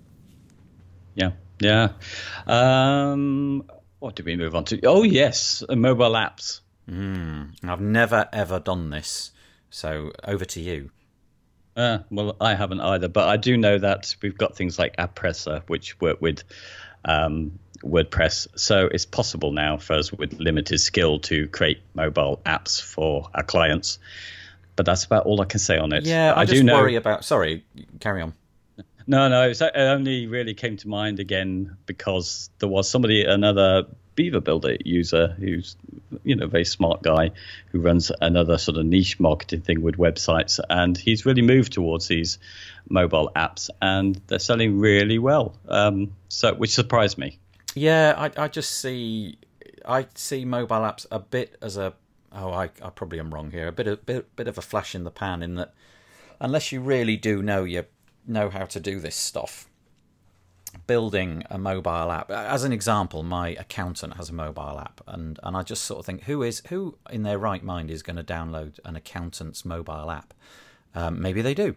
Yeah. 1.14 1.32
Yeah. 1.61 1.88
Um, 2.47 3.64
what 3.99 4.14
did 4.14 4.24
we 4.24 4.36
move 4.36 4.55
on 4.55 4.64
to? 4.64 4.80
Oh, 4.86 5.03
yes, 5.03 5.62
uh, 5.68 5.76
mobile 5.76 6.12
apps. 6.12 6.61
I've 7.68 7.82
never 7.82 8.30
ever 8.32 8.61
done 8.61 8.88
this, 8.88 9.32
so 9.68 10.11
over 10.24 10.47
to 10.47 10.61
you. 10.62 10.90
Uh, 11.76 11.98
well, 12.10 12.36
I 12.40 12.54
haven't 12.54 12.80
either, 12.80 13.08
but 13.08 13.28
I 13.28 13.36
do 13.36 13.56
know 13.56 13.78
that 13.78 14.14
we've 14.22 14.36
got 14.36 14.56
things 14.56 14.78
like 14.78 14.96
AppPresser, 14.96 15.62
which 15.68 15.98
work 16.00 16.20
with 16.20 16.44
um, 17.04 17.58
WordPress. 17.82 18.46
So 18.56 18.86
it's 18.86 19.06
possible 19.06 19.52
now 19.52 19.78
for 19.78 19.94
us 19.94 20.12
with 20.12 20.34
limited 20.34 20.78
skill 20.80 21.18
to 21.20 21.48
create 21.48 21.80
mobile 21.94 22.40
apps 22.44 22.80
for 22.80 23.28
our 23.34 23.42
clients. 23.42 23.98
But 24.76 24.86
that's 24.86 25.04
about 25.04 25.26
all 25.26 25.40
I 25.40 25.44
can 25.44 25.60
say 25.60 25.78
on 25.78 25.92
it. 25.92 26.04
Yeah, 26.04 26.32
I, 26.32 26.40
I 26.40 26.44
just 26.44 26.56
do 26.60 26.62
know. 26.62 26.76
worry 26.76 26.96
about. 26.96 27.24
Sorry, 27.24 27.64
carry 28.00 28.22
on. 28.22 28.34
No, 29.06 29.28
no, 29.28 29.50
it 29.50 29.60
only 29.74 30.26
really 30.26 30.54
came 30.54 30.76
to 30.78 30.88
mind 30.88 31.20
again 31.20 31.76
because 31.86 32.50
there 32.58 32.68
was 32.68 32.88
somebody, 32.88 33.24
another 33.24 33.86
Beaver 34.14 34.40
Builder 34.40 34.76
user 34.84 35.28
who's, 35.38 35.76
you 36.22 36.36
know, 36.36 36.44
a 36.44 36.48
very 36.48 36.64
smart 36.64 37.02
guy 37.02 37.30
who 37.70 37.80
runs 37.80 38.12
another 38.20 38.58
sort 38.58 38.76
of 38.78 38.86
niche 38.86 39.18
marketing 39.18 39.62
thing 39.62 39.82
with 39.82 39.96
websites. 39.96 40.60
And 40.68 40.96
he's 40.96 41.24
really 41.24 41.42
moved 41.42 41.72
towards 41.72 42.08
these 42.08 42.38
mobile 42.88 43.30
apps 43.34 43.70
and 43.80 44.20
they're 44.26 44.38
selling 44.38 44.78
really 44.78 45.18
well. 45.18 45.54
Um, 45.68 46.12
so, 46.28 46.54
which 46.54 46.72
surprised 46.72 47.18
me. 47.18 47.38
Yeah, 47.74 48.14
I, 48.16 48.44
I 48.44 48.48
just 48.48 48.78
see 48.78 49.38
I 49.84 50.06
see 50.14 50.44
mobile 50.44 50.76
apps 50.76 51.06
a 51.10 51.18
bit 51.18 51.56
as 51.62 51.76
a 51.76 51.94
oh 52.32 52.50
I, 52.50 52.64
I 52.64 52.90
probably 52.90 53.18
am 53.18 53.32
wrong 53.32 53.50
here 53.50 53.68
a 53.68 53.72
bit 53.72 53.86
of 53.86 54.04
bit, 54.06 54.34
bit 54.36 54.48
of 54.48 54.58
a 54.58 54.62
flash 54.62 54.94
in 54.94 55.04
the 55.04 55.10
pan 55.10 55.42
in 55.42 55.56
that 55.56 55.74
unless 56.40 56.72
you 56.72 56.80
really 56.80 57.16
do 57.16 57.42
know 57.42 57.64
you 57.64 57.84
know 58.26 58.50
how 58.50 58.64
to 58.66 58.80
do 58.80 59.00
this 59.00 59.16
stuff 59.16 59.68
building 60.87 61.45
a 61.51 61.59
mobile 61.59 62.11
app. 62.11 62.30
As 62.30 62.64
an 62.64 62.72
example 62.72 63.22
my 63.22 63.51
accountant 63.51 64.16
has 64.16 64.30
a 64.30 64.35
mobile 64.35 64.78
app 64.78 65.01
and 65.07 65.39
and 65.43 65.57
I 65.57 65.62
just 65.62 65.85
sort 65.85 66.01
of 66.01 66.07
think 66.07 66.24
who 66.24 66.43
is 66.43 66.62
who 66.68 66.97
in 67.11 67.22
their 67.22 67.39
right 67.39 67.62
mind 67.62 67.91
is 67.91 68.03
going 68.03 68.16
to 68.16 68.24
download 68.24 68.78
an 68.85 68.97
accountant's 68.97 69.64
mobile 69.64 70.11
app? 70.11 70.35
Um, 70.95 71.20
maybe 71.20 71.43
they 71.43 71.55
do. 71.55 71.76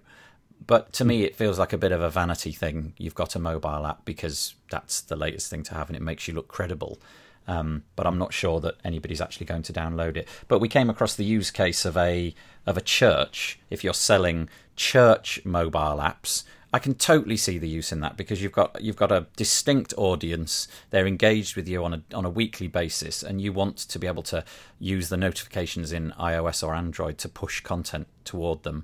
But 0.66 0.94
to 0.94 1.06
me 1.06 1.24
it 1.24 1.36
feels 1.36 1.60
like 1.60 1.74
a 1.74 1.78
bit 1.78 1.92
of 1.92 2.02
a 2.02 2.10
vanity 2.10 2.52
thing. 2.52 2.94
You've 2.98 3.16
got 3.16 3.36
a 3.36 3.40
mobile 3.40 3.86
app 3.86 4.06
because 4.06 4.56
that's 4.72 5.02
the 5.02 5.16
latest 5.16 5.50
thing 5.50 5.64
to 5.64 5.74
have 5.74 5.90
and 5.90 5.96
it 5.96 6.02
makes 6.02 6.28
you 6.28 6.34
look 6.34 6.48
credible. 6.48 7.00
Um, 7.48 7.84
but 7.96 8.08
I'm 8.08 8.18
not 8.18 8.34
sure 8.34 8.60
that 8.62 8.76
anybody's 8.84 9.22
actually 9.22 9.46
going 9.46 9.62
to 9.64 9.74
download 9.74 10.18
it. 10.18 10.28
But 10.48 10.60
we 10.60 10.68
came 10.68 10.90
across 10.90 11.16
the 11.16 11.26
use 11.26 11.52
case 11.52 11.86
of 11.86 11.96
a 11.96 12.34
of 12.66 12.78
a 12.78 12.82
church. 12.82 13.60
If 13.70 13.84
you're 13.84 13.94
selling 13.94 14.50
church 14.76 15.40
mobile 15.46 16.00
apps, 16.00 16.44
I 16.76 16.80
can 16.80 16.96
totally 16.96 17.38
see 17.38 17.58
the 17.58 17.70
use 17.70 17.94
in 17.94 18.02
that 18.02 18.18
because 18.18 18.44
you've 18.44 18.52
got 18.52 18.82
you've 18.82 18.98
got 18.98 19.10
a 19.10 19.28
distinct 19.38 19.94
audience. 19.96 20.68
They're 20.90 21.08
engaged 21.08 21.56
with 21.56 21.70
you 21.70 21.86
on 21.86 21.94
a 21.94 22.04
on 22.14 22.26
a 22.26 22.30
weekly 22.30 22.68
basis, 22.68 23.24
and 23.24 23.40
you 23.40 23.54
want 23.54 23.78
to 23.78 23.98
be 23.98 24.08
able 24.08 24.24
to 24.24 24.44
use 24.78 25.08
the 25.08 25.16
notifications 25.16 25.94
in 25.94 26.12
iOS 26.20 26.68
or 26.68 26.76
Android 26.76 27.18
to 27.20 27.30
push 27.30 27.62
content 27.62 28.08
toward 28.26 28.64
them. 28.64 28.84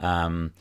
Um, 0.00 0.54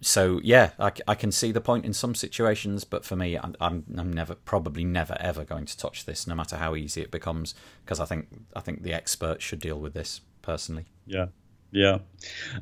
so 0.00 0.40
yeah, 0.42 0.70
I, 0.78 0.92
I, 1.06 1.14
can 1.14 1.30
see 1.30 1.52
the 1.52 1.60
point 1.60 1.84
in 1.84 1.92
some 1.92 2.14
situations, 2.14 2.84
but 2.84 3.04
for 3.04 3.16
me, 3.16 3.36
I'm, 3.36 3.54
I'm, 3.60 3.84
I'm 3.94 4.10
never 4.10 4.34
probably 4.34 4.82
never 4.82 5.18
ever 5.20 5.44
going 5.44 5.66
to 5.66 5.76
touch 5.76 6.06
this, 6.06 6.26
no 6.26 6.34
matter 6.34 6.56
how 6.56 6.74
easy 6.74 7.02
it 7.02 7.10
becomes, 7.10 7.54
because 7.84 8.00
I 8.00 8.06
think 8.06 8.28
I 8.56 8.60
think 8.60 8.82
the 8.82 8.94
experts 8.94 9.44
should 9.44 9.60
deal 9.60 9.78
with 9.78 9.92
this 9.92 10.22
personally. 10.40 10.86
Yeah, 11.06 11.26
yeah. 11.70 11.98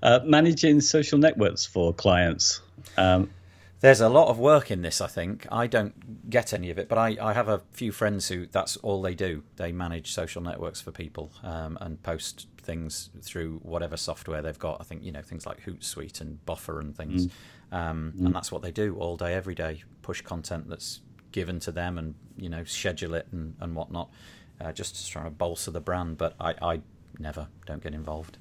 Uh, 0.03 0.19
managing 0.25 0.81
social 0.81 1.19
networks 1.19 1.65
for 1.65 1.95
clients. 1.95 2.61
Um, 2.97 3.31
there's 3.83 4.01
a 4.01 4.09
lot 4.09 4.29
of 4.29 4.39
work 4.39 4.71
in 4.71 4.83
this, 4.83 5.01
I 5.01 5.09
think. 5.09 5.45
I 5.51 5.67
don't 5.67 6.31
get 6.31 6.55
any 6.55 6.71
of 6.71 6.79
it, 6.79 6.89
but 6.89 6.99
I, 6.99 7.17
I 7.21 7.33
have 7.33 7.49
a 7.49 7.63
few 7.73 7.91
friends 7.91 8.29
who 8.29 8.47
that's 8.47 8.77
all 8.77 9.03
they 9.03 9.15
do. 9.15 9.43
They 9.57 9.73
manage 9.73 10.13
social 10.13 10.41
networks 10.41 10.81
for 10.81 10.93
people 10.93 11.33
um, 11.43 11.77
and 11.81 12.01
post 12.01 12.47
things 12.63 13.11
through 13.23 13.59
whatever 13.65 13.97
software 13.97 14.41
they've 14.41 14.59
got. 14.59 14.81
I 14.81 14.85
think, 14.85 15.03
you 15.03 15.11
know, 15.11 15.21
things 15.21 15.47
like 15.47 15.65
Hootsuite 15.65 16.21
and 16.21 16.45
Buffer 16.47 16.79
and 16.79 16.97
things. 16.97 17.27
Mm. 17.27 17.31
Um, 17.73 18.13
mm. 18.17 18.27
And 18.27 18.35
that's 18.35 18.53
what 18.53 18.63
they 18.63 18.71
do 18.71 18.95
all 18.95 19.17
day, 19.17 19.35
every 19.35 19.57
day. 19.57 19.83
Push 20.03 20.23
content 20.23 20.69
that's 20.69 21.01
given 21.33 21.59
to 21.61 21.73
them 21.73 21.99
and, 21.99 22.15
you 22.37 22.49
know, 22.49 22.63
schedule 22.63 23.15
it 23.15 23.27
and, 23.33 23.57
and 23.59 23.75
whatnot, 23.75 24.11
uh, 24.61 24.71
just 24.71 24.95
to 24.95 25.11
try 25.11 25.25
to 25.25 25.31
bolster 25.31 25.73
the 25.73 25.81
brand. 25.81 26.19
But 26.19 26.37
I, 26.39 26.55
I 26.63 26.81
never 27.19 27.49
don't 27.67 27.83
get 27.83 27.95
involved. 27.95 28.39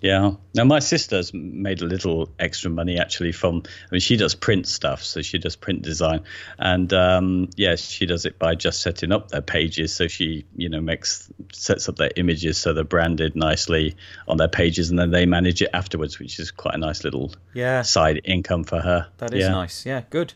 Yeah. 0.00 0.32
Now 0.54 0.64
my 0.64 0.78
sister's 0.78 1.34
made 1.34 1.82
a 1.82 1.84
little 1.84 2.30
extra 2.38 2.70
money 2.70 2.98
actually 2.98 3.32
from. 3.32 3.62
I 3.66 3.92
mean, 3.92 4.00
she 4.00 4.16
does 4.16 4.34
print 4.34 4.66
stuff, 4.66 5.02
so 5.02 5.20
she 5.20 5.38
does 5.38 5.56
print 5.56 5.82
design, 5.82 6.22
and 6.58 6.92
um, 6.92 7.50
yeah, 7.56 7.76
she 7.76 8.06
does 8.06 8.24
it 8.24 8.38
by 8.38 8.54
just 8.54 8.80
setting 8.80 9.12
up 9.12 9.28
their 9.28 9.42
pages. 9.42 9.92
So 9.94 10.08
she, 10.08 10.46
you 10.56 10.68
know, 10.68 10.80
makes 10.80 11.30
sets 11.52 11.88
up 11.88 11.96
their 11.96 12.10
images 12.16 12.56
so 12.56 12.72
they're 12.72 12.84
branded 12.84 13.36
nicely 13.36 13.96
on 14.26 14.38
their 14.38 14.48
pages, 14.48 14.88
and 14.90 14.98
then 14.98 15.10
they 15.10 15.26
manage 15.26 15.60
it 15.60 15.70
afterwards, 15.74 16.18
which 16.18 16.38
is 16.38 16.50
quite 16.50 16.74
a 16.74 16.78
nice 16.78 17.04
little 17.04 17.34
yeah 17.52 17.82
side 17.82 18.22
income 18.24 18.64
for 18.64 18.80
her. 18.80 19.08
That 19.18 19.34
is 19.34 19.42
yeah. 19.42 19.50
nice. 19.50 19.84
Yeah, 19.84 20.02
good. 20.08 20.32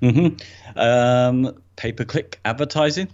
Mm-hmm. 0.00 0.78
Um, 0.78 1.62
pay 1.76 1.92
per 1.92 2.04
click 2.04 2.38
advertising. 2.44 3.08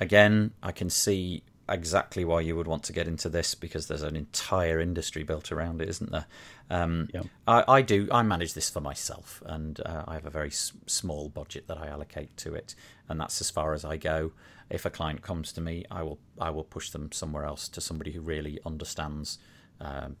Again, 0.00 0.52
I 0.62 0.72
can 0.72 0.90
see 0.90 1.44
exactly 1.68 2.24
why 2.24 2.40
you 2.40 2.56
would 2.56 2.66
want 2.66 2.82
to 2.84 2.92
get 2.92 3.08
into 3.08 3.28
this 3.28 3.54
because 3.54 3.86
there's 3.86 4.02
an 4.02 4.16
entire 4.16 4.80
industry 4.80 5.22
built 5.22 5.52
around 5.52 5.80
it, 5.80 5.88
isn't 5.88 6.10
there? 6.10 6.26
Um, 6.70 7.08
yeah. 7.12 7.22
I, 7.46 7.64
I, 7.68 7.82
do. 7.82 8.08
I 8.10 8.22
manage 8.22 8.54
this 8.54 8.70
for 8.70 8.80
myself, 8.80 9.42
and 9.46 9.80
uh, 9.84 10.04
I 10.06 10.14
have 10.14 10.26
a 10.26 10.30
very 10.30 10.48
s- 10.48 10.72
small 10.86 11.28
budget 11.28 11.68
that 11.68 11.78
I 11.78 11.88
allocate 11.88 12.36
to 12.38 12.54
it, 12.54 12.74
and 13.08 13.20
that's 13.20 13.40
as 13.40 13.50
far 13.50 13.74
as 13.74 13.84
I 13.84 13.96
go. 13.96 14.32
If 14.70 14.86
a 14.86 14.90
client 14.90 15.22
comes 15.22 15.52
to 15.52 15.60
me, 15.60 15.84
I 15.90 16.02
will 16.02 16.18
I 16.40 16.50
will 16.50 16.64
push 16.64 16.90
them 16.90 17.12
somewhere 17.12 17.44
else 17.44 17.68
to 17.68 17.80
somebody 17.80 18.12
who 18.12 18.20
really 18.20 18.58
understands. 18.64 19.38
Um, 19.80 20.16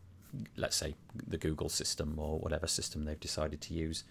let's 0.56 0.76
say 0.76 0.94
the 1.26 1.36
Google 1.36 1.68
system 1.68 2.18
or 2.18 2.38
whatever 2.38 2.66
system 2.66 3.04
they've 3.04 3.20
decided 3.20 3.60
to 3.62 3.74
use, 3.74 4.04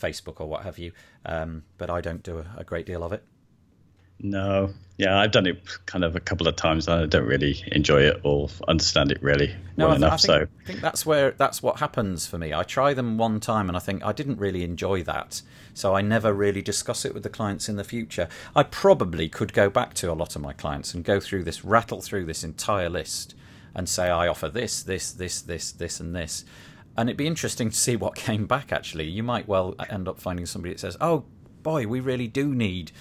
Facebook 0.00 0.40
or 0.40 0.48
what 0.48 0.62
have 0.62 0.78
you. 0.78 0.92
Um, 1.26 1.64
but 1.78 1.90
I 1.90 2.00
don't 2.00 2.22
do 2.22 2.38
a, 2.38 2.46
a 2.58 2.64
great 2.64 2.86
deal 2.86 3.02
of 3.02 3.12
it. 3.12 3.24
No, 4.20 4.72
yeah, 4.96 5.18
I've 5.18 5.32
done 5.32 5.46
it 5.46 5.60
kind 5.86 6.04
of 6.04 6.14
a 6.14 6.20
couple 6.20 6.46
of 6.46 6.54
times. 6.54 6.86
I 6.86 7.06
don't 7.06 7.26
really 7.26 7.64
enjoy 7.72 8.02
it 8.02 8.20
or 8.22 8.48
understand 8.68 9.10
it 9.10 9.20
really 9.22 9.54
no, 9.76 9.88
well 9.88 9.96
I 9.96 9.98
th- 9.98 10.06
enough. 10.06 10.12
I 10.12 10.16
think, 10.16 10.26
so 10.26 10.34
I 10.34 10.66
think 10.66 10.80
that's 10.80 11.04
where 11.04 11.32
that's 11.32 11.62
what 11.62 11.80
happens 11.80 12.26
for 12.28 12.38
me. 12.38 12.54
I 12.54 12.62
try 12.62 12.94
them 12.94 13.18
one 13.18 13.40
time 13.40 13.68
and 13.68 13.76
I 13.76 13.80
think 13.80 14.04
I 14.04 14.12
didn't 14.12 14.38
really 14.38 14.62
enjoy 14.62 15.02
that, 15.02 15.42
so 15.74 15.96
I 15.96 16.00
never 16.00 16.32
really 16.32 16.62
discuss 16.62 17.04
it 17.04 17.12
with 17.12 17.24
the 17.24 17.28
clients 17.28 17.68
in 17.68 17.74
the 17.74 17.82
future. 17.82 18.28
I 18.54 18.62
probably 18.62 19.28
could 19.28 19.52
go 19.52 19.68
back 19.68 19.94
to 19.94 20.12
a 20.12 20.14
lot 20.14 20.36
of 20.36 20.42
my 20.42 20.52
clients 20.52 20.94
and 20.94 21.04
go 21.04 21.18
through 21.18 21.42
this, 21.42 21.64
rattle 21.64 22.00
through 22.00 22.26
this 22.26 22.44
entire 22.44 22.88
list, 22.88 23.34
and 23.74 23.88
say 23.88 24.08
I 24.10 24.28
offer 24.28 24.48
this, 24.48 24.80
this, 24.84 25.10
this, 25.10 25.42
this, 25.42 25.72
this, 25.72 25.98
and 25.98 26.14
this. 26.14 26.44
And 26.96 27.08
it'd 27.08 27.16
be 27.16 27.26
interesting 27.26 27.70
to 27.70 27.76
see 27.76 27.96
what 27.96 28.14
came 28.14 28.46
back. 28.46 28.70
Actually, 28.70 29.06
you 29.06 29.24
might 29.24 29.48
well 29.48 29.74
end 29.90 30.06
up 30.06 30.20
finding 30.20 30.46
somebody 30.46 30.72
that 30.72 30.78
says, 30.78 30.96
"Oh 31.00 31.24
boy, 31.64 31.88
we 31.88 31.98
really 31.98 32.28
do 32.28 32.54
need." 32.54 32.92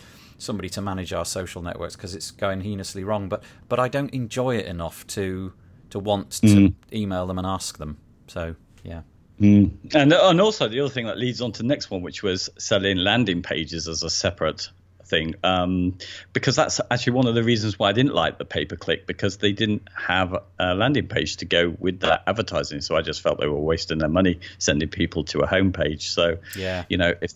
Somebody 0.44 0.70
to 0.70 0.82
manage 0.82 1.14
our 1.14 1.26
social 1.26 1.62
networks 1.62 1.96
because 1.96 2.16
it's 2.16 2.32
going 2.32 2.62
heinously 2.62 3.04
wrong. 3.04 3.30
But 3.30 3.44
but 3.70 3.80
I 3.80 3.88
don't 3.88 4.14
enjoy 4.14 4.58
it 4.58 4.66
enough 4.66 5.06
to 5.08 5.54
to 5.92 6.00
want 6.00 6.32
to 6.32 6.48
mm. 6.48 6.74
email 6.92 7.28
them 7.28 7.38
and 7.38 7.48
ask 7.48 7.78
them. 7.78 7.98
So 8.28 8.56
yeah. 8.84 9.02
Mm. 9.40 9.72
And 9.96 10.14
and 10.14 10.42
also 10.42 10.68
the 10.68 10.80
other 10.80 10.90
thing 10.90 11.08
that 11.08 11.18
leads 11.18 11.42
on 11.42 11.52
to 11.54 11.64
the 11.64 11.68
next 11.68 11.90
one, 11.90 12.02
which 12.02 12.24
was 12.24 12.50
selling 12.58 12.98
landing 12.98 13.42
pages 13.42 13.88
as 13.88 14.04
a 14.04 14.10
separate 14.10 14.70
thing, 15.06 15.36
um, 15.44 15.98
because 16.34 16.56
that's 16.56 16.80
actually 16.90 17.14
one 17.14 17.28
of 17.28 17.36
the 17.36 17.44
reasons 17.44 17.78
why 17.78 17.90
I 17.90 17.94
didn't 17.94 18.14
like 18.14 18.38
the 18.38 18.46
pay 18.46 18.66
per 18.66 18.76
click 18.76 19.06
because 19.06 19.38
they 19.38 19.52
didn't 19.52 19.88
have 19.96 20.36
a 20.60 20.76
landing 20.76 21.08
page 21.08 21.38
to 21.38 21.46
go 21.46 21.76
with 21.78 22.02
that 22.02 22.24
advertising. 22.28 22.82
So 22.82 22.96
I 22.96 23.02
just 23.02 23.22
felt 23.22 23.40
they 23.40 23.48
were 23.48 23.60
wasting 23.60 23.98
their 23.98 24.10
money 24.10 24.40
sending 24.58 24.90
people 24.90 25.24
to 25.26 25.40
a 25.40 25.48
homepage. 25.48 26.04
So 26.04 26.38
yeah, 26.58 26.86
you 26.90 26.98
know 26.98 27.14
if 27.22 27.34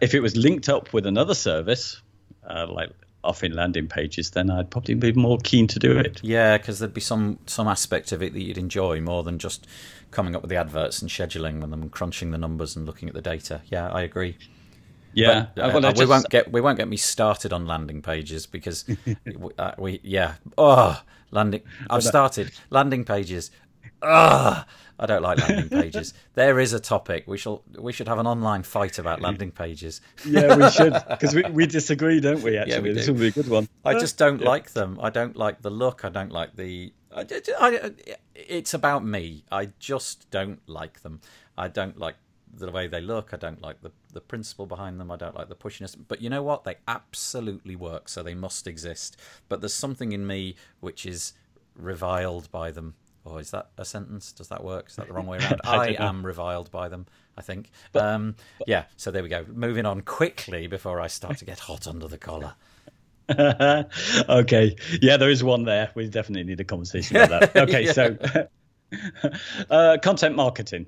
if 0.00 0.14
it 0.14 0.20
was 0.20 0.36
linked 0.36 0.68
up 0.68 0.92
with 0.92 1.06
another 1.06 1.34
service, 1.34 2.00
uh, 2.48 2.66
like 2.68 2.90
offering 3.24 3.52
landing 3.52 3.88
pages, 3.88 4.30
then 4.30 4.50
I'd 4.50 4.70
probably 4.70 4.94
be 4.94 5.12
more 5.12 5.38
keen 5.38 5.66
to 5.68 5.78
do 5.78 5.98
it. 5.98 6.20
Yeah, 6.22 6.58
because 6.58 6.78
there'd 6.78 6.94
be 6.94 7.00
some 7.00 7.38
some 7.46 7.66
aspect 7.66 8.12
of 8.12 8.22
it 8.22 8.32
that 8.34 8.42
you'd 8.42 8.58
enjoy 8.58 9.00
more 9.00 9.22
than 9.22 9.38
just 9.38 9.66
coming 10.10 10.36
up 10.36 10.42
with 10.42 10.50
the 10.50 10.56
adverts 10.56 11.02
and 11.02 11.10
scheduling 11.10 11.60
them 11.60 11.72
and 11.72 11.90
crunching 11.90 12.30
the 12.30 12.38
numbers 12.38 12.76
and 12.76 12.86
looking 12.86 13.08
at 13.08 13.14
the 13.14 13.22
data. 13.22 13.62
Yeah, 13.66 13.88
I 13.88 14.02
agree. 14.02 14.36
Yeah, 15.12 15.46
but, 15.54 15.62
uh, 15.62 15.70
well, 15.72 15.82
just... 15.82 15.98
we 15.98 16.06
won't 16.06 16.28
get 16.28 16.52
we 16.52 16.60
won't 16.60 16.78
get 16.78 16.88
me 16.88 16.96
started 16.96 17.52
on 17.52 17.66
landing 17.66 18.02
pages 18.02 18.46
because 18.46 18.84
uh, 19.58 19.72
we 19.78 20.00
yeah 20.02 20.34
oh 20.58 21.00
landing 21.30 21.62
I've 21.88 22.04
started 22.04 22.52
landing 22.70 23.04
pages. 23.04 23.50
Ah, 24.04 24.66
I 24.98 25.06
don't 25.06 25.22
like 25.22 25.38
landing 25.38 25.68
pages. 25.82 26.14
there 26.34 26.60
is 26.60 26.72
a 26.72 26.80
topic. 26.80 27.24
We 27.26 27.38
shall 27.38 27.62
we 27.78 27.92
should 27.92 28.08
have 28.08 28.18
an 28.18 28.26
online 28.26 28.62
fight 28.62 28.98
about 28.98 29.20
landing 29.20 29.50
pages. 29.50 30.00
yeah, 30.24 30.56
we 30.56 30.70
should 30.78 30.92
because 31.08 31.34
we, 31.34 31.42
we 31.50 31.66
disagree, 31.66 32.20
don't 32.20 32.42
we? 32.42 32.56
Actually, 32.56 32.72
yeah, 32.72 32.80
we 32.80 32.92
this 32.92 33.08
will 33.08 33.14
be 33.14 33.28
a 33.28 33.32
good 33.32 33.48
one. 33.48 33.68
I 33.84 33.98
just 33.98 34.18
don't 34.18 34.40
yeah. 34.40 34.48
like 34.48 34.72
them. 34.72 34.98
I 35.02 35.10
don't 35.10 35.36
like 35.36 35.62
the 35.62 35.70
look. 35.70 36.04
I 36.04 36.10
don't 36.10 36.32
like 36.32 36.56
the. 36.56 36.92
I, 37.16 37.24
I, 37.60 37.90
it's 38.34 38.74
about 38.74 39.04
me. 39.04 39.44
I 39.50 39.70
just 39.78 40.30
don't 40.30 40.60
like 40.68 41.02
them. 41.02 41.20
I 41.56 41.68
don't 41.68 41.98
like 41.98 42.16
the 42.56 42.70
way 42.70 42.86
they 42.86 43.00
look. 43.00 43.30
I 43.32 43.36
don't 43.36 43.60
like 43.60 43.80
the 43.82 43.90
the 44.12 44.20
principle 44.20 44.66
behind 44.66 45.00
them. 45.00 45.10
I 45.10 45.16
don't 45.16 45.34
like 45.34 45.48
the 45.48 45.56
pushiness. 45.56 45.96
But 46.06 46.22
you 46.22 46.30
know 46.30 46.42
what? 46.42 46.62
They 46.62 46.76
absolutely 46.86 47.74
work, 47.74 48.08
so 48.08 48.22
they 48.22 48.34
must 48.34 48.68
exist. 48.68 49.16
But 49.48 49.60
there's 49.60 49.74
something 49.74 50.12
in 50.12 50.26
me 50.26 50.54
which 50.80 51.04
is 51.04 51.32
reviled 51.76 52.48
by 52.52 52.70
them 52.70 52.94
or 53.24 53.40
is 53.40 53.50
that 53.52 53.70
a 53.78 53.84
sentence? 53.84 54.32
Does 54.32 54.48
that 54.48 54.62
work? 54.62 54.88
Is 54.88 54.96
that 54.96 55.08
the 55.08 55.14
wrong 55.14 55.26
way 55.26 55.38
around? 55.40 55.60
I, 55.64 55.94
I 55.94 56.08
am 56.08 56.24
reviled 56.24 56.70
by 56.70 56.88
them, 56.88 57.06
I 57.36 57.42
think. 57.42 57.70
But, 57.92 58.04
um, 58.04 58.36
but, 58.58 58.68
yeah, 58.68 58.84
so 58.96 59.10
there 59.10 59.22
we 59.22 59.28
go. 59.28 59.44
Moving 59.52 59.86
on 59.86 60.02
quickly 60.02 60.66
before 60.66 61.00
I 61.00 61.06
start 61.06 61.38
to 61.38 61.44
get 61.44 61.60
hot 61.60 61.86
under 61.86 62.08
the 62.08 62.18
collar. 62.18 62.54
okay. 64.28 64.76
Yeah, 65.00 65.16
there 65.16 65.30
is 65.30 65.42
one 65.42 65.64
there. 65.64 65.90
We 65.94 66.08
definitely 66.08 66.44
need 66.44 66.60
a 66.60 66.64
conversation 66.64 67.16
about 67.16 67.40
that. 67.40 67.56
Okay, 67.64 67.86
yeah. 67.86 67.92
so 67.92 68.16
uh, 69.70 69.96
content 70.02 70.36
marketing. 70.36 70.86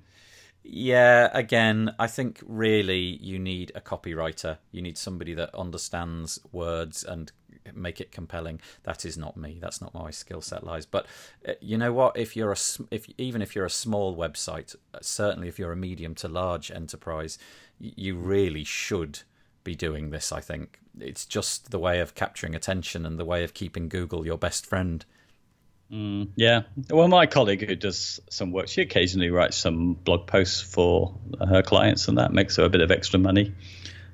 Yeah, 0.62 1.30
again, 1.32 1.94
I 1.98 2.08
think 2.08 2.40
really 2.44 3.18
you 3.22 3.38
need 3.38 3.72
a 3.74 3.80
copywriter. 3.80 4.58
You 4.72 4.82
need 4.82 4.98
somebody 4.98 5.32
that 5.34 5.54
understands 5.54 6.40
words 6.52 7.04
and 7.04 7.30
make 7.74 8.00
it 8.00 8.12
compelling. 8.12 8.60
That 8.84 9.04
is 9.04 9.16
not 9.16 9.36
me. 9.36 9.58
That's 9.60 9.80
not 9.80 9.94
my 9.94 10.10
skill 10.10 10.40
set 10.40 10.64
lies. 10.64 10.86
But 10.86 11.06
uh, 11.46 11.52
you 11.60 11.78
know 11.78 11.92
what? 11.92 12.16
If 12.16 12.36
you're 12.36 12.52
a 12.52 12.56
if 12.90 13.06
even 13.18 13.42
if 13.42 13.54
you're 13.54 13.64
a 13.64 13.70
small 13.70 14.16
website, 14.16 14.74
uh, 14.94 14.98
certainly 15.00 15.48
if 15.48 15.58
you're 15.58 15.72
a 15.72 15.76
medium 15.76 16.14
to 16.16 16.28
large 16.28 16.70
enterprise, 16.70 17.38
you 17.78 18.16
really 18.16 18.64
should 18.64 19.20
be 19.64 19.74
doing 19.74 20.10
this. 20.10 20.32
I 20.32 20.40
think 20.40 20.80
it's 20.98 21.26
just 21.26 21.70
the 21.70 21.78
way 21.78 22.00
of 22.00 22.14
capturing 22.14 22.54
attention 22.54 23.04
and 23.04 23.18
the 23.18 23.24
way 23.24 23.44
of 23.44 23.54
keeping 23.54 23.88
Google 23.88 24.24
your 24.24 24.38
best 24.38 24.64
friend. 24.64 25.04
Mm, 25.92 26.28
yeah. 26.36 26.62
Well, 26.90 27.08
my 27.08 27.26
colleague 27.26 27.66
who 27.66 27.76
does 27.76 28.20
some 28.30 28.50
work, 28.52 28.68
she 28.68 28.82
occasionally 28.82 29.30
writes 29.30 29.56
some 29.56 29.94
blog 29.94 30.26
posts 30.26 30.60
for 30.60 31.14
her 31.46 31.62
clients, 31.62 32.08
and 32.08 32.18
that 32.18 32.32
makes 32.32 32.56
her 32.56 32.64
a 32.64 32.68
bit 32.68 32.80
of 32.80 32.90
extra 32.90 33.18
money. 33.18 33.54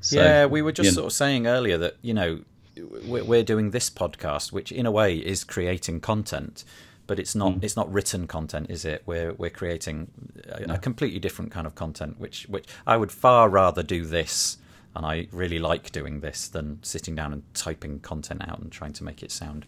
So, 0.00 0.16
yeah, 0.16 0.46
we 0.46 0.62
were 0.62 0.72
just 0.72 0.86
you 0.86 0.90
know, 0.90 0.96
sort 0.96 1.06
of 1.06 1.12
saying 1.12 1.46
earlier 1.46 1.78
that 1.78 1.96
you 2.02 2.12
know 2.12 2.40
we're 2.76 3.42
doing 3.42 3.70
this 3.70 3.90
podcast, 3.90 4.52
which 4.52 4.72
in 4.72 4.86
a 4.86 4.90
way 4.90 5.16
is 5.16 5.44
creating 5.44 6.00
content, 6.00 6.64
but 7.06 7.18
it's 7.18 7.34
not 7.34 7.54
mm. 7.54 7.64
it's 7.64 7.76
not 7.76 7.92
written 7.92 8.26
content, 8.26 8.70
is 8.70 8.84
it? 8.84 9.02
We're 9.06 9.32
we're 9.34 9.50
creating 9.50 10.10
a, 10.48 10.66
no. 10.66 10.74
a, 10.74 10.78
completely 10.78 11.18
different 11.18 11.50
kind 11.50 11.66
of 11.66 11.74
content, 11.74 12.18
which 12.18 12.44
which 12.48 12.66
I 12.86 12.96
would 12.96 13.12
far 13.12 13.48
rather 13.48 13.82
do 13.82 14.04
this, 14.04 14.58
and 14.94 15.04
I 15.04 15.28
really 15.32 15.58
like 15.58 15.92
doing 15.92 16.20
this 16.20 16.48
than 16.48 16.78
sitting 16.82 17.14
down 17.14 17.32
and 17.32 17.42
typing 17.54 18.00
content 18.00 18.42
out 18.48 18.60
and 18.60 18.70
trying 18.72 18.92
to 18.94 19.04
make 19.04 19.22
it 19.22 19.30
sound 19.30 19.66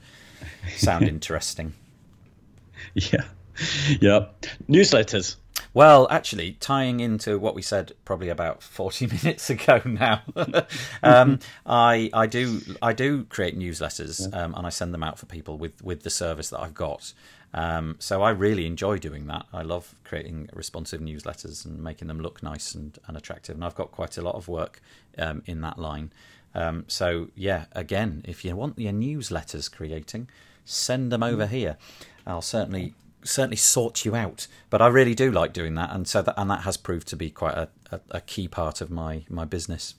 sound 0.77 1.09
interesting. 1.09 1.75
Yeah, 2.95 3.25
yeah. 4.01 4.27
Newsletters. 4.69 5.37
Well, 5.75 6.07
actually, 6.09 6.53
tying 6.53 7.01
into 7.01 7.37
what 7.37 7.57
we 7.57 7.61
said 7.61 7.93
probably 8.05 8.29
about 8.29 8.63
forty 8.81 9.07
minutes 9.09 9.51
ago 9.51 9.83
now, 9.85 10.23
um, 11.03 11.41
I 11.67 12.11
I 12.13 12.27
do 12.27 12.61
I 12.81 12.93
do 12.93 13.25
create 13.25 13.59
newsletters 13.59 14.33
um, 14.33 14.55
and 14.55 14.67
I 14.67 14.71
send 14.71 14.95
them 14.95 15.03
out 15.03 15.19
for 15.19 15.27
people 15.27 15.59
with 15.59 15.83
with 15.83 16.05
the 16.05 16.11
service 16.11 16.49
that 16.51 16.61
I've 16.61 16.75
got. 16.75 17.13
Um, 17.53 17.97
so 18.01 18.23
I 18.23 18.31
really 18.31 18.67
enjoy 18.67 18.99
doing 18.99 19.27
that. 19.29 19.47
I 19.53 19.63
love 19.63 19.95
creating 20.03 20.49
responsive 20.53 21.01
newsletters 21.01 21.65
and 21.65 21.81
making 21.81 22.09
them 22.09 22.19
look 22.19 22.43
nice 22.43 22.75
and, 22.75 22.99
and 23.07 23.17
attractive. 23.17 23.55
And 23.55 23.65
I've 23.65 23.77
got 23.77 23.93
quite 23.93 24.19
a 24.19 24.23
lot 24.23 24.35
of 24.35 24.49
work 24.49 24.83
um, 25.19 25.41
in 25.47 25.61
that 25.61 25.79
line. 25.79 26.11
Um, 26.57 26.85
so 26.89 27.29
yeah, 27.37 27.67
again, 27.71 28.23
if 28.27 28.45
you 28.45 28.57
want 28.57 28.77
your 28.77 28.93
newsletters 28.93 29.71
creating, 29.71 30.29
send 30.65 31.13
them 31.13 31.23
over 31.23 31.47
here. 31.47 31.77
I'll 32.27 32.43
certainly 32.43 32.95
certainly 33.25 33.57
sort 33.57 34.05
you 34.05 34.15
out. 34.15 34.47
But 34.71 34.83
I 34.83 34.89
really 34.89 35.15
do 35.15 35.31
like 35.31 35.53
doing 35.53 35.75
that, 35.75 35.91
and 35.91 36.07
so 36.07 36.23
that 36.23 36.35
and 36.37 36.51
that 36.51 36.63
has 36.63 36.77
proved 36.77 37.09
to 37.09 37.17
be 37.17 37.31
quite 37.31 37.55
a, 37.55 37.69
a, 37.91 38.01
a 38.11 38.21
key 38.21 38.49
part 38.49 38.81
of 38.81 38.91
my 38.91 39.25
my 39.29 39.45
business. 39.45 39.95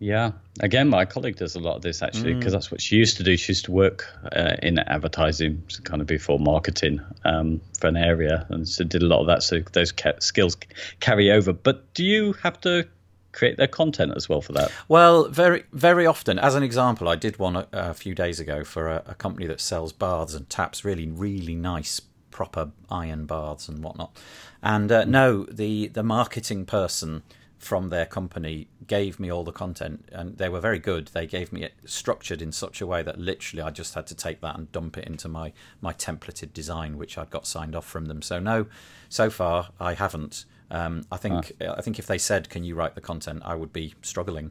Yeah, 0.00 0.32
again, 0.60 0.88
my 0.88 1.04
colleague 1.04 1.36
does 1.36 1.56
a 1.56 1.58
lot 1.58 1.74
of 1.74 1.82
this 1.82 2.02
actually 2.02 2.34
because 2.34 2.52
mm. 2.52 2.56
that's 2.56 2.70
what 2.70 2.80
she 2.80 2.94
used 2.96 3.16
to 3.16 3.24
do. 3.24 3.36
She 3.36 3.50
used 3.50 3.64
to 3.64 3.72
work 3.72 4.06
uh, 4.30 4.54
in 4.62 4.78
advertising, 4.78 5.64
kind 5.82 6.00
of 6.00 6.06
before 6.06 6.38
marketing 6.38 7.00
um, 7.24 7.60
for 7.80 7.88
an 7.88 7.96
area, 7.96 8.46
and 8.48 8.68
so 8.68 8.84
did 8.84 9.02
a 9.02 9.06
lot 9.06 9.20
of 9.20 9.26
that. 9.26 9.42
So 9.42 9.60
those 9.72 9.90
ca- 9.90 10.20
skills 10.20 10.56
carry 11.00 11.32
over. 11.32 11.52
But 11.52 11.92
do 11.94 12.04
you 12.04 12.34
have 12.34 12.60
to 12.60 12.86
create 13.32 13.56
their 13.56 13.66
content 13.66 14.12
as 14.16 14.28
well 14.28 14.40
for 14.40 14.52
that? 14.52 14.70
Well, 14.86 15.28
very 15.28 15.64
very 15.72 16.06
often. 16.06 16.38
As 16.38 16.54
an 16.54 16.62
example, 16.62 17.08
I 17.08 17.16
did 17.16 17.38
one 17.38 17.56
a, 17.56 17.66
a 17.72 17.94
few 17.94 18.14
days 18.14 18.38
ago 18.38 18.62
for 18.62 18.88
a, 18.88 19.02
a, 19.06 19.14
company 19.16 19.46
that 19.48 19.60
sells 19.60 19.92
baths 19.92 20.32
and 20.32 20.48
taps, 20.48 20.84
really 20.84 21.08
really 21.08 21.56
nice 21.56 22.00
proper 22.38 22.70
iron 22.88 23.26
baths 23.26 23.68
and 23.68 23.82
whatnot. 23.82 24.16
And 24.62 24.92
uh, 24.92 25.04
no, 25.04 25.42
the 25.44 25.88
the 25.88 26.04
marketing 26.04 26.66
person 26.66 27.24
from 27.58 27.88
their 27.88 28.06
company 28.06 28.68
gave 28.86 29.18
me 29.18 29.32
all 29.32 29.42
the 29.42 29.50
content 29.50 30.08
and 30.12 30.38
they 30.38 30.48
were 30.48 30.60
very 30.60 30.78
good 30.78 31.08
they 31.08 31.26
gave 31.26 31.52
me 31.52 31.64
it 31.64 31.74
structured 31.84 32.40
in 32.40 32.52
such 32.52 32.80
a 32.80 32.86
way 32.86 33.02
that 33.02 33.18
literally 33.18 33.60
i 33.60 33.68
just 33.68 33.94
had 33.94 34.06
to 34.06 34.14
take 34.14 34.40
that 34.40 34.56
and 34.56 34.70
dump 34.70 34.96
it 34.96 35.04
into 35.08 35.28
my 35.28 35.52
my 35.80 35.92
templated 35.92 36.52
design 36.52 36.96
which 36.96 37.18
i'd 37.18 37.30
got 37.30 37.48
signed 37.48 37.74
off 37.74 37.84
from 37.84 38.04
them 38.04 38.22
so 38.22 38.38
no 38.38 38.64
so 39.08 39.28
far 39.28 39.70
i 39.80 39.92
haven't 39.92 40.44
um, 40.70 41.04
I 41.10 41.16
think 41.16 41.52
ah. 41.60 41.74
I 41.78 41.82
think 41.82 41.98
if 41.98 42.06
they 42.06 42.18
said, 42.18 42.50
"Can 42.50 42.64
you 42.64 42.74
write 42.74 42.94
the 42.94 43.00
content?" 43.00 43.42
I 43.44 43.54
would 43.54 43.72
be 43.72 43.94
struggling. 44.02 44.50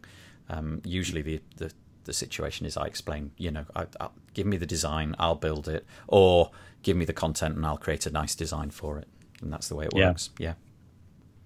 Um, 0.50 0.82
usually, 0.84 1.22
the, 1.22 1.42
the 1.58 1.72
the 2.06 2.14
situation 2.14 2.66
is 2.66 2.78
I 2.78 2.86
explain, 2.86 3.32
you 3.38 3.52
know, 3.52 3.66
I, 3.76 3.86
I, 4.00 4.08
give 4.38 4.46
me 4.46 4.56
the 4.56 4.68
design, 4.68 5.16
I'll 5.18 5.34
build 5.34 5.68
it, 5.68 5.84
or 6.08 6.52
give 6.84 6.96
me 6.96 7.06
the 7.06 7.14
content 7.14 7.56
and 7.56 7.66
I'll 7.66 7.78
create 7.78 8.06
a 8.06 8.12
nice 8.12 8.36
design 8.36 8.70
for 8.70 9.00
it, 9.00 9.08
and 9.42 9.52
that's 9.52 9.68
the 9.68 9.76
way 9.76 9.86
it 9.86 9.94
works. 9.94 10.30
Yeah. 10.38 10.54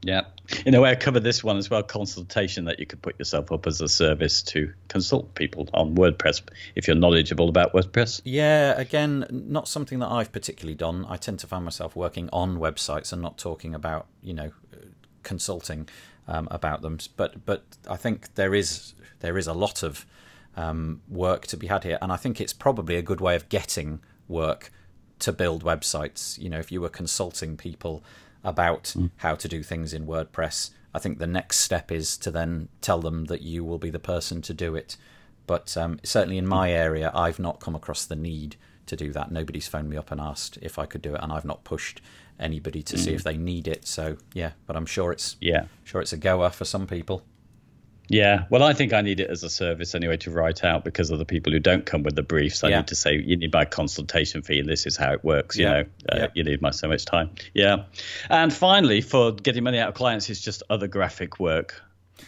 Yeah. 0.04 0.22
In 0.66 0.74
a 0.74 0.82
way, 0.82 0.90
I 0.90 0.96
covered 0.96 1.24
this 1.24 1.44
one 1.44 1.58
as 1.58 1.70
well 1.70 1.84
consultation 1.84 2.66
that 2.66 2.80
you 2.80 2.88
could 2.88 3.02
put 3.04 3.18
yourself 3.20 3.52
up 3.52 3.68
as 3.68 3.80
a 3.82 3.88
service 3.88 4.42
to 4.44 4.74
consult 4.90 5.36
people 5.36 5.70
on 5.76 5.96
WordPress 5.96 6.42
if 6.76 6.88
you're 6.88 6.98
knowledgeable 6.98 7.48
about 7.48 7.72
WordPress. 7.72 8.20
Yeah, 8.26 8.74
again, 8.78 9.26
not 9.30 9.68
something 9.68 10.00
that 10.00 10.10
I've 10.10 10.32
particularly 10.32 10.76
done. 10.76 11.06
I 11.08 11.18
tend 11.18 11.40
to 11.40 11.48
find 11.48 11.64
myself 11.64 11.96
working 11.96 12.30
on 12.34 12.58
websites 12.58 13.14
and 13.14 13.22
not 13.22 13.38
talking 13.38 13.76
about, 13.76 14.08
you 14.24 14.34
know, 14.34 14.52
consulting 15.22 15.88
um, 16.28 16.48
about 16.52 16.82
them. 16.82 16.98
But 17.16 17.46
but 17.46 17.64
I 17.88 17.96
think 17.96 18.34
there 18.34 18.56
is 18.56 18.96
there 19.20 19.38
is 19.38 19.48
a 19.48 19.54
lot 19.54 19.84
of 19.84 20.06
um, 20.56 21.02
work 21.08 21.48
to 21.48 21.58
be 21.58 21.68
had 21.68 21.84
here, 21.84 21.98
and 22.02 22.12
I 22.12 22.18
think 22.18 22.40
it's 22.42 22.54
probably 22.54 22.96
a 22.96 23.02
good 23.02 23.22
way 23.22 23.36
of 23.36 23.50
getting 23.50 24.00
work 24.28 24.72
to 25.20 25.32
build 25.32 25.64
websites. 25.64 26.38
You 26.40 26.50
know, 26.50 26.60
if 26.60 26.72
you 26.72 26.82
were 26.82 26.90
consulting 26.90 27.58
people 27.58 28.04
about 28.44 28.94
mm. 28.98 29.12
how 29.18 29.36
to 29.36 29.48
do 29.48 29.64
things 29.64 29.94
in 29.94 30.08
WordPress. 30.08 30.72
I 30.94 31.00
think 31.00 31.20
the 31.20 31.28
next 31.28 31.58
step 31.60 31.92
is 31.92 32.18
to 32.18 32.32
then 32.32 32.70
tell 32.82 33.00
them 33.00 33.26
that 33.26 33.42
you 33.42 33.64
will 33.64 33.78
be 33.78 33.90
the 33.90 34.00
person 34.00 34.42
to 34.44 34.54
do 34.54 34.76
it. 34.76 34.98
But 35.48 35.76
um, 35.78 36.00
certainly 36.04 36.38
in 36.38 36.48
my 36.48 36.72
area, 36.72 37.12
I've 37.14 37.40
not 37.40 37.60
come 37.60 37.76
across 37.76 38.06
the 38.06 38.16
need 38.16 38.56
to 38.88 38.96
do 38.96 39.12
that. 39.14 39.32
Nobody's 39.32 39.68
phoned 39.68 39.90
me 39.90 39.98
up 39.98 40.12
and 40.12 40.20
asked 40.20 40.58
if 40.62 40.78
I 40.78 40.86
could 40.86 41.02
do 41.02 41.16
it, 41.16 41.22
and 41.24 41.32
I've 41.32 41.46
not 41.46 41.64
pushed 41.64 42.02
anybody 42.40 42.82
to 42.84 42.96
mm. 42.96 43.00
see 43.00 43.14
if 43.14 43.24
they 43.24 43.38
need 43.38 43.68
it. 43.68 43.88
So 43.88 44.18
yeah, 44.34 44.52
but 44.66 44.76
I'm 44.76 44.86
sure 44.86 45.12
it's 45.12 45.38
yeah, 45.40 45.66
sure 45.84 46.02
it's 46.02 46.14
a 46.14 46.18
goer 46.18 46.50
for 46.50 46.66
some 46.66 46.88
people. 46.88 47.24
Yeah, 48.12 48.44
well, 48.50 48.62
I 48.62 48.74
think 48.74 48.92
I 48.92 49.02
need 49.02 49.22
it 49.22 49.30
as 49.30 49.44
a 49.44 49.50
service 49.50 49.96
anyway 49.96 50.18
to 50.18 50.32
write 50.32 50.66
out 50.66 50.84
because 50.84 51.12
of 51.12 51.20
the 51.20 51.24
people 51.24 51.54
who 51.54 51.60
don't 51.60 51.86
come 51.86 52.04
with 52.04 52.14
the 52.14 52.24
briefs. 52.24 52.62
I 52.62 52.68
yeah. 52.68 52.78
need 52.78 52.88
to 52.88 52.96
say 52.96 53.16
you 53.16 53.38
need 53.38 53.54
my 53.54 53.64
consultation 53.64 54.42
fee, 54.42 54.60
and 54.60 54.68
this 54.68 54.86
is 54.86 54.98
how 54.98 55.14
it 55.14 55.24
works. 55.24 55.58
You 55.58 55.66
yeah. 55.66 55.72
know, 55.72 55.80
uh, 56.10 56.18
yeah. 56.18 56.28
you 56.34 56.44
need 56.44 56.62
my 56.62 56.72
so 56.72 56.90
much 56.90 57.06
time. 57.06 57.30
Yeah, 57.54 57.84
and 58.30 58.54
finally, 58.54 59.00
for 59.00 59.32
getting 59.32 59.64
money 59.64 59.80
out 59.80 59.88
of 59.88 59.94
clients, 59.96 60.30
it's 60.30 60.42
just 60.42 60.62
other 60.70 60.88
graphic 60.88 61.40
work. 61.40 61.82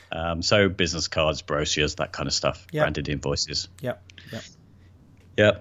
Um, 0.09 0.41
so 0.41 0.69
business 0.69 1.09
cards, 1.09 1.41
brochures, 1.41 1.95
that 1.95 2.13
kind 2.13 2.27
of 2.27 2.34
stuff, 2.34 2.65
branded 2.71 3.09
invoices. 3.09 3.67
Yeah, 3.81 3.95
yeah, 4.31 4.41
yeah. 5.38 5.51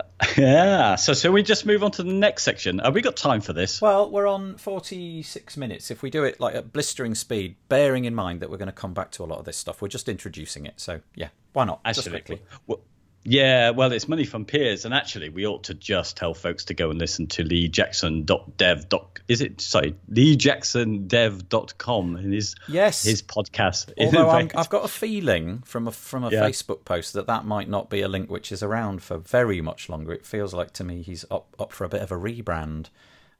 Yeah. 0.36 0.96
So, 0.96 1.14
so 1.14 1.32
we 1.32 1.42
just 1.42 1.64
move 1.64 1.82
on 1.82 1.92
to 1.92 2.02
the 2.02 2.12
next 2.12 2.42
section. 2.42 2.80
Have 2.80 2.94
we 2.94 3.00
got 3.00 3.16
time 3.16 3.40
for 3.40 3.54
this? 3.54 3.80
Well, 3.80 4.10
we're 4.10 4.26
on 4.26 4.56
46 4.58 5.56
minutes. 5.56 5.90
If 5.90 6.02
we 6.02 6.10
do 6.10 6.24
it 6.24 6.38
like 6.40 6.54
at 6.54 6.72
blistering 6.72 7.14
speed, 7.14 7.56
bearing 7.68 8.04
in 8.04 8.14
mind 8.14 8.40
that 8.40 8.50
we're 8.50 8.58
going 8.58 8.66
to 8.66 8.72
come 8.72 8.92
back 8.92 9.10
to 9.12 9.24
a 9.24 9.26
lot 9.26 9.38
of 9.38 9.46
this 9.46 9.56
stuff, 9.56 9.80
we're 9.80 9.88
just 9.88 10.08
introducing 10.08 10.66
it. 10.66 10.74
So, 10.78 11.00
yeah, 11.14 11.28
why 11.54 11.64
not? 11.64 11.80
Actually, 11.84 12.02
just 12.02 12.10
quickly. 12.10 12.42
Well, 12.66 12.80
yeah, 13.26 13.70
well, 13.70 13.90
it's 13.90 14.06
money 14.06 14.24
from 14.24 14.44
peers, 14.44 14.84
and 14.84 14.94
actually, 14.94 15.30
we 15.30 15.44
ought 15.46 15.64
to 15.64 15.74
just 15.74 16.16
tell 16.16 16.32
folks 16.32 16.66
to 16.66 16.74
go 16.74 16.90
and 16.90 17.00
listen 17.00 17.26
to 17.28 17.42
lee 17.42 17.68
leejackson.dev. 17.68 18.86
Is 19.26 19.40
it 19.40 19.60
sorry, 19.60 19.96
leejacksondev.com 20.12 22.16
in 22.16 22.30
his 22.30 22.54
yes 22.68 23.02
his 23.02 23.22
podcast. 23.22 23.92
Although 23.98 24.30
i 24.30 24.48
have 24.54 24.68
got 24.68 24.84
a 24.84 24.88
feeling 24.88 25.62
from 25.64 25.88
a 25.88 25.92
from 25.92 26.22
a 26.22 26.30
yeah. 26.30 26.42
Facebook 26.42 26.84
post 26.84 27.14
that 27.14 27.26
that 27.26 27.44
might 27.44 27.68
not 27.68 27.90
be 27.90 28.02
a 28.02 28.08
link 28.08 28.30
which 28.30 28.52
is 28.52 28.62
around 28.62 29.02
for 29.02 29.18
very 29.18 29.60
much 29.60 29.88
longer. 29.88 30.12
It 30.12 30.24
feels 30.24 30.54
like 30.54 30.72
to 30.74 30.84
me 30.84 31.02
he's 31.02 31.24
up 31.28 31.56
up 31.58 31.72
for 31.72 31.82
a 31.84 31.88
bit 31.88 32.02
of 32.02 32.12
a 32.12 32.16
rebrand. 32.16 32.90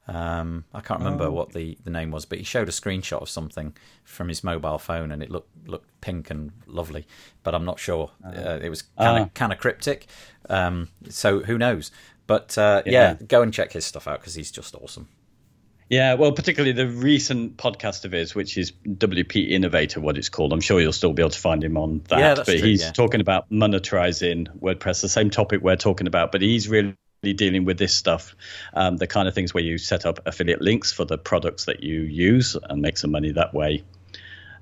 Um, 0.07 0.63
I 0.73 0.79
can't 0.79 0.99
remember 1.01 1.25
oh. 1.25 1.31
what 1.31 1.51
the, 1.51 1.77
the 1.83 1.89
name 1.89 2.11
was, 2.11 2.25
but 2.25 2.37
he 2.37 2.43
showed 2.43 2.69
a 2.69 2.71
screenshot 2.71 3.21
of 3.21 3.29
something 3.29 3.75
from 4.03 4.29
his 4.29 4.43
mobile 4.43 4.77
phone, 4.77 5.11
and 5.11 5.21
it 5.21 5.29
looked 5.29 5.67
looked 5.67 5.89
pink 6.01 6.29
and 6.29 6.51
lovely. 6.65 7.05
But 7.43 7.53
I'm 7.53 7.65
not 7.65 7.79
sure. 7.79 8.11
Uh, 8.23 8.29
uh 8.29 8.59
it 8.61 8.69
was 8.69 8.83
kind 8.97 9.23
of 9.23 9.27
uh. 9.27 9.29
kind 9.33 9.51
of 9.51 9.59
cryptic. 9.59 10.07
Um, 10.49 10.89
so 11.09 11.41
who 11.41 11.57
knows? 11.57 11.91
But 12.25 12.57
uh, 12.57 12.83
yeah. 12.85 12.91
yeah. 13.19 13.25
go 13.27 13.41
and 13.41 13.53
check 13.53 13.73
his 13.73 13.85
stuff 13.85 14.07
out 14.07 14.19
because 14.19 14.35
he's 14.35 14.51
just 14.51 14.75
awesome. 14.75 15.07
Yeah, 15.89 16.15
well, 16.15 16.33
particularly 16.33 16.73
the 16.73 16.87
recent 16.87 17.55
podcast 17.55 18.03
of 18.03 18.11
his, 18.11 18.35
which 18.35 18.57
is 18.57 18.73
WP 18.85 19.49
Innovator, 19.49 20.01
what 20.01 20.17
it's 20.17 20.27
called. 20.27 20.51
I'm 20.51 20.59
sure 20.59 20.81
you'll 20.81 20.91
still 20.91 21.13
be 21.13 21.21
able 21.21 21.29
to 21.29 21.39
find 21.39 21.63
him 21.63 21.77
on 21.77 22.01
that. 22.09 22.19
Yeah, 22.19 22.35
but 22.35 22.45
true, 22.45 22.57
he's 22.57 22.81
yeah. 22.81 22.91
talking 22.91 23.21
about 23.21 23.49
monetizing 23.49 24.47
WordPress, 24.59 25.01
the 25.01 25.07
same 25.07 25.29
topic 25.29 25.61
we're 25.61 25.77
talking 25.77 26.07
about, 26.07 26.33
but 26.33 26.41
he's 26.41 26.67
really 26.67 26.93
dealing 27.21 27.65
with 27.65 27.77
this 27.77 27.93
stuff, 27.93 28.35
um, 28.73 28.97
the 28.97 29.07
kind 29.07 29.27
of 29.27 29.33
things 29.33 29.53
where 29.53 29.63
you 29.63 29.77
set 29.77 30.05
up 30.05 30.19
affiliate 30.25 30.61
links 30.61 30.91
for 30.91 31.05
the 31.05 31.17
products 31.17 31.65
that 31.65 31.83
you 31.83 32.01
use 32.01 32.55
and 32.69 32.81
make 32.81 32.97
some 32.97 33.11
money 33.11 33.31
that 33.31 33.53
way. 33.53 33.83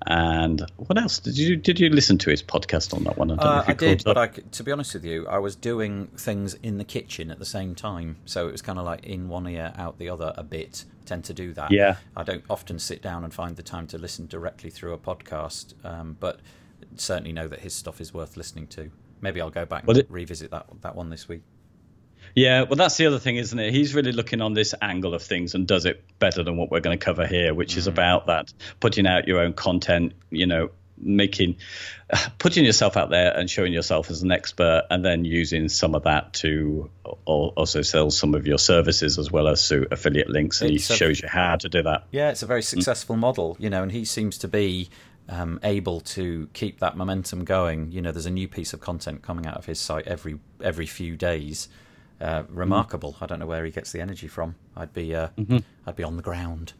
And 0.08 0.64
what 0.78 1.00
else 1.00 1.20
did 1.20 1.38
you 1.38 1.56
did 1.56 1.80
you 1.80 1.90
listen 1.90 2.18
to 2.20 2.30
his 2.30 2.44
podcast 2.44 2.94
on 2.94 3.04
that 3.06 3.18
one? 3.18 3.32
I, 3.32 3.36
uh, 3.36 3.64
I 3.68 3.74
did, 3.74 4.04
but 4.04 4.18
I, 4.18 4.28
to 4.28 4.64
be 4.64 4.72
honest 4.72 4.94
with 4.94 5.04
you, 5.04 5.26
I 5.28 5.40
was 5.40 5.56
doing 5.56 6.08
things 6.16 6.54
in 6.56 6.78
the 6.78 6.84
kitchen 6.84 7.32
at 7.32 7.40
the 7.40 7.46
same 7.46 7.74
time, 7.74 8.18
so 8.26 8.48
it 8.48 8.52
was 8.52 8.62
kind 8.62 8.78
of 8.78 8.86
like 8.86 9.04
in 9.04 9.30
one 9.30 9.48
ear, 9.48 9.74
out 9.78 9.98
the 9.98 10.10
other 10.10 10.34
a 10.38 10.44
bit. 10.44 10.86
I 11.02 11.06
tend 11.06 11.24
to 11.26 11.34
do 11.34 11.54
that. 11.54 11.72
Yeah, 11.72 11.96
I 12.16 12.24
don't 12.24 12.44
often 12.50 12.78
sit 12.78 13.02
down 13.02 13.24
and 13.24 13.34
find 13.34 13.56
the 13.56 13.64
time 13.64 13.88
to 13.88 13.98
listen 13.98 14.28
directly 14.28 14.70
through 14.70 14.94
a 14.94 14.98
podcast, 14.98 15.74
um, 15.84 16.18
but 16.20 16.40
certainly 16.96 17.32
know 17.32 17.48
that 17.48 17.62
his 17.62 17.74
stuff 17.74 18.00
is 18.00 18.14
worth 18.14 18.38
listening 18.38 18.68
to. 18.68 18.92
Maybe 19.22 19.42
I'll 19.42 19.50
go 19.50 19.66
back 19.66 19.88
well, 19.88 19.98
and 19.98 20.06
it, 20.06 20.12
revisit 20.12 20.52
that 20.52 20.68
that 20.82 20.96
one 20.96 21.10
this 21.10 21.28
week. 21.28 21.42
Yeah, 22.36 22.64
well, 22.64 22.76
that's 22.76 22.98
the 22.98 23.06
other 23.06 23.18
thing, 23.18 23.38
isn't 23.38 23.58
it? 23.58 23.74
He's 23.74 23.96
really 23.96 24.12
looking 24.12 24.42
on 24.42 24.54
this 24.54 24.76
angle 24.82 25.14
of 25.14 25.24
things 25.24 25.56
and 25.56 25.66
does 25.66 25.86
it 25.86 26.04
better 26.20 26.44
than 26.44 26.58
what 26.58 26.70
we're 26.70 26.82
going 26.82 27.00
to 27.00 27.04
cover 27.04 27.26
here, 27.26 27.54
which 27.54 27.72
mm-hmm. 27.72 27.80
is 27.80 27.88
about 27.88 28.28
that 28.28 28.54
putting 28.82 29.08
out 29.08 29.28
your 29.28 29.40
own 29.40 29.54
content, 29.54 30.14
you 30.30 30.46
know, 30.46 30.70
making, 30.98 31.56
putting 32.38 32.66
yourself 32.66 32.98
out 32.98 33.10
there 33.10 33.32
and 33.36 33.50
showing 33.50 33.72
yourself 33.72 34.12
as 34.12 34.22
an 34.22 34.32
expert, 34.32 34.84
and 34.90 35.04
then 35.04 35.24
using 35.24 35.70
some 35.70 35.96
of 35.96 36.04
that 36.04 36.34
to 36.34 36.90
also 37.24 37.82
sell 37.82 38.12
some 38.12 38.36
of 38.36 38.46
your 38.46 38.60
services 38.60 39.18
as 39.18 39.32
well 39.32 39.48
as 39.48 39.66
through 39.66 39.88
affiliate 39.90 40.30
links. 40.30 40.62
And 40.62 40.72
it's 40.72 40.90
he 40.90 40.94
a, 40.94 40.98
shows 40.98 41.22
you 41.22 41.30
how 41.30 41.56
to 41.56 41.70
do 41.70 41.84
that. 41.84 42.04
Yeah, 42.12 42.32
it's 42.32 42.44
a 42.44 42.48
very 42.48 42.64
successful 42.64 43.16
mm-hmm. 43.16 43.22
model, 43.22 43.56
you 43.60 43.70
know, 43.70 43.82
and 43.82 43.92
he 43.92 44.06
seems 44.06 44.38
to 44.40 44.48
be. 44.48 44.90
Um, 45.28 45.60
able 45.64 46.02
to 46.02 46.48
keep 46.54 46.82
that 46.82 46.96
momentum 46.96 47.46
going. 47.46 47.92
You 47.92 48.00
know, 48.00 48.12
there's 48.12 48.28
a 48.28 48.30
new 48.30 48.48
piece 48.48 48.74
of 48.74 48.80
content 48.80 49.24
coming 49.24 49.48
out 49.48 49.58
of 49.58 49.66
his 49.66 49.80
site 49.80 50.06
every 50.06 50.38
every 50.62 50.86
few 50.86 51.18
days, 51.18 51.68
uh, 52.22 52.44
remarkable. 52.50 53.14
Mm. 53.14 53.22
I 53.22 53.26
don't 53.26 53.40
know 53.40 53.48
where 53.48 53.66
he 53.66 53.72
gets 53.72 53.92
the 53.92 54.02
energy 54.02 54.28
from. 54.28 54.56
I'd 54.76 54.94
be 54.94 55.16
uh, 55.16 55.30
mm-hmm. 55.38 55.58
I'd 55.86 55.96
be 55.96 56.04
on 56.04 56.18
the 56.18 56.24
ground. 56.24 56.74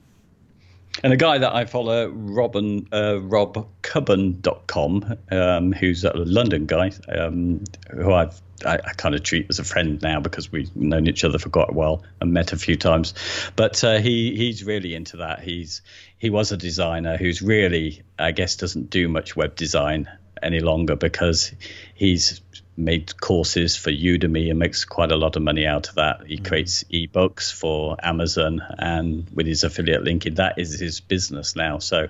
And 1.04 1.12
a 1.12 1.18
guy 1.18 1.40
that 1.40 1.54
I 1.54 1.66
follow, 1.66 2.08
Robin, 2.08 2.88
uh, 2.90 3.20
robcubbon.com, 3.20 5.18
um, 5.30 5.74
who's 5.74 6.06
a 6.06 6.14
London 6.14 6.68
guy, 6.68 6.94
um, 7.10 7.66
who 7.92 8.14
I've 8.14 8.42
I, 8.66 8.76
I, 8.76 8.94
kind 8.94 9.16
of 9.16 9.24
treat 9.24 9.48
as 9.50 9.60
a 9.60 9.66
friend 9.66 10.02
now 10.02 10.22
because 10.22 10.50
we've 10.52 10.74
known 10.76 11.08
each 11.08 11.26
other 11.26 11.38
for 11.38 11.50
quite 11.50 11.70
a 11.70 11.74
while 11.74 12.04
and 12.22 12.32
met 12.32 12.54
a 12.54 12.58
few 12.58 12.78
times. 12.78 13.14
But 13.56 13.84
uh, 13.84 13.98
he 14.00 14.36
he's 14.36 14.64
really 14.64 14.96
into 14.96 15.18
that. 15.18 15.42
He's 15.42 15.82
he 16.18 16.30
was 16.30 16.54
a 16.54 16.58
designer 16.58 17.18
who's 17.18 17.42
really 17.42 18.04
I 18.18 18.32
guess 18.32 18.56
doesn't 18.56 18.90
do 18.90 19.10
much 19.10 19.36
web 19.36 19.56
design 19.56 20.10
any 20.42 20.62
longer 20.62 20.96
because 20.96 21.52
he's 21.96 22.42
made 22.78 23.20
courses 23.20 23.76
for 23.76 23.90
Udemy 23.90 24.50
and 24.50 24.60
makes 24.60 24.84
quite 24.86 25.12
a 25.12 25.16
lot 25.16 25.38
of 25.38 25.42
money 25.42 25.66
out 25.66 25.90
of 25.90 25.96
that. 25.96 26.28
He 26.28 26.36
mm-hmm. 26.36 26.46
creates 26.46 26.84
ebooks 26.84 27.52
for 27.52 27.96
Amazon 28.04 28.62
and 28.78 29.28
with 29.34 29.48
his 29.48 29.64
affiliate 29.64 30.04
linking, 30.04 30.36
that 30.36 30.60
is 30.60 30.78
his 30.78 31.00
business 31.00 31.56
now. 31.56 31.80
So 31.80 32.10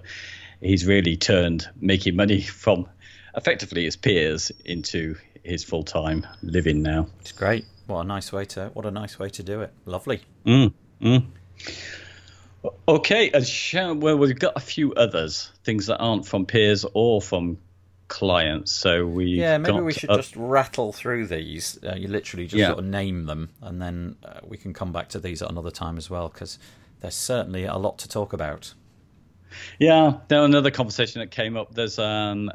he's 0.59 0.85
really 0.85 1.15
turned 1.15 1.69
making 1.79 2.15
money 2.15 2.41
from 2.63 2.89
effectively 3.35 3.85
his 3.85 3.95
peers 3.95 4.51
into 4.65 5.15
his 5.43 5.63
full 5.63 5.83
time 5.83 6.25
living 6.41 6.81
now. 6.81 7.07
It's 7.21 7.31
great. 7.31 7.65
What 7.85 8.01
a 8.01 8.03
nice 8.03 8.33
way 8.33 8.45
to 8.45 8.71
what 8.73 8.85
a 8.87 8.91
nice 8.91 9.19
way 9.19 9.29
to 9.29 9.43
do 9.43 9.61
it. 9.61 9.71
Lovely. 9.85 10.21
Mm, 10.45 10.73
mm. 10.99 11.25
Okay, 12.87 13.29
and 13.31 14.01
well, 14.01 14.17
we've 14.17 14.39
got 14.39 14.53
a 14.55 14.59
few 14.59 14.93
others 14.95 15.51
things 15.63 15.85
that 15.85 15.97
aren't 15.97 16.25
from 16.25 16.47
peers 16.47 16.83
or 16.95 17.21
from 17.21 17.59
clients. 18.07 18.71
So 18.71 19.05
we 19.05 19.25
yeah, 19.25 19.57
maybe 19.57 19.79
we 19.79 19.93
should 19.93 20.09
just 20.09 20.35
rattle 20.35 20.93
through 20.93 21.27
these. 21.27 21.79
Uh, 21.83 21.95
you 21.95 22.07
literally 22.07 22.45
just 22.45 22.59
yeah. 22.59 22.67
sort 22.67 22.79
of 22.79 22.85
name 22.85 23.25
them, 23.25 23.49
and 23.61 23.81
then 23.81 24.15
uh, 24.23 24.39
we 24.43 24.57
can 24.57 24.73
come 24.73 24.91
back 24.91 25.09
to 25.09 25.19
these 25.19 25.41
at 25.41 25.49
another 25.49 25.71
time 25.71 25.97
as 25.97 26.09
well 26.09 26.29
because 26.29 26.59
there's 27.01 27.15
certainly 27.15 27.65
a 27.65 27.77
lot 27.77 27.97
to 27.99 28.09
talk 28.09 28.33
about. 28.33 28.73
Yeah, 29.79 30.17
then 30.27 30.39
another 30.41 30.71
conversation 30.71 31.21
that 31.21 31.31
came 31.31 31.55
up. 31.55 31.73
There's 31.73 31.97
um, 31.99 32.51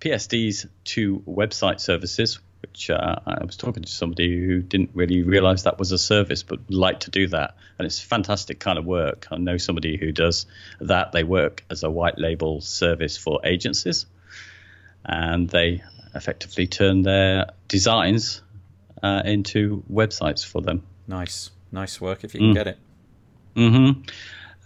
PSDs 0.00 0.66
to 0.84 1.18
website 1.26 1.80
services, 1.80 2.38
which 2.62 2.90
uh, 2.90 3.16
I 3.26 3.44
was 3.44 3.56
talking 3.56 3.82
to 3.82 3.90
somebody 3.90 4.44
who 4.44 4.62
didn't 4.62 4.90
really 4.94 5.22
realize 5.22 5.64
that 5.64 5.78
was 5.78 5.92
a 5.92 5.98
service, 5.98 6.42
but 6.42 6.58
like 6.70 7.00
to 7.00 7.10
do 7.10 7.26
that. 7.28 7.56
And 7.78 7.86
it's 7.86 8.00
fantastic 8.00 8.60
kind 8.60 8.78
of 8.78 8.84
work. 8.84 9.26
I 9.30 9.36
know 9.36 9.56
somebody 9.56 9.96
who 9.96 10.12
does 10.12 10.46
that. 10.80 11.12
They 11.12 11.24
work 11.24 11.64
as 11.70 11.82
a 11.82 11.90
white 11.90 12.18
label 12.18 12.60
service 12.60 13.16
for 13.16 13.40
agencies, 13.44 14.06
and 15.04 15.48
they 15.48 15.82
effectively 16.14 16.66
turn 16.66 17.02
their 17.02 17.50
designs 17.68 18.42
uh, 19.02 19.22
into 19.24 19.82
websites 19.90 20.44
for 20.44 20.62
them. 20.62 20.82
Nice, 21.06 21.50
nice 21.72 22.00
work 22.00 22.24
if 22.24 22.34
you 22.34 22.40
can 22.40 22.50
mm. 22.50 22.54
get 22.54 22.66
it. 22.68 22.78
Mm-hmm. 23.56 24.02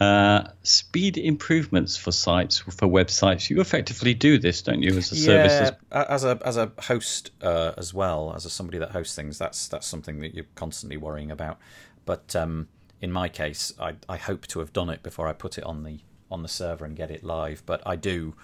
Uh, 0.01 0.45
speed 0.63 1.19
improvements 1.19 1.97
for 1.97 2.13
sites 2.13 2.59
for 2.59 2.87
websites. 2.87 3.51
You 3.51 3.61
effectively 3.61 4.15
do 4.15 4.39
this, 4.39 4.63
don't 4.63 4.81
you, 4.81 4.97
as 4.97 5.11
a 5.11 5.17
yeah, 5.17 5.25
service? 5.25 5.77
As 5.91 6.25
a 6.25 6.39
as 6.45 6.57
a 6.57 6.71
host 6.79 7.33
uh, 7.43 7.73
as 7.77 7.93
well 7.93 8.33
as 8.35 8.45
a 8.45 8.51
somebody 8.51 8.79
that 8.79 8.93
hosts 8.93 9.17
things. 9.17 9.39
That's 9.39 9.67
that's 9.67 9.89
something 9.89 10.21
that 10.21 10.35
you're 10.35 10.47
constantly 10.55 10.97
worrying 10.97 11.33
about. 11.33 11.59
But 12.05 12.37
um, 12.37 12.69
in 13.01 13.11
my 13.11 13.29
case, 13.29 13.73
I, 13.81 13.95
I 14.09 14.17
hope 14.17 14.47
to 14.49 14.61
have 14.61 14.73
done 14.73 14.89
it 14.89 15.03
before 15.03 15.27
I 15.27 15.33
put 15.33 15.59
it 15.59 15.65
on 15.65 15.83
the 15.83 15.99
on 16.31 16.43
the 16.43 16.49
server 16.49 16.85
and 16.85 16.95
get 16.95 17.11
it 17.11 17.25
live. 17.25 17.65
But 17.67 17.83
I 17.85 17.97
do. 17.97 18.35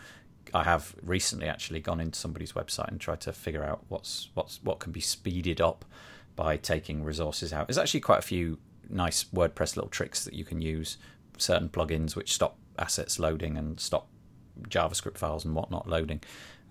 I 0.54 0.62
have 0.62 0.94
recently 1.02 1.48
actually 1.48 1.80
gone 1.80 2.00
into 2.00 2.18
somebody's 2.18 2.52
website 2.52 2.88
and 2.88 3.00
tried 3.00 3.20
to 3.22 3.32
figure 3.32 3.64
out 3.64 3.84
what's 3.88 4.28
what's 4.34 4.60
what 4.62 4.78
can 4.78 4.92
be 4.92 5.00
speeded 5.00 5.60
up 5.60 5.84
by 6.36 6.56
taking 6.56 7.02
resources 7.02 7.52
out. 7.52 7.66
There's 7.66 7.78
actually 7.78 8.00
quite 8.00 8.20
a 8.20 8.22
few 8.22 8.58
nice 8.88 9.24
WordPress 9.24 9.76
little 9.76 9.90
tricks 9.90 10.24
that 10.24 10.34
you 10.34 10.44
can 10.44 10.60
use 10.60 10.96
certain 11.38 11.68
plugins 11.68 12.14
which 12.14 12.32
stop 12.32 12.56
assets 12.78 13.18
loading 13.18 13.56
and 13.56 13.80
stop 13.80 14.08
JavaScript 14.68 15.18
files 15.18 15.44
and 15.44 15.54
whatnot 15.54 15.88
loading. 15.88 16.20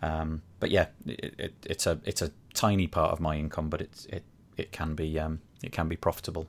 Um, 0.02 0.42
but 0.60 0.72
yeah, 0.72 0.88
it, 1.06 1.36
it, 1.38 1.54
it's 1.66 1.86
a 1.86 2.00
it's 2.06 2.22
a 2.22 2.32
tiny 2.54 2.88
part 2.88 3.12
of 3.12 3.20
my 3.20 3.36
income, 3.36 3.70
but 3.70 3.82
it's 3.82 4.06
it 4.06 4.24
it 4.56 4.72
can 4.72 4.96
be 4.96 5.20
um, 5.20 5.42
it 5.62 5.74
can 5.74 5.90
be 5.90 5.98
profitable. 5.98 6.48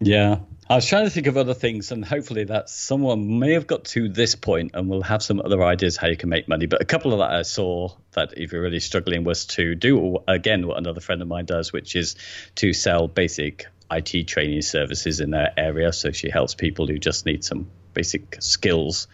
Yeah, 0.00 0.38
I 0.70 0.76
was 0.76 0.86
trying 0.86 1.04
to 1.04 1.10
think 1.10 1.26
of 1.26 1.36
other 1.36 1.52
things, 1.52 1.90
and 1.90 2.04
hopefully 2.04 2.44
that 2.44 2.70
someone 2.70 3.40
may 3.40 3.54
have 3.54 3.66
got 3.66 3.84
to 3.86 4.08
this 4.08 4.34
point 4.34 4.70
and 4.74 4.88
will 4.88 5.02
have 5.02 5.22
some 5.22 5.40
other 5.40 5.62
ideas 5.62 5.96
how 5.96 6.06
you 6.06 6.16
can 6.16 6.28
make 6.28 6.48
money. 6.48 6.66
But 6.66 6.80
a 6.80 6.84
couple 6.84 7.12
of 7.12 7.18
that 7.18 7.32
I 7.32 7.42
saw 7.42 7.90
that 8.12 8.34
if 8.36 8.52
you're 8.52 8.62
really 8.62 8.78
struggling 8.78 9.24
was 9.24 9.46
to 9.46 9.74
do 9.74 10.18
again 10.28 10.66
what 10.66 10.78
another 10.78 11.00
friend 11.00 11.20
of 11.22 11.28
mine 11.28 11.44
does, 11.44 11.72
which 11.72 11.96
is 11.96 12.14
to 12.54 12.72
sell 12.72 13.08
basic 13.08 13.66
IT 13.90 14.28
training 14.28 14.62
services 14.62 15.20
in 15.20 15.30
their 15.30 15.52
area. 15.56 15.92
So 15.92 16.12
she 16.12 16.30
helps 16.30 16.54
people 16.54 16.86
who 16.86 16.98
just 16.98 17.26
need 17.26 17.44
some 17.44 17.68
basic 17.92 18.36
skills 18.40 19.08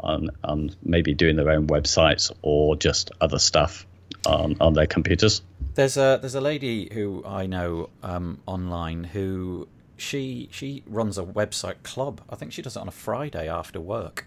on, 0.00 0.30
on 0.42 0.74
maybe 0.82 1.14
doing 1.14 1.36
their 1.36 1.50
own 1.50 1.66
websites 1.66 2.32
or 2.40 2.74
just 2.74 3.10
other 3.20 3.38
stuff 3.38 3.86
on, 4.26 4.56
on 4.60 4.72
their 4.72 4.86
computers. 4.86 5.42
There's 5.74 5.96
a 5.96 6.18
there's 6.20 6.34
a 6.34 6.40
lady 6.40 6.88
who 6.92 7.22
I 7.24 7.46
know 7.46 7.88
um, 8.02 8.40
online 8.46 9.04
who 9.04 9.68
she 9.96 10.48
she 10.50 10.82
runs 10.86 11.18
a 11.18 11.22
website 11.22 11.82
club. 11.82 12.20
I 12.28 12.36
think 12.36 12.52
she 12.52 12.62
does 12.62 12.76
it 12.76 12.80
on 12.80 12.88
a 12.88 12.92
Friday 12.92 13.48
after 13.48 13.80
work, 13.80 14.26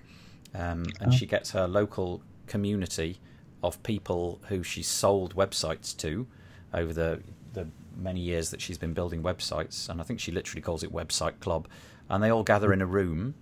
um, 0.53 0.86
and 0.99 1.07
oh. 1.07 1.11
she 1.11 1.26
gets 1.26 1.51
her 1.51 1.68
local 1.68 2.22
community 2.47 3.20
of 3.63 3.82
people 3.84 4.39
who 4.47 4.61
she's 4.63 4.88
sold 4.88 5.36
websites 5.36 5.95
to 5.97 6.28
over 6.74 6.93
the 6.93 7.22
the 7.53 7.68
many 7.97 8.20
years 8.20 8.49
that 8.51 8.61
she's 8.61 8.78
been 8.78 8.93
building 8.93 9.24
websites, 9.24 9.89
and 9.89 10.01
I 10.01 10.03
think 10.03 10.20
she 10.20 10.32
literally 10.32 10.61
calls 10.61 10.84
it 10.84 10.91
Website 10.93 11.39
Club. 11.39 11.68
And 12.09 12.22
they 12.24 12.30
all 12.30 12.43
gather 12.43 12.72
in 12.72 12.82
a 12.82 12.86
room, 12.86 13.34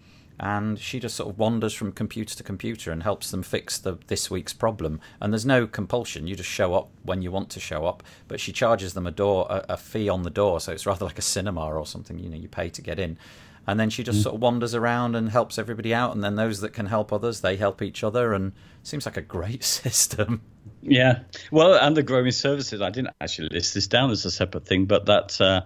and 0.43 0.77
she 0.77 0.99
just 0.99 1.15
sort 1.15 1.29
of 1.29 1.39
wanders 1.39 1.73
from 1.73 1.93
computer 1.93 2.35
to 2.35 2.43
computer 2.43 2.91
and 2.91 3.01
helps 3.01 3.31
them 3.31 3.41
fix 3.41 3.77
the 3.77 3.97
this 4.07 4.29
week's 4.29 4.51
problem. 4.51 4.99
And 5.21 5.31
there's 5.31 5.45
no 5.45 5.65
compulsion; 5.65 6.27
you 6.27 6.35
just 6.35 6.49
show 6.49 6.73
up 6.73 6.89
when 7.03 7.21
you 7.21 7.31
want 7.31 7.49
to 7.51 7.61
show 7.61 7.85
up. 7.85 8.03
But 8.27 8.41
she 8.41 8.51
charges 8.51 8.93
them 8.93 9.07
a 9.07 9.11
door 9.11 9.47
a, 9.49 9.65
a 9.69 9.77
fee 9.77 10.09
on 10.09 10.23
the 10.23 10.29
door, 10.29 10.59
so 10.59 10.73
it's 10.73 10.85
rather 10.85 11.05
like 11.05 11.17
a 11.17 11.21
cinema 11.21 11.65
or 11.65 11.85
something. 11.85 12.19
You 12.19 12.29
know, 12.29 12.35
you 12.35 12.49
pay 12.49 12.67
to 12.69 12.81
get 12.81 12.99
in 12.99 13.17
and 13.65 13.79
then 13.79 13.89
she 13.89 14.03
just 14.03 14.19
mm. 14.19 14.23
sort 14.23 14.35
of 14.35 14.41
wanders 14.41 14.75
around 14.75 15.15
and 15.15 15.29
helps 15.29 15.57
everybody 15.57 15.93
out 15.93 16.13
and 16.13 16.21
then 16.21 16.35
those 16.35 16.59
that 16.59 16.73
can 16.73 16.85
help 16.85 17.13
others 17.13 17.39
they 17.39 17.55
help 17.55 17.81
each 17.81 18.03
other 18.03 18.33
and 18.33 18.51
seems 18.83 19.05
like 19.05 19.15
a 19.15 19.21
great 19.21 19.63
system 19.63 20.41
yeah 20.81 21.19
well 21.51 21.73
and 21.75 21.95
the 21.95 22.03
growing 22.03 22.31
services 22.31 22.81
i 22.81 22.89
didn't 22.89 23.15
actually 23.21 23.47
list 23.47 23.73
this 23.73 23.87
down 23.87 24.11
as 24.11 24.25
a 24.25 24.31
separate 24.31 24.65
thing 24.65 24.83
but 24.83 25.05
that 25.05 25.39
uh, 25.39 25.61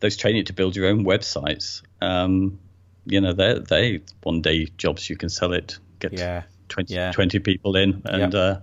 those 0.00 0.16
training 0.16 0.46
to 0.46 0.54
build 0.54 0.74
your 0.74 0.86
own 0.86 1.04
websites 1.04 1.82
um, 2.00 2.58
you 3.06 3.20
know 3.20 3.32
they 3.32 3.58
they 3.58 4.00
one 4.22 4.40
day 4.42 4.66
jobs 4.76 5.08
you 5.08 5.16
can 5.16 5.28
sell 5.28 5.52
it 5.52 5.78
get 5.98 6.12
yeah. 6.12 6.42
20, 6.68 6.94
yeah. 6.94 7.12
20 7.12 7.38
people 7.40 7.76
in 7.76 8.02
and 8.06 8.32
yep. 8.32 8.34
uh, 8.34 8.60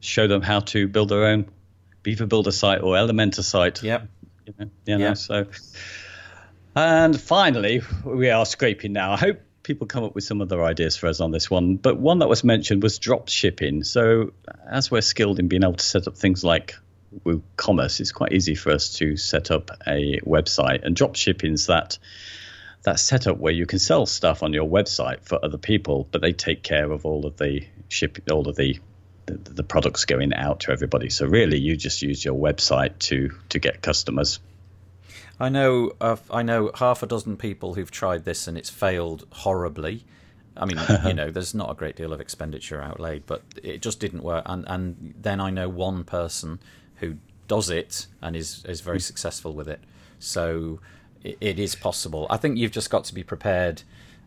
show 0.00 0.26
them 0.26 0.42
how 0.42 0.60
to 0.60 0.88
build 0.88 1.08
their 1.08 1.24
own 1.26 1.48
beaver 2.02 2.26
builder 2.26 2.52
site 2.52 2.82
or 2.82 2.94
elementor 2.94 3.42
site 3.42 3.82
yep. 3.82 4.08
you 4.46 4.54
know, 4.58 4.70
you 4.84 4.98
know 4.98 5.14
so 5.14 5.46
and 6.76 7.18
finally, 7.18 7.80
we 8.04 8.28
are 8.28 8.44
scraping 8.44 8.92
now. 8.92 9.12
I 9.12 9.16
hope 9.16 9.40
people 9.62 9.86
come 9.86 10.04
up 10.04 10.14
with 10.14 10.24
some 10.24 10.42
other 10.42 10.62
ideas 10.62 10.94
for 10.94 11.06
us 11.06 11.20
on 11.20 11.30
this 11.30 11.50
one. 11.50 11.76
But 11.76 11.98
one 11.98 12.18
that 12.18 12.28
was 12.28 12.44
mentioned 12.44 12.82
was 12.82 12.98
drop 12.98 13.30
shipping. 13.30 13.82
So, 13.82 14.34
as 14.70 14.90
we're 14.90 15.00
skilled 15.00 15.38
in 15.38 15.48
being 15.48 15.62
able 15.62 15.76
to 15.76 15.84
set 15.84 16.06
up 16.06 16.18
things 16.18 16.44
like 16.44 16.74
WooCommerce, 17.24 18.00
it's 18.00 18.12
quite 18.12 18.32
easy 18.32 18.54
for 18.54 18.72
us 18.72 18.92
to 18.98 19.16
set 19.16 19.50
up 19.50 19.70
a 19.86 20.20
website. 20.20 20.84
And 20.84 20.94
drop 20.94 21.16
shipping's 21.16 21.68
that 21.68 21.98
that 22.86 23.00
setup 23.00 23.36
where 23.36 23.52
you 23.52 23.66
can 23.66 23.80
sell 23.80 24.06
stuff 24.06 24.42
on 24.42 24.52
your 24.52 24.68
website 24.68 25.22
for 25.22 25.44
other 25.44 25.58
people, 25.58 26.08
but 26.12 26.22
they 26.22 26.32
take 26.32 26.62
care 26.62 26.90
of 26.90 27.04
all 27.04 27.26
of 27.26 27.36
the 27.36 27.66
shipping, 27.88 28.24
all 28.30 28.48
of 28.48 28.56
the 28.56 28.78
the, 29.26 29.34
the 29.34 29.62
products 29.64 30.04
going 30.04 30.32
out 30.32 30.60
to 30.60 30.70
everybody. 30.70 31.10
So 31.10 31.26
really, 31.26 31.58
you 31.58 31.76
just 31.76 32.00
use 32.00 32.24
your 32.24 32.36
website 32.36 32.98
to 33.00 33.32
to 33.50 33.58
get 33.58 33.82
customers. 33.82 34.38
I 35.38 35.48
know 35.48 35.92
uh, 36.00 36.16
I 36.30 36.42
know 36.42 36.70
half 36.76 37.02
a 37.02 37.06
dozen 37.06 37.36
people 37.36 37.74
who've 37.74 37.90
tried 37.90 38.24
this 38.24 38.46
and 38.46 38.56
it's 38.56 38.70
failed 38.70 39.26
horribly. 39.30 40.04
I 40.56 40.64
mean, 40.64 40.78
you 41.06 41.12
know, 41.12 41.30
there's 41.32 41.54
not 41.54 41.70
a 41.70 41.74
great 41.74 41.96
deal 41.96 42.12
of 42.12 42.20
expenditure 42.20 42.80
outlaid, 42.80 43.26
but 43.26 43.42
it 43.62 43.82
just 43.82 43.98
didn't 43.98 44.22
work. 44.22 44.44
And 44.46 44.64
and 44.68 45.14
then 45.20 45.40
I 45.40 45.50
know 45.50 45.68
one 45.68 46.04
person 46.04 46.60
who 46.96 47.16
does 47.48 47.68
it 47.68 48.06
and 48.22 48.36
is 48.36 48.64
is 48.64 48.80
very 48.80 49.00
successful 49.00 49.52
with 49.54 49.68
it. 49.68 49.80
So 50.20 50.78
it, 51.26 51.38
it 51.40 51.58
is 51.58 51.74
possible. 51.74 52.26
I 52.30 52.36
think 52.36 52.58
you've 52.58 52.72
just 52.72 52.90
got 52.90 53.04
to 53.04 53.14
be 53.14 53.22
prepared 53.22 53.82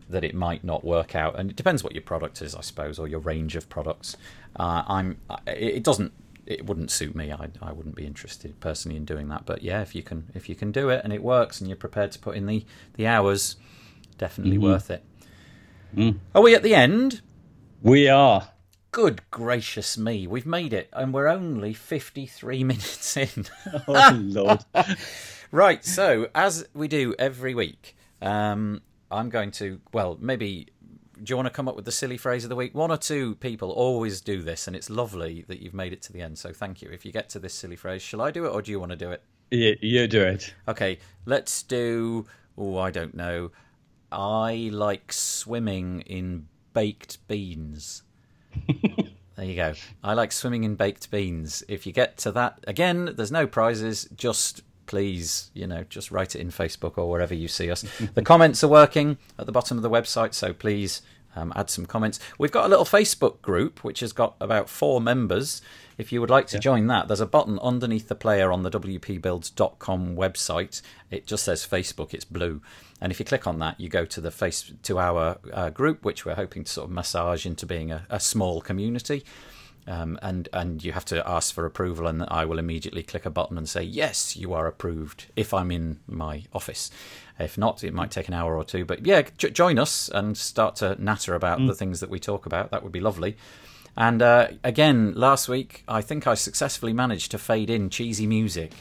that 0.08 0.24
it 0.24 0.34
might 0.34 0.64
not 0.64 0.84
work 0.84 1.14
out, 1.14 1.38
and 1.38 1.50
it 1.50 1.56
depends 1.56 1.84
what 1.84 1.94
your 1.94 2.02
product 2.02 2.42
is, 2.42 2.54
I 2.54 2.60
suppose, 2.62 2.98
or 2.98 3.06
your 3.08 3.20
range 3.20 3.56
of 3.56 3.68
products. 3.68 4.16
Uh, 4.56 4.82
I'm. 4.86 5.18
It 5.46 5.82
doesn't 5.82 6.12
it 6.46 6.66
wouldn't 6.66 6.90
suit 6.90 7.14
me. 7.14 7.32
I 7.32 7.48
I 7.62 7.72
wouldn't 7.72 7.94
be 7.94 8.04
interested 8.04 8.58
personally 8.60 8.96
in 8.96 9.04
doing 9.04 9.28
that. 9.28 9.46
But 9.46 9.62
yeah, 9.62 9.82
if 9.82 9.94
you 9.94 10.02
can 10.02 10.30
if 10.34 10.48
you 10.48 10.54
can 10.54 10.72
do 10.72 10.88
it 10.88 11.02
and 11.04 11.12
it 11.12 11.22
works 11.22 11.60
and 11.60 11.68
you're 11.68 11.76
prepared 11.76 12.12
to 12.12 12.18
put 12.18 12.36
in 12.36 12.46
the 12.46 12.64
the 12.94 13.06
hours, 13.06 13.56
definitely 14.18 14.56
mm-hmm. 14.56 14.66
worth 14.66 14.90
it. 14.90 15.04
Mm. 15.94 16.18
Are 16.34 16.42
we 16.42 16.54
at 16.54 16.62
the 16.62 16.74
end? 16.74 17.22
We 17.82 18.08
are. 18.08 18.50
Good 18.92 19.22
gracious 19.30 19.96
me, 19.96 20.26
we've 20.26 20.46
made 20.46 20.72
it, 20.72 20.88
and 20.92 21.14
we're 21.14 21.28
only 21.28 21.72
53 21.72 22.64
minutes 22.64 23.16
in. 23.16 23.46
oh, 23.86 24.18
Lord. 24.20 24.64
right, 25.50 25.84
so 25.84 26.28
as 26.34 26.66
we 26.74 26.88
do 26.88 27.14
every 27.18 27.54
week, 27.54 27.96
um, 28.22 28.82
I'm 29.10 29.28
going 29.28 29.50
to, 29.52 29.80
well, 29.92 30.16
maybe 30.20 30.68
do 31.22 31.32
you 31.32 31.36
want 31.36 31.46
to 31.46 31.52
come 31.52 31.68
up 31.68 31.76
with 31.76 31.84
the 31.84 31.92
silly 31.92 32.16
phrase 32.16 32.44
of 32.44 32.50
the 32.50 32.56
week? 32.56 32.74
One 32.74 32.90
or 32.90 32.96
two 32.96 33.34
people 33.36 33.70
always 33.70 34.20
do 34.20 34.42
this, 34.42 34.66
and 34.66 34.74
it's 34.74 34.88
lovely 34.88 35.44
that 35.48 35.60
you've 35.60 35.74
made 35.74 35.92
it 35.92 36.02
to 36.02 36.12
the 36.12 36.22
end. 36.22 36.38
So 36.38 36.52
thank 36.52 36.80
you. 36.82 36.88
If 36.90 37.04
you 37.04 37.12
get 37.12 37.28
to 37.30 37.38
this 37.38 37.54
silly 37.54 37.76
phrase, 37.76 38.02
shall 38.02 38.22
I 38.22 38.30
do 38.30 38.46
it 38.46 38.50
or 38.50 38.62
do 38.62 38.70
you 38.70 38.80
want 38.80 38.92
to 38.92 38.96
do 38.96 39.10
it? 39.10 39.22
You, 39.50 39.76
you 39.80 40.06
do 40.06 40.22
it. 40.22 40.54
Okay, 40.68 40.98
let's 41.26 41.62
do. 41.62 42.26
Oh, 42.56 42.78
I 42.78 42.90
don't 42.90 43.14
know. 43.14 43.50
I 44.12 44.70
like 44.72 45.12
swimming 45.12 46.02
in 46.02 46.46
baked 46.72 47.26
beans. 47.28 48.02
there 49.36 49.44
you 49.44 49.56
go. 49.56 49.74
I 50.02 50.14
like 50.14 50.32
swimming 50.32 50.64
in 50.64 50.74
baked 50.76 51.10
beans. 51.10 51.62
If 51.68 51.86
you 51.86 51.92
get 51.92 52.16
to 52.18 52.32
that, 52.32 52.64
again, 52.66 53.12
there's 53.16 53.32
no 53.32 53.46
prizes. 53.46 54.08
Just 54.14 54.62
please, 54.90 55.52
you 55.54 55.68
know, 55.68 55.84
just 55.88 56.10
write 56.10 56.34
it 56.34 56.40
in 56.40 56.50
Facebook 56.50 56.98
or 56.98 57.08
wherever 57.08 57.32
you 57.32 57.46
see 57.46 57.70
us. 57.70 57.84
the 58.14 58.22
comments 58.22 58.64
are 58.64 58.68
working 58.68 59.18
at 59.38 59.46
the 59.46 59.52
bottom 59.52 59.76
of 59.76 59.84
the 59.84 59.88
website, 59.88 60.34
so 60.34 60.52
please 60.52 61.00
um, 61.36 61.52
add 61.54 61.70
some 61.70 61.86
comments. 61.86 62.18
We've 62.38 62.50
got 62.50 62.66
a 62.66 62.68
little 62.68 62.84
Facebook 62.84 63.40
group 63.40 63.84
which 63.84 64.00
has 64.00 64.12
got 64.12 64.34
about 64.40 64.68
four 64.68 65.00
members. 65.00 65.62
If 65.96 66.10
you 66.10 66.20
would 66.20 66.28
like 66.28 66.48
to 66.48 66.56
yeah. 66.56 66.62
join 66.62 66.88
that, 66.88 67.06
there's 67.06 67.20
a 67.20 67.26
button 67.26 67.60
underneath 67.60 68.08
the 68.08 68.16
player 68.16 68.50
on 68.50 68.64
the 68.64 68.70
wpbuilds.com 68.70 70.16
website. 70.16 70.82
It 71.08 71.24
just 71.24 71.44
says 71.44 71.64
Facebook, 71.64 72.12
it's 72.12 72.24
blue. 72.24 72.60
And 73.00 73.12
if 73.12 73.20
you 73.20 73.24
click 73.24 73.46
on 73.46 73.60
that, 73.60 73.78
you 73.78 73.88
go 73.88 74.04
to 74.06 74.20
the 74.20 74.32
face 74.32 74.72
to 74.82 74.98
our 74.98 75.38
uh, 75.52 75.70
group, 75.70 76.04
which 76.04 76.24
we're 76.24 76.34
hoping 76.34 76.64
to 76.64 76.72
sort 76.72 76.86
of 76.86 76.90
massage 76.90 77.46
into 77.46 77.64
being 77.64 77.92
a, 77.92 78.06
a 78.10 78.18
small 78.18 78.60
community. 78.60 79.24
Um, 79.86 80.18
and 80.22 80.48
and 80.52 80.84
you 80.84 80.92
have 80.92 81.04
to 81.06 81.26
ask 81.28 81.54
for 81.54 81.66
approval, 81.66 82.06
and 82.06 82.24
I 82.28 82.44
will 82.44 82.58
immediately 82.58 83.02
click 83.02 83.26
a 83.26 83.30
button 83.30 83.58
and 83.58 83.68
say 83.68 83.82
yes, 83.82 84.36
you 84.36 84.52
are 84.52 84.66
approved. 84.66 85.26
If 85.36 85.52
I'm 85.54 85.70
in 85.70 86.00
my 86.06 86.44
office, 86.52 86.90
if 87.38 87.56
not, 87.58 87.82
it 87.82 87.94
might 87.94 88.10
take 88.10 88.28
an 88.28 88.34
hour 88.34 88.56
or 88.56 88.64
two. 88.64 88.84
But 88.84 89.06
yeah, 89.06 89.22
j- 89.38 89.50
join 89.50 89.78
us 89.78 90.08
and 90.08 90.36
start 90.36 90.76
to 90.76 91.02
natter 91.02 91.34
about 91.34 91.58
mm. 91.58 91.66
the 91.66 91.74
things 91.74 92.00
that 92.00 92.10
we 92.10 92.20
talk 92.20 92.46
about. 92.46 92.70
That 92.70 92.82
would 92.82 92.92
be 92.92 93.00
lovely. 93.00 93.36
And 93.96 94.22
uh, 94.22 94.48
again, 94.62 95.14
last 95.14 95.48
week, 95.48 95.82
I 95.88 96.00
think 96.00 96.26
I 96.26 96.34
successfully 96.34 96.92
managed 96.92 97.32
to 97.32 97.38
fade 97.38 97.70
in 97.70 97.90
cheesy 97.90 98.26
music. 98.26 98.72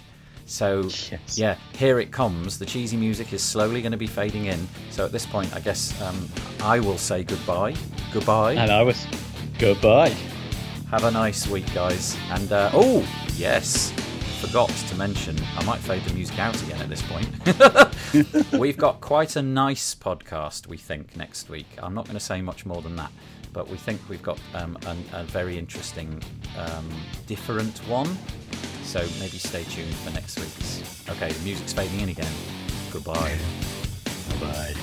So, 0.45 0.81
yes. 0.83 1.37
yeah, 1.37 1.57
here 1.73 1.99
it 1.99 2.11
comes. 2.11 2.57
The 2.57 2.65
cheesy 2.65 2.97
music 2.97 3.33
is 3.33 3.43
slowly 3.43 3.81
going 3.81 3.91
to 3.91 3.97
be 3.97 4.07
fading 4.07 4.45
in. 4.45 4.67
So, 4.89 5.05
at 5.05 5.11
this 5.11 5.25
point, 5.25 5.55
I 5.55 5.59
guess 5.59 5.99
um, 6.01 6.27
I 6.61 6.79
will 6.79 6.97
say 6.97 7.23
goodbye. 7.23 7.75
Goodbye. 8.11 8.53
And 8.53 8.71
I 8.71 8.81
was 8.81 9.05
goodbye. 9.59 10.15
Have 10.89 11.03
a 11.03 11.11
nice 11.11 11.47
week, 11.47 11.71
guys. 11.73 12.17
And, 12.31 12.51
uh, 12.51 12.71
oh, 12.73 13.07
yes, 13.35 13.91
forgot 14.41 14.69
to 14.69 14.95
mention, 14.95 15.37
I 15.55 15.63
might 15.63 15.79
fade 15.79 16.03
the 16.03 16.13
music 16.13 16.39
out 16.39 16.61
again 16.63 16.81
at 16.81 16.89
this 16.89 17.03
point. 17.03 18.51
We've 18.59 18.77
got 18.77 18.99
quite 18.99 19.35
a 19.35 19.41
nice 19.41 19.93
podcast, 19.93 20.67
we 20.67 20.77
think, 20.77 21.15
next 21.15 21.49
week. 21.49 21.67
I'm 21.77 21.93
not 21.93 22.05
going 22.05 22.17
to 22.17 22.23
say 22.23 22.41
much 22.41 22.65
more 22.65 22.81
than 22.81 22.95
that 22.95 23.11
but 23.53 23.67
we 23.67 23.77
think 23.77 23.99
we've 24.09 24.21
got 24.21 24.39
um, 24.53 24.77
a, 24.85 25.21
a, 25.21 25.23
very 25.23 25.57
interesting, 25.57 26.21
um, 26.57 26.89
different 27.25 27.77
one. 27.87 28.07
So 28.83 28.99
maybe 29.19 29.37
stay 29.37 29.63
tuned 29.63 29.93
for 29.95 30.11
next 30.11 30.39
week's. 30.39 31.07
Okay, 31.09 31.31
the 31.31 31.43
music's 31.43 31.73
fading 31.73 32.01
in 32.01 32.09
again. 32.09 32.31
Goodbye. 32.91 33.37
Bye. 34.39 34.73